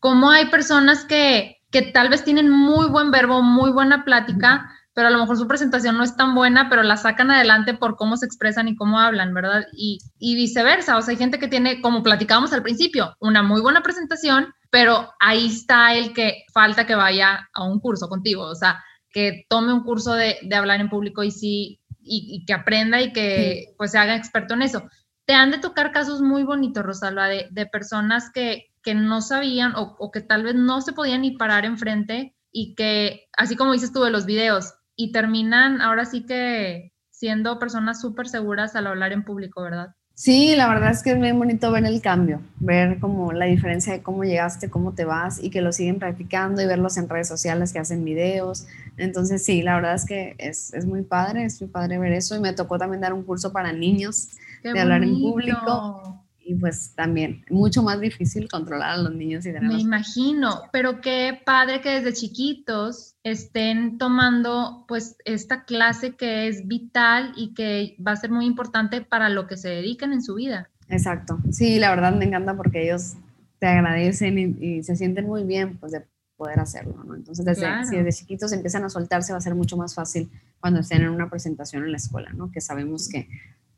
Como 0.00 0.30
hay 0.30 0.46
personas 0.46 1.04
que, 1.04 1.58
que 1.70 1.82
tal 1.82 2.08
vez 2.08 2.24
tienen 2.24 2.50
muy 2.50 2.88
buen 2.88 3.10
verbo, 3.10 3.42
muy 3.42 3.70
buena 3.70 4.04
plática, 4.04 4.70
pero 4.94 5.08
a 5.08 5.10
lo 5.10 5.18
mejor 5.18 5.36
su 5.36 5.46
presentación 5.46 5.98
no 5.98 6.04
es 6.04 6.16
tan 6.16 6.34
buena, 6.34 6.70
pero 6.70 6.82
la 6.82 6.96
sacan 6.96 7.30
adelante 7.30 7.74
por 7.74 7.96
cómo 7.96 8.16
se 8.16 8.24
expresan 8.24 8.68
y 8.68 8.76
cómo 8.76 8.98
hablan, 8.98 9.34
¿verdad? 9.34 9.66
Y, 9.74 9.98
y 10.18 10.34
viceversa, 10.36 10.96
o 10.96 11.02
sea, 11.02 11.12
hay 11.12 11.18
gente 11.18 11.38
que 11.38 11.48
tiene, 11.48 11.82
como 11.82 12.02
platicábamos 12.02 12.54
al 12.54 12.62
principio, 12.62 13.14
una 13.20 13.42
muy 13.42 13.60
buena 13.60 13.82
presentación, 13.82 14.54
pero 14.70 15.12
ahí 15.20 15.48
está 15.48 15.94
el 15.94 16.14
que 16.14 16.44
falta 16.54 16.86
que 16.86 16.94
vaya 16.94 17.46
a 17.52 17.64
un 17.64 17.78
curso 17.78 18.08
contigo, 18.08 18.44
o 18.44 18.54
sea, 18.54 18.82
que 19.16 19.46
tome 19.48 19.72
un 19.72 19.82
curso 19.82 20.12
de, 20.12 20.36
hablar 20.54 20.78
en 20.78 20.90
público 20.90 21.22
y 21.22 21.30
sí, 21.30 21.80
y, 22.02 22.44
que 22.44 22.52
aprenda 22.52 23.00
y 23.00 23.14
que 23.14 23.72
pues 23.78 23.92
se 23.92 23.98
haga 23.98 24.14
experto 24.14 24.52
en 24.52 24.60
eso. 24.60 24.90
Te 25.24 25.32
han 25.32 25.50
de 25.50 25.56
tocar 25.56 25.90
casos 25.90 26.20
muy 26.20 26.42
bonitos, 26.42 26.84
Rosalba, 26.84 27.26
de, 27.26 27.48
de 27.50 27.64
personas 27.64 28.30
que, 28.30 28.66
que 28.82 28.94
no 28.94 29.22
sabían 29.22 29.74
o, 29.74 29.96
o, 29.98 30.10
que 30.10 30.20
tal 30.20 30.42
vez 30.42 30.54
no 30.54 30.82
se 30.82 30.92
podían 30.92 31.22
ni 31.22 31.30
parar 31.30 31.64
enfrente 31.64 32.36
y 32.52 32.74
que, 32.74 33.30
así 33.38 33.56
como 33.56 33.72
dices 33.72 33.90
tú 33.90 34.02
de 34.02 34.10
los 34.10 34.26
videos, 34.26 34.74
y 34.94 35.12
terminan 35.12 35.80
ahora 35.80 36.04
sí 36.04 36.26
que 36.26 36.92
siendo 37.08 37.58
personas 37.58 38.02
súper 38.02 38.28
seguras 38.28 38.76
al 38.76 38.86
hablar 38.86 39.12
en 39.12 39.24
público, 39.24 39.62
¿verdad? 39.62 39.94
Sí, 40.18 40.56
la 40.56 40.66
verdad 40.66 40.92
es 40.92 41.02
que 41.02 41.10
es 41.10 41.18
muy 41.18 41.30
bonito 41.32 41.70
ver 41.70 41.84
el 41.84 42.00
cambio, 42.00 42.40
ver 42.58 42.98
como 43.00 43.32
la 43.32 43.44
diferencia 43.44 43.92
de 43.92 44.02
cómo 44.02 44.24
llegaste, 44.24 44.70
cómo 44.70 44.92
te 44.92 45.04
vas 45.04 45.44
y 45.44 45.50
que 45.50 45.60
lo 45.60 45.74
siguen 45.74 45.98
practicando 45.98 46.62
y 46.62 46.66
verlos 46.66 46.96
en 46.96 47.06
redes 47.06 47.28
sociales 47.28 47.70
que 47.70 47.80
hacen 47.80 48.02
videos. 48.02 48.66
Entonces 48.96 49.44
sí, 49.44 49.60
la 49.60 49.74
verdad 49.74 49.94
es 49.94 50.06
que 50.06 50.34
es, 50.38 50.72
es 50.72 50.86
muy 50.86 51.02
padre, 51.02 51.44
es 51.44 51.60
muy 51.60 51.68
padre 51.68 51.98
ver 51.98 52.12
eso. 52.12 52.34
Y 52.34 52.40
me 52.40 52.54
tocó 52.54 52.78
también 52.78 53.02
dar 53.02 53.12
un 53.12 53.24
curso 53.24 53.52
para 53.52 53.74
niños 53.74 54.30
de 54.62 54.80
hablar 54.80 55.02
en 55.02 55.20
público 55.20 56.25
y 56.46 56.54
pues 56.54 56.92
también 56.94 57.44
mucho 57.50 57.82
más 57.82 58.00
difícil 58.00 58.48
controlar 58.48 58.90
a 58.90 58.96
los 58.98 59.12
niños 59.12 59.44
y 59.46 59.52
Me 59.52 59.80
imagino, 59.80 60.62
pero 60.70 61.00
qué 61.00 61.40
padre 61.44 61.80
que 61.80 61.88
desde 61.88 62.12
chiquitos 62.12 63.16
estén 63.24 63.98
tomando 63.98 64.84
pues 64.86 65.16
esta 65.24 65.64
clase 65.64 66.14
que 66.14 66.46
es 66.46 66.68
vital 66.68 67.32
y 67.36 67.52
que 67.52 67.96
va 68.04 68.12
a 68.12 68.16
ser 68.16 68.30
muy 68.30 68.46
importante 68.46 69.00
para 69.00 69.28
lo 69.28 69.48
que 69.48 69.56
se 69.56 69.70
dediquen 69.70 70.12
en 70.12 70.22
su 70.22 70.36
vida. 70.36 70.70
Exacto, 70.88 71.40
sí, 71.50 71.80
la 71.80 71.90
verdad 71.90 72.14
me 72.14 72.26
encanta 72.26 72.56
porque 72.56 72.84
ellos 72.84 73.14
te 73.58 73.66
agradecen 73.66 74.38
y, 74.38 74.84
se 74.84 74.94
sienten 74.94 75.26
muy 75.26 75.42
bien 75.42 75.78
pues 75.78 75.90
de 75.90 76.04
poder 76.36 76.60
hacerlo, 76.60 77.02
¿no? 77.02 77.16
Entonces, 77.16 77.44
desde, 77.44 77.66
si 77.86 77.96
desde 77.96 78.12
chiquitos 78.12 78.52
empiezan 78.52 78.84
a 78.84 78.90
soltarse, 78.90 79.32
va 79.32 79.38
a 79.38 79.40
ser 79.40 79.56
mucho 79.56 79.76
más 79.76 79.94
fácil 79.94 80.30
cuando 80.60 80.80
estén 80.80 81.02
en 81.02 81.08
una 81.08 81.28
presentación 81.28 81.82
en 81.82 81.90
la 81.90 81.96
escuela, 81.96 82.30
¿no? 82.34 82.52
Que 82.52 82.60
sabemos 82.60 83.08
que 83.08 83.28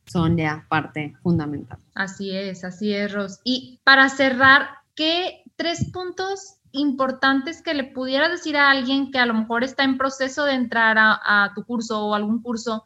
son 0.09 0.37
ya 0.37 0.67
parte 0.69 1.15
fundamental. 1.23 1.79
Así 1.95 2.37
es, 2.37 2.65
así 2.65 2.95
es, 2.95 3.13
Ros. 3.13 3.41
Y 3.45 3.81
para 3.85 4.09
cerrar, 4.09 4.69
¿qué 4.95 5.43
tres 5.57 5.91
puntos 5.93 6.59
importantes 6.73 7.63
que 7.63 7.75
le 7.75 7.85
pudieras 7.85 8.31
decir 8.31 8.57
a 8.57 8.71
alguien 8.71 9.11
que 9.11 9.19
a 9.19 9.27
lo 9.27 9.35
mejor 9.35 9.65
está 9.65 9.85
en 9.85 9.99
proceso 9.99 10.45
de 10.45 10.55
entrar 10.55 10.97
a, 10.99 11.53
tu 11.55 11.65
curso 11.65 12.07
o 12.07 12.15
algún 12.15 12.43
curso 12.43 12.85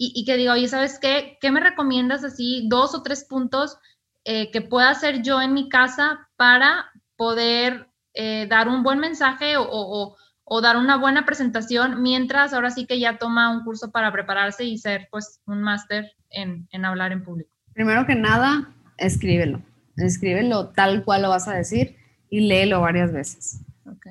y, 0.00 0.24
que 0.24 0.36
diga, 0.36 0.52
oye, 0.52 0.68
¿sabes 0.68 1.00
qué? 1.00 1.38
¿Qué 1.40 1.50
me 1.50 1.58
recomiendas 1.58 2.22
así? 2.22 2.68
Dos 2.68 2.94
o 2.94 3.02
tres 3.02 3.24
puntos 3.24 3.78
eh, 4.24 4.50
que 4.52 4.60
pueda 4.60 4.90
hacer 4.90 5.22
yo 5.22 5.40
en 5.40 5.54
mi 5.54 5.68
casa 5.68 6.28
para 6.36 6.92
poder 7.16 7.88
eh, 8.14 8.46
dar 8.48 8.68
un 8.68 8.84
buen 8.84 9.00
mensaje 9.00 9.54
o, 9.56 10.16
dar 10.62 10.76
una 10.76 10.96
buena 10.96 11.24
presentación 11.24 12.02
mientras 12.02 12.52
ahora 12.52 12.70
sí 12.70 12.86
que 12.86 12.98
ya 12.98 13.18
toma 13.18 13.50
un 13.50 13.64
curso 13.64 13.90
para 13.90 14.12
prepararse 14.12 14.64
y 14.64 14.78
ser 14.78 15.08
pues 15.10 15.40
un 15.46 15.62
máster 15.62 16.12
en, 16.30 16.66
hablar 16.84 17.12
en 17.12 17.22
público? 17.22 17.50
Primero 17.74 18.06
que 18.06 18.14
nada, 18.14 18.68
escríbelo. 18.96 19.62
Escríbelo 19.96 20.68
tal 20.68 21.04
cual 21.04 21.22
lo 21.22 21.28
vas 21.28 21.48
a 21.48 21.54
decir 21.54 21.96
y 22.30 22.40
léelo 22.40 22.80
varias 22.80 23.12
veces. 23.12 23.60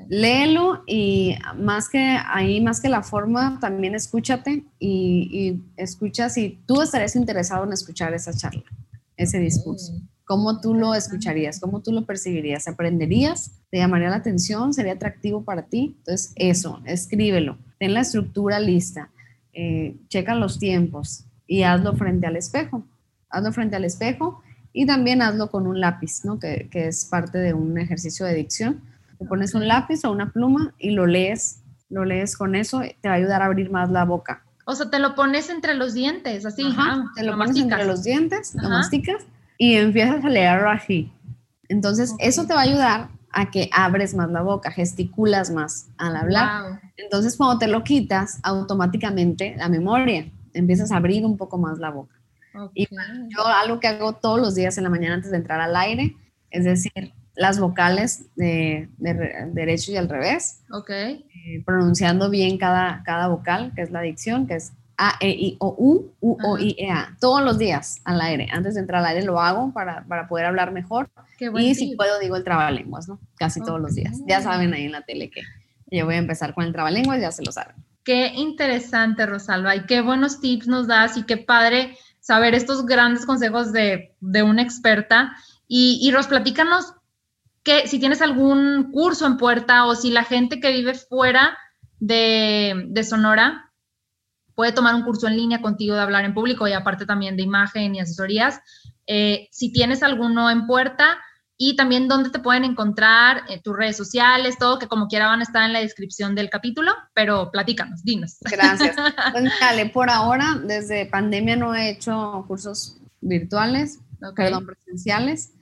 Léelo 0.10 0.84
y 0.88 1.36
más 1.56 1.90
que 1.90 2.18
ahí, 2.26 2.62
más 2.62 2.82
que 2.82 2.90
la 2.90 3.04
forma, 3.04 3.60
también 3.60 3.96
escúchate 3.96 4.66
y, 4.80 5.62
escucha 5.76 6.30
si 6.30 6.60
tú 6.66 6.82
estarías 6.82 7.16
interesado 7.16 7.64
en 7.64 7.74
escuchar 7.74 8.14
esa 8.14 8.34
charla, 8.34 8.64
ese 9.16 9.40
discurso. 9.40 9.94
¿Cómo 10.28 10.60
tú 10.60 10.74
lo 10.74 10.94
escucharías? 10.94 11.62
¿Cómo 11.62 11.82
tú 11.82 11.94
lo 11.94 12.06
percibirías? 12.06 12.68
¿Aprenderías? 12.68 13.52
¿Te 13.72 13.78
llamaría 13.78 14.10
la 14.10 14.18
atención? 14.18 14.74
¿Sería 14.74 14.92
atractivo 14.92 15.46
para 15.46 15.68
ti? 15.68 15.96
Entonces, 16.00 16.34
eso, 16.36 16.82
escríbelo. 16.84 17.58
Ten 17.80 17.94
la 17.94 18.02
estructura 18.02 18.60
lista. 18.60 19.10
Eh, 19.54 19.96
checa 20.10 20.36
los 20.36 20.60
tiempos 20.60 21.24
y 21.48 21.64
hazlo 21.64 21.94
frente 21.96 22.28
al 22.28 22.36
espejo. 22.36 22.84
Hazlo 23.30 23.54
frente 23.54 23.78
al 23.78 23.86
espejo 23.86 24.44
y 24.74 24.86
también 24.86 25.22
hazlo 25.22 25.50
con 25.50 25.66
un 25.66 25.80
lápiz, 25.80 26.26
¿no? 26.26 26.40
que, 26.40 26.68
que 26.70 26.90
es 26.90 27.06
parte 27.06 27.38
de 27.38 27.54
un 27.54 27.78
ejercicio 27.78 28.26
de 28.26 28.34
dicción. 28.34 28.82
Te 29.20 29.24
pones 29.24 29.56
un 29.56 29.66
lápiz 29.66 30.04
o 30.04 30.12
una 30.12 30.34
pluma 30.34 30.74
y 30.78 30.90
lo 30.90 31.06
lees, 31.06 31.62
lo 31.90 32.04
lees 32.04 32.36
con 32.36 32.54
eso, 32.54 32.82
te 32.82 33.08
va 33.08 33.14
a 33.14 33.18
ayudar 33.18 33.44
a 33.44 33.46
abrir 33.46 33.72
más 33.72 33.90
la 33.92 34.04
boca. 34.04 34.44
O 34.66 34.76
sea, 34.76 34.90
te 34.90 35.00
lo 35.00 35.16
pones 35.16 35.50
entre 35.50 35.74
los 35.74 35.94
dientes, 35.94 36.46
así. 36.46 36.64
Ajá, 36.68 37.10
te 37.16 37.24
lo, 37.24 37.38
pones 37.38 37.56
entre 37.56 37.86
los 37.86 38.04
dientes, 38.04 38.54
lo 38.56 38.68
masticas 38.68 39.26
y 39.58 39.76
empiezas 39.76 40.24
a 40.24 40.30
leerlo 40.30 40.70
así. 40.70 41.12
Entonces, 41.70 42.14
eso 42.20 42.46
te 42.46 42.54
va 42.54 42.62
a 42.62 42.64
ayudar 42.64 43.10
a 43.32 43.52
que 43.52 43.70
abres 43.74 44.16
más 44.16 44.30
la 44.32 44.42
boca, 44.42 44.72
gesticulas 44.72 45.52
más 45.52 45.90
al 45.98 46.16
hablar. 46.16 46.80
Entonces, 46.96 47.36
cuando 47.38 47.60
te 47.60 47.68
lo 47.68 47.84
quitas, 47.84 48.40
automáticamente 48.44 49.56
la 49.58 49.70
memoria 49.70 50.32
empiezas 50.54 50.92
a 50.92 50.98
abrir 50.98 51.26
un 51.26 51.38
poco 51.38 51.58
más 51.58 51.78
la 51.80 51.92
boca. 51.92 52.16
Y 52.74 52.88
yo 53.30 53.46
algo 53.46 53.80
que 53.80 53.88
hago 53.88 54.14
todos 54.14 54.40
los 54.40 54.56
días 54.56 54.78
en 54.78 54.86
la 54.86 54.90
mañana 54.90 55.16
antes 55.16 55.30
de 55.30 55.38
entrar 55.38 55.62
al 55.62 55.76
aire, 55.76 56.16
es 56.50 56.64
decir, 56.64 57.14
las 57.36 57.60
vocales 57.60 58.26
de, 58.36 58.90
derecho 58.98 59.92
y 59.92 59.98
al 59.98 60.10
revés, 60.10 60.64
okay. 60.72 61.26
Eh, 61.36 61.62
pronunciando 61.64 62.32
bien 62.32 62.58
cada, 62.58 63.04
cada 63.04 63.28
vocal, 63.28 63.74
que 63.76 63.84
es 63.84 63.92
la 63.92 64.02
dicción, 64.02 64.48
que 64.48 64.56
es 64.56 64.74
A, 64.98 65.16
E, 65.20 65.30
I, 65.30 65.58
O, 65.60 65.76
U, 65.78 66.14
U, 66.20 66.38
O, 66.44 66.58
I, 66.58 66.76
E, 66.78 66.90
A. 66.90 67.16
Todos 67.20 67.44
los 67.44 67.58
días 67.58 68.02
al 68.04 68.20
aire. 68.22 68.48
Antes 68.52 68.76
de 68.76 68.82
entrar 68.82 69.04
al 69.04 69.12
aire 69.12 69.26
lo 69.26 69.40
hago 69.40 69.72
para, 69.74 70.06
para 70.06 70.28
poder 70.28 70.46
hablar 70.46 70.72
mejor. 70.72 71.10
y 71.40 71.76
si 71.76 71.96
puedo 71.96 72.20
digo 72.20 72.36
el 72.36 72.44
trabalenguas, 72.44 73.08
¿no? 73.08 73.20
Casi 73.38 73.62
todos 73.62 73.80
los 73.80 73.96
días. 73.96 74.18
Ya 74.28 74.42
saben 74.42 74.74
ahí 74.74 74.86
en 74.86 74.92
la 74.92 75.02
tele 75.02 75.30
que 75.30 75.42
yo 75.90 76.06
voy 76.06 76.16
a 76.16 76.18
empezar 76.18 76.54
con 76.54 76.66
el 76.66 76.74
trabalenguas, 76.74 77.22
ya 77.22 77.32
se 77.32 77.44
lo 77.44 77.52
saben. 77.52 77.76
Qué 78.04 78.28
interesante, 78.36 79.26
Rosalba, 79.26 79.76
y 79.76 79.86
qué 79.86 80.02
buenos 80.02 80.40
tips 80.40 80.68
nos 80.68 80.88
das 80.88 81.18
y 81.18 81.24
qué 81.24 81.38
padre 81.38 81.98
saber 82.20 82.56
estos 82.56 82.86
grandes 82.86 83.26
consejos 83.26 83.72
de, 83.72 84.16
una 84.22 84.62
experta. 84.62 85.36
Y, 85.68 86.00
y 86.02 86.12
Ros, 86.12 86.28
platícanos 86.28 86.94
que 87.64 87.86
si 87.88 88.00
tienes 88.00 88.22
algún 88.22 88.92
curso 88.94 89.26
en 89.26 89.36
puerta 89.36 89.86
o 89.86 89.96
si 89.96 90.10
la 90.10 90.24
gente 90.24 90.62
que 90.62 90.72
vive 90.72 90.94
fuera 90.94 91.58
de, 92.00 93.06
Sonora 93.08 93.67
puede 94.58 94.72
tomar 94.72 94.96
un 94.96 95.04
curso 95.04 95.28
en 95.28 95.38
línea 95.38 95.62
contigo 95.62 95.94
de 95.94 96.02
hablar 96.02 96.26
en 96.26 96.34
público 96.34 96.68
y 96.68 96.74
aparte 96.74 97.06
también 97.06 97.38
de 97.38 97.44
imagen 97.44 97.94
y 97.94 98.00
asesorías. 98.00 98.60
Eh, 99.06 99.48
si 99.52 99.72
tienes 99.72 100.02
alguno 100.02 100.50
en 100.50 100.66
puerta, 100.66 101.20
y 101.60 101.76
también 101.76 102.08
dónde 102.08 102.32
te 102.32 102.40
pueden 102.40 102.64
encontrar, 102.64 103.44
eh, 103.50 103.62
tus 103.62 103.78
redes 103.78 103.96
sociales, 103.96 104.58
todo, 104.58 104.80
que 104.80 104.88
como 104.88 105.08
quiera 105.08 105.28
van 105.28 105.42
a 105.42 105.44
estar 105.44 105.64
en 105.64 105.74
la 105.74 105.80
descripción 105.80 106.34
del 106.34 106.50
capítulo, 106.50 106.92
pero 107.14 107.52
platícanos, 107.52 108.04
dinos. 108.04 108.38
Gracias. 108.42 108.96
Pues 109.32 109.52
dale, 109.60 109.90
por 109.90 110.10
ahora, 110.10 110.60
desde 110.64 111.06
pandemia 111.06 111.56
no 111.56 111.76
he 111.76 111.90
hecho 111.92 112.44
cursos 112.48 112.98
virtuales, 113.22 114.00
perdón, 114.36 114.66
presenciales. 114.66 115.54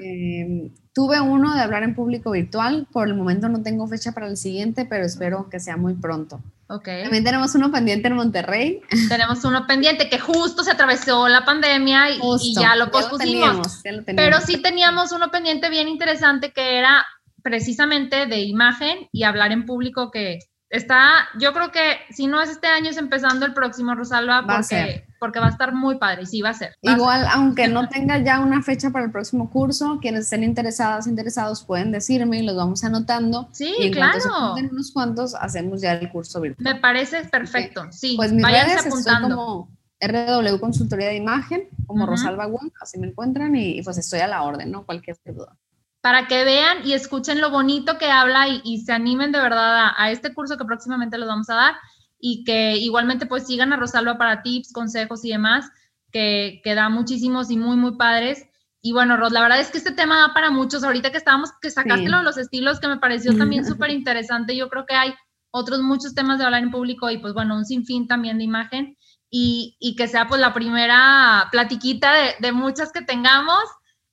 Em, 0.00 0.72
tuve 0.92 1.20
uno 1.20 1.54
de 1.54 1.60
hablar 1.60 1.84
en 1.84 1.94
público 1.94 2.32
virtual, 2.32 2.88
por 2.90 3.06
el 3.06 3.14
momento 3.14 3.48
no 3.48 3.62
tengo 3.62 3.86
fecha 3.86 4.10
para 4.10 4.26
el 4.26 4.36
siguiente, 4.36 4.86
pero 4.86 5.04
espero 5.04 5.48
que 5.48 5.60
sea 5.60 5.76
muy 5.76 5.94
pronto. 5.94 6.40
Okay. 6.72 7.02
También 7.02 7.24
tenemos 7.24 7.52
uno 7.56 7.72
pendiente 7.72 8.06
en 8.06 8.14
Monterrey. 8.14 8.80
Tenemos 9.08 9.44
uno 9.44 9.66
pendiente 9.66 10.08
que 10.08 10.20
justo 10.20 10.62
se 10.62 10.70
atravesó 10.70 11.26
la 11.26 11.44
pandemia 11.44 12.10
y, 12.10 12.20
ya 12.54 12.76
lo 12.76 12.92
pospusimos. 12.92 13.82
Pero 14.06 14.40
sí 14.40 14.62
teníamos 14.62 15.10
uno 15.10 15.32
pendiente 15.32 15.68
bien 15.68 15.88
interesante 15.88 16.52
que 16.52 16.78
era 16.78 17.04
precisamente 17.42 18.26
de 18.26 18.42
imagen 18.42 19.08
y 19.10 19.24
hablar 19.24 19.50
en 19.50 19.66
público 19.66 20.12
que 20.12 20.38
está, 20.68 21.28
yo 21.40 21.52
creo 21.52 21.72
que 21.72 21.98
si 22.10 22.28
no 22.28 22.40
es 22.40 22.50
este 22.50 22.68
año, 22.68 22.90
es 22.90 22.98
empezando 22.98 23.46
el 23.46 23.52
próximo, 23.52 23.96
Rosalba, 23.96 24.46
porque, 24.46 25.04
porque 25.20 25.38
va 25.38 25.46
a 25.46 25.50
estar 25.50 25.72
muy 25.72 25.98
padre, 25.98 26.22
y 26.22 26.26
sí 26.26 26.42
va 26.42 26.50
a 26.50 26.54
ser. 26.54 26.74
Igual, 26.82 27.26
aunque 27.32 27.68
no 27.68 27.88
tenga 27.88 28.18
ya 28.18 28.40
una 28.40 28.62
fecha 28.62 28.90
para 28.90 29.04
el 29.04 29.12
próximo 29.12 29.50
curso, 29.50 29.98
quienes 30.00 30.24
estén 30.24 30.42
interesadas, 30.42 31.06
interesados, 31.06 31.62
pueden 31.62 31.92
decirme 31.92 32.38
y 32.38 32.42
los 32.42 32.56
vamos 32.56 32.82
anotando. 32.82 33.48
Sí, 33.52 33.72
y 33.78 33.86
en 33.86 33.92
claro. 33.92 34.18
Cuanto 34.20 34.72
unos 34.72 34.90
cuantos, 34.90 35.34
hacemos 35.34 35.80
ya 35.80 35.92
el 35.92 36.10
curso 36.10 36.40
virtual. 36.40 36.74
Me 36.74 36.80
parece 36.80 37.22
perfecto, 37.24 37.86
sí. 37.92 38.14
Pues 38.16 38.32
mis 38.32 38.44
redes 38.44 38.86
apuntando. 38.86 39.28
estoy 39.28 39.30
como 39.30 39.68
RW 40.00 40.58
Consultoría 40.58 41.08
de 41.08 41.16
Imagen, 41.16 41.68
como 41.86 42.06
Rosalba 42.06 42.46
Wong, 42.46 42.72
así 42.80 42.98
me 42.98 43.08
encuentran, 43.08 43.54
y, 43.54 43.78
y 43.78 43.82
pues 43.82 43.98
estoy 43.98 44.20
a 44.20 44.26
la 44.26 44.42
orden, 44.42 44.70
¿no? 44.70 44.84
Cualquier 44.86 45.18
duda 45.26 45.56
para 46.00 46.26
que 46.26 46.44
vean 46.44 46.78
y 46.84 46.94
escuchen 46.94 47.40
lo 47.40 47.50
bonito 47.50 47.98
que 47.98 48.10
habla 48.10 48.48
y, 48.48 48.78
se 48.78 48.92
animen 48.92 49.32
de 49.32 49.40
verdad 49.40 49.92
a, 49.96 50.10
este 50.10 50.32
curso 50.32 50.56
que 50.56 50.64
próximamente 50.64 51.18
los 51.18 51.28
vamos 51.28 51.50
a 51.50 51.54
dar 51.54 51.74
y 52.20 52.44
que 52.44 52.76
igualmente 52.76 53.26
pues 53.26 53.46
sigan 53.46 53.72
a 53.72 53.76
Rosalba 53.76 54.18
para 54.18 54.42
tips, 54.42 54.72
consejos 54.72 55.24
y 55.24 55.30
demás, 55.30 55.70
que, 56.12 56.60
que 56.62 56.74
da 56.74 56.88
muchísimos 56.88 57.50
y 57.50 57.56
muy, 57.56 57.76
muy 57.76 57.96
padres. 57.96 58.46
Y 58.82 58.92
bueno, 58.92 59.16
Ros, 59.16 59.32
la 59.32 59.42
verdad 59.42 59.60
es 59.60 59.70
que 59.70 59.78
este 59.78 59.92
tema 59.92 60.18
da 60.18 60.34
para 60.34 60.50
muchos. 60.50 60.84
Ahorita 60.84 61.10
que 61.10 61.18
estábamos, 61.18 61.50
que 61.60 61.70
sacaste 61.70 62.08
los 62.08 62.38
estilos, 62.38 62.80
que 62.80 62.88
me 62.88 62.98
pareció 62.98 63.36
también 63.36 63.64
súper 63.66 63.90
interesante. 63.90 64.56
Yo 64.56 64.68
creo 64.68 64.86
que 64.86 64.94
hay 64.94 65.14
otros 65.50 65.80
muchos 65.80 66.14
temas 66.14 66.38
de 66.38 66.44
hablar 66.44 66.62
en 66.62 66.70
público 66.70 67.10
y 67.10 67.18
pues 67.18 67.34
bueno, 67.34 67.56
un 67.56 67.64
sinfín 67.64 68.06
también 68.06 68.38
de 68.38 68.44
imagen. 68.44 68.96
Y, 69.32 69.76
y 69.78 69.94
que 69.94 70.08
sea 70.08 70.26
pues 70.26 70.40
la 70.40 70.52
primera 70.52 71.48
platiquita 71.52 72.12
de, 72.12 72.34
de 72.40 72.52
muchas 72.52 72.90
que 72.90 73.02
tengamos 73.02 73.62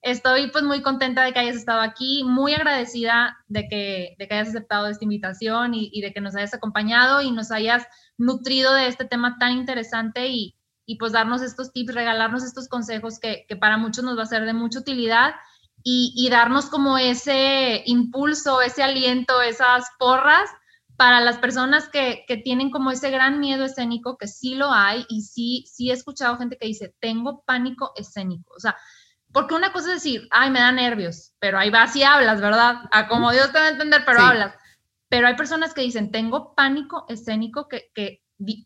Estoy 0.02 0.50
pues 0.52 0.62
muy 0.62 0.80
contenta 0.80 1.24
de 1.24 1.32
que 1.32 1.40
hayas 1.40 1.56
estado 1.56 1.80
aquí, 1.80 2.22
muy 2.24 2.54
agradecida 2.54 3.36
de 3.48 3.66
que, 3.68 4.14
de 4.18 4.28
que 4.28 4.34
hayas 4.34 4.50
aceptado 4.50 4.86
esta 4.86 5.04
invitación 5.04 5.74
y, 5.74 6.00
de 6.00 6.12
que 6.12 6.20
nos 6.20 6.36
hayas 6.36 6.54
acompañado 6.54 7.20
y 7.20 7.32
nos 7.32 7.50
hayas 7.50 7.84
nutrido 8.16 8.74
de 8.74 8.86
este 8.86 9.04
tema 9.04 9.38
tan 9.38 9.52
interesante 9.52 10.28
y, 10.28 10.56
y 10.86 10.96
pues 10.98 11.12
darnos 11.12 11.42
estos 11.42 11.72
tips, 11.72 11.94
regalarnos 11.94 12.44
estos 12.44 12.68
consejos 12.68 13.18
que, 13.18 13.44
que, 13.48 13.56
para 13.56 13.76
muchos 13.76 14.04
nos 14.04 14.16
va 14.16 14.22
a 14.22 14.26
ser 14.26 14.44
de 14.44 14.52
mucha 14.52 14.78
utilidad 14.78 15.34
y, 15.82 16.12
y 16.16 16.30
darnos 16.30 16.66
como 16.66 16.96
ese 16.96 17.82
impulso, 17.86 18.62
ese 18.62 18.84
aliento, 18.84 19.42
esas 19.42 19.86
porras 19.98 20.48
para 20.96 21.20
las 21.20 21.38
personas 21.38 21.88
que, 21.88 22.24
que, 22.26 22.36
tienen 22.36 22.70
como 22.70 22.90
ese 22.90 23.10
gran 23.10 23.38
miedo 23.38 23.64
escénico, 23.64 24.18
que 24.18 24.26
sí 24.26 24.56
lo 24.56 24.72
hay 24.72 25.06
y 25.08 25.22
sí, 25.22 25.64
sí 25.72 25.90
he 25.90 25.92
escuchado 25.92 26.36
gente 26.36 26.58
que 26.58 26.66
dice, 26.66 26.92
tengo 26.98 27.44
pánico 27.44 27.92
escénico. 27.94 28.52
O 28.56 28.58
sea, 28.58 28.76
porque 29.32 29.54
una 29.54 29.72
cosa 29.72 29.88
es 29.88 30.02
decir, 30.02 30.26
ay, 30.30 30.50
me 30.50 30.60
da 30.60 30.72
nervios, 30.72 31.34
pero 31.38 31.58
ahí 31.58 31.70
vas 31.70 31.94
y 31.96 32.02
hablas, 32.02 32.40
¿verdad? 32.40 32.82
A 32.90 33.08
como 33.08 33.30
Dios 33.32 33.52
te 33.52 33.58
va 33.58 33.66
a 33.66 33.70
entender, 33.70 34.02
pero 34.04 34.20
hablas. 34.20 34.54
Pero 35.08 35.26
hay 35.26 35.36
personas 35.36 35.74
que 35.74 35.82
dicen, 35.82 36.10
tengo 36.10 36.54
pánico 36.54 37.04
escénico 37.08 37.68
que, 37.68 37.90
que 37.94 38.22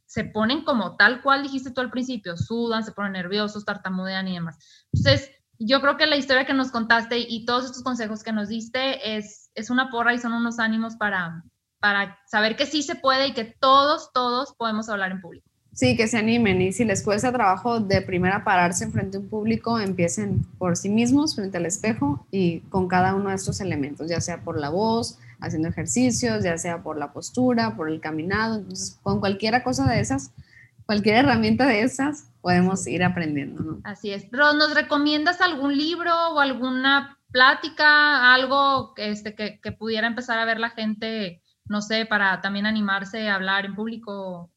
se 0.06 0.24
ponen 0.24 0.64
como 0.64 0.96
tal 0.96 1.22
cual 1.22 1.42
dijiste 1.42 1.70
tú 1.70 1.80
al 1.80 1.90
principio, 1.90 2.36
sudan, 2.36 2.84
se 2.84 2.92
ponen 2.92 3.12
nerviosos, 3.12 3.64
tartamudean 3.64 4.28
y 4.28 4.34
demás. 4.34 4.58
Entonces, 4.92 5.30
yo 5.58 5.80
creo 5.80 5.96
que 5.96 6.06
la 6.06 6.16
historia 6.16 6.44
que 6.44 6.54
nos 6.54 6.70
contaste 6.70 7.18
y 7.18 7.44
todos 7.44 7.66
estos 7.66 7.82
consejos 7.82 8.22
que 8.22 8.32
nos 8.32 8.48
diste 8.48 9.16
es, 9.16 9.50
es 9.54 9.70
una 9.70 9.90
porra 9.90 10.14
y 10.14 10.18
son 10.18 10.32
unos 10.32 10.58
ánimos 10.58 10.96
para, 10.96 11.44
para 11.78 12.18
saber 12.26 12.56
que 12.56 12.66
sí 12.66 12.82
se 12.82 12.96
puede 12.96 13.28
y 13.28 13.32
que 13.32 13.44
todos, 13.44 14.12
todos 14.12 14.54
podemos 14.54 14.88
hablar 14.88 15.12
en 15.12 15.20
público. 15.20 15.48
Sí, 15.74 15.96
que 15.96 16.06
se 16.06 16.18
animen 16.18 16.60
y 16.60 16.72
si 16.72 16.84
les 16.84 17.02
cuesta 17.02 17.32
trabajo 17.32 17.80
de 17.80 18.02
primera 18.02 18.44
pararse 18.44 18.90
frente 18.90 19.16
a 19.16 19.20
un 19.20 19.28
público, 19.28 19.80
empiecen 19.80 20.44
por 20.58 20.76
sí 20.76 20.90
mismos 20.90 21.34
frente 21.34 21.56
al 21.56 21.64
espejo 21.64 22.26
y 22.30 22.60
con 22.68 22.88
cada 22.88 23.14
uno 23.14 23.30
de 23.30 23.36
estos 23.36 23.60
elementos, 23.60 24.10
ya 24.10 24.20
sea 24.20 24.42
por 24.42 24.60
la 24.60 24.68
voz, 24.68 25.18
haciendo 25.40 25.68
ejercicios, 25.68 26.44
ya 26.44 26.58
sea 26.58 26.82
por 26.82 26.98
la 26.98 27.12
postura, 27.12 27.74
por 27.74 27.88
el 27.88 28.00
caminado, 28.00 28.56
entonces 28.56 28.98
con 29.02 29.18
cualquier 29.20 29.62
cosa 29.62 29.90
de 29.90 30.00
esas, 30.00 30.32
cualquier 30.84 31.16
herramienta 31.16 31.66
de 31.66 31.80
esas, 31.80 32.28
podemos 32.42 32.86
ir 32.86 33.02
aprendiendo. 33.02 33.78
Así 33.84 34.10
es. 34.10 34.26
Pero 34.30 34.52
¿nos 34.52 34.74
recomiendas 34.74 35.40
algún 35.40 35.76
libro 35.76 36.12
o 36.34 36.40
alguna 36.40 37.18
plática, 37.30 38.34
algo 38.34 38.92
este, 38.98 39.34
que, 39.34 39.58
que 39.58 39.72
pudiera 39.72 40.06
empezar 40.06 40.38
a 40.38 40.44
ver 40.44 40.60
la 40.60 40.68
gente, 40.68 41.40
no 41.64 41.80
sé, 41.80 42.04
para 42.04 42.42
también 42.42 42.66
animarse 42.66 43.28
a 43.28 43.36
hablar 43.36 43.64
en 43.64 43.74
público? 43.74 44.50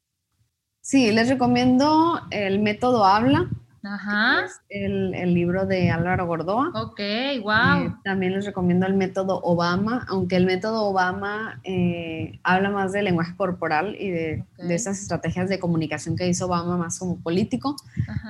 Sí, 0.86 1.12
les 1.12 1.30
recomiendo 1.30 2.22
el 2.30 2.60
método 2.60 3.06
Habla. 3.06 3.50
Ajá. 3.82 4.46
el, 4.70 5.34
libro 5.34 5.66
de 5.66 5.90
Álvaro 5.90 6.28
Gordoa. 6.28 6.70
Ok, 6.76 7.00
wow. 7.42 7.88
Eh, 7.88 7.96
también 8.04 8.34
les 8.34 8.46
recomiendo 8.46 8.86
el 8.86 8.94
método 8.94 9.42
Obama, 9.42 10.06
aunque 10.08 10.36
el 10.36 10.46
método 10.46 10.84
Obama 10.84 11.60
eh, 11.64 12.40
habla 12.44 12.70
más 12.70 12.92
de 12.92 13.02
lenguaje 13.02 13.36
corporal 13.36 13.96
y 14.00 14.12
de, 14.12 14.46
esas 14.70 15.02
estrategias 15.02 15.50
de 15.50 15.58
comunicación 15.58 16.16
que 16.16 16.28
hizo 16.28 16.46
Obama 16.46 16.78
más 16.78 17.00
como 17.00 17.20
político, 17.20 17.76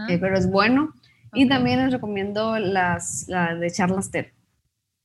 eh, 0.07 0.17
pero 0.17 0.37
es 0.37 0.49
bueno. 0.49 0.93
Y 1.33 1.49
también 1.49 1.83
les 1.83 1.91
recomiendo 1.91 2.57
las, 2.57 3.27
de 3.27 3.69
charlas 3.69 4.11
TED. 4.11 4.27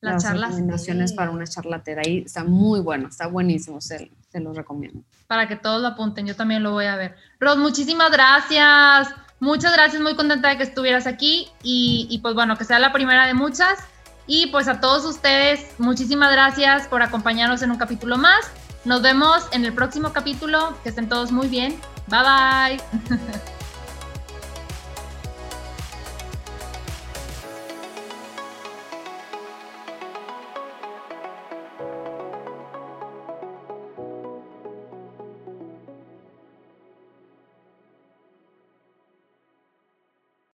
Las, 0.01 0.22
charlas 0.22 0.51
recomendaciones 0.51 1.12
para 1.14 1.32
una 1.32 1.48
charla 1.48 1.82
TED. 1.82 1.98
Ahí 1.98 2.18
está 2.18 2.44
muy 2.44 2.78
bueno, 2.78 3.09
está 3.09 3.26
buenísimo. 3.26 3.80
Se, 3.80 4.09
se 4.31 4.41
los 4.41 4.57
recomiendo. 4.57 5.03
Para 5.26 5.49
que 5.49 5.57
todos 5.57 5.83
lo 5.83 5.89
apunten, 5.89 6.26
yo 6.26 6.37
también 6.37 6.62
lo 6.62 6.72
voy 6.72 6.87
a 6.87 6.97
ver. 6.97 7.16
Ros, 7.39 7.57
muchísimas 7.57 8.11
gracias. 8.11 9.14
Muchas 9.41 9.72
gracias, 9.72 10.03
muy 10.03 10.14
contenta 10.16 10.51
de 10.51 10.59
que 10.59 10.62
estuvieras 10.64 11.07
aquí 11.07 11.49
y, 11.62 12.07
y 12.11 12.18
pues 12.18 12.35
bueno, 12.35 12.59
que 12.59 12.64
sea 12.64 12.78
la 12.78 12.93
primera 12.93 13.26
de 13.26 13.35
muchas. 13.35 13.78
Y 14.26 14.49
pues 14.49 14.68
a 14.68 14.81
todos 14.81 15.05
ustedes, 15.05 15.74
muchísimas 15.78 16.31
gracias 16.31 16.87
por 16.87 17.03
acompañarnos 17.03 17.62
en 17.62 17.70
un 17.70 17.78
capítulo 17.78 18.18
más. 18.18 18.51
Nos 18.85 19.03
vemos 19.03 19.47
en 19.53 19.64
el 19.64 19.72
próximo 19.72 20.12
capítulo. 20.12 20.74
Que 20.83 20.91
estén 20.91 21.09
todos 21.09 21.33
muy 21.33 21.49
bien. 21.49 21.78
Bye 22.09 22.20
bye. 22.20 23.41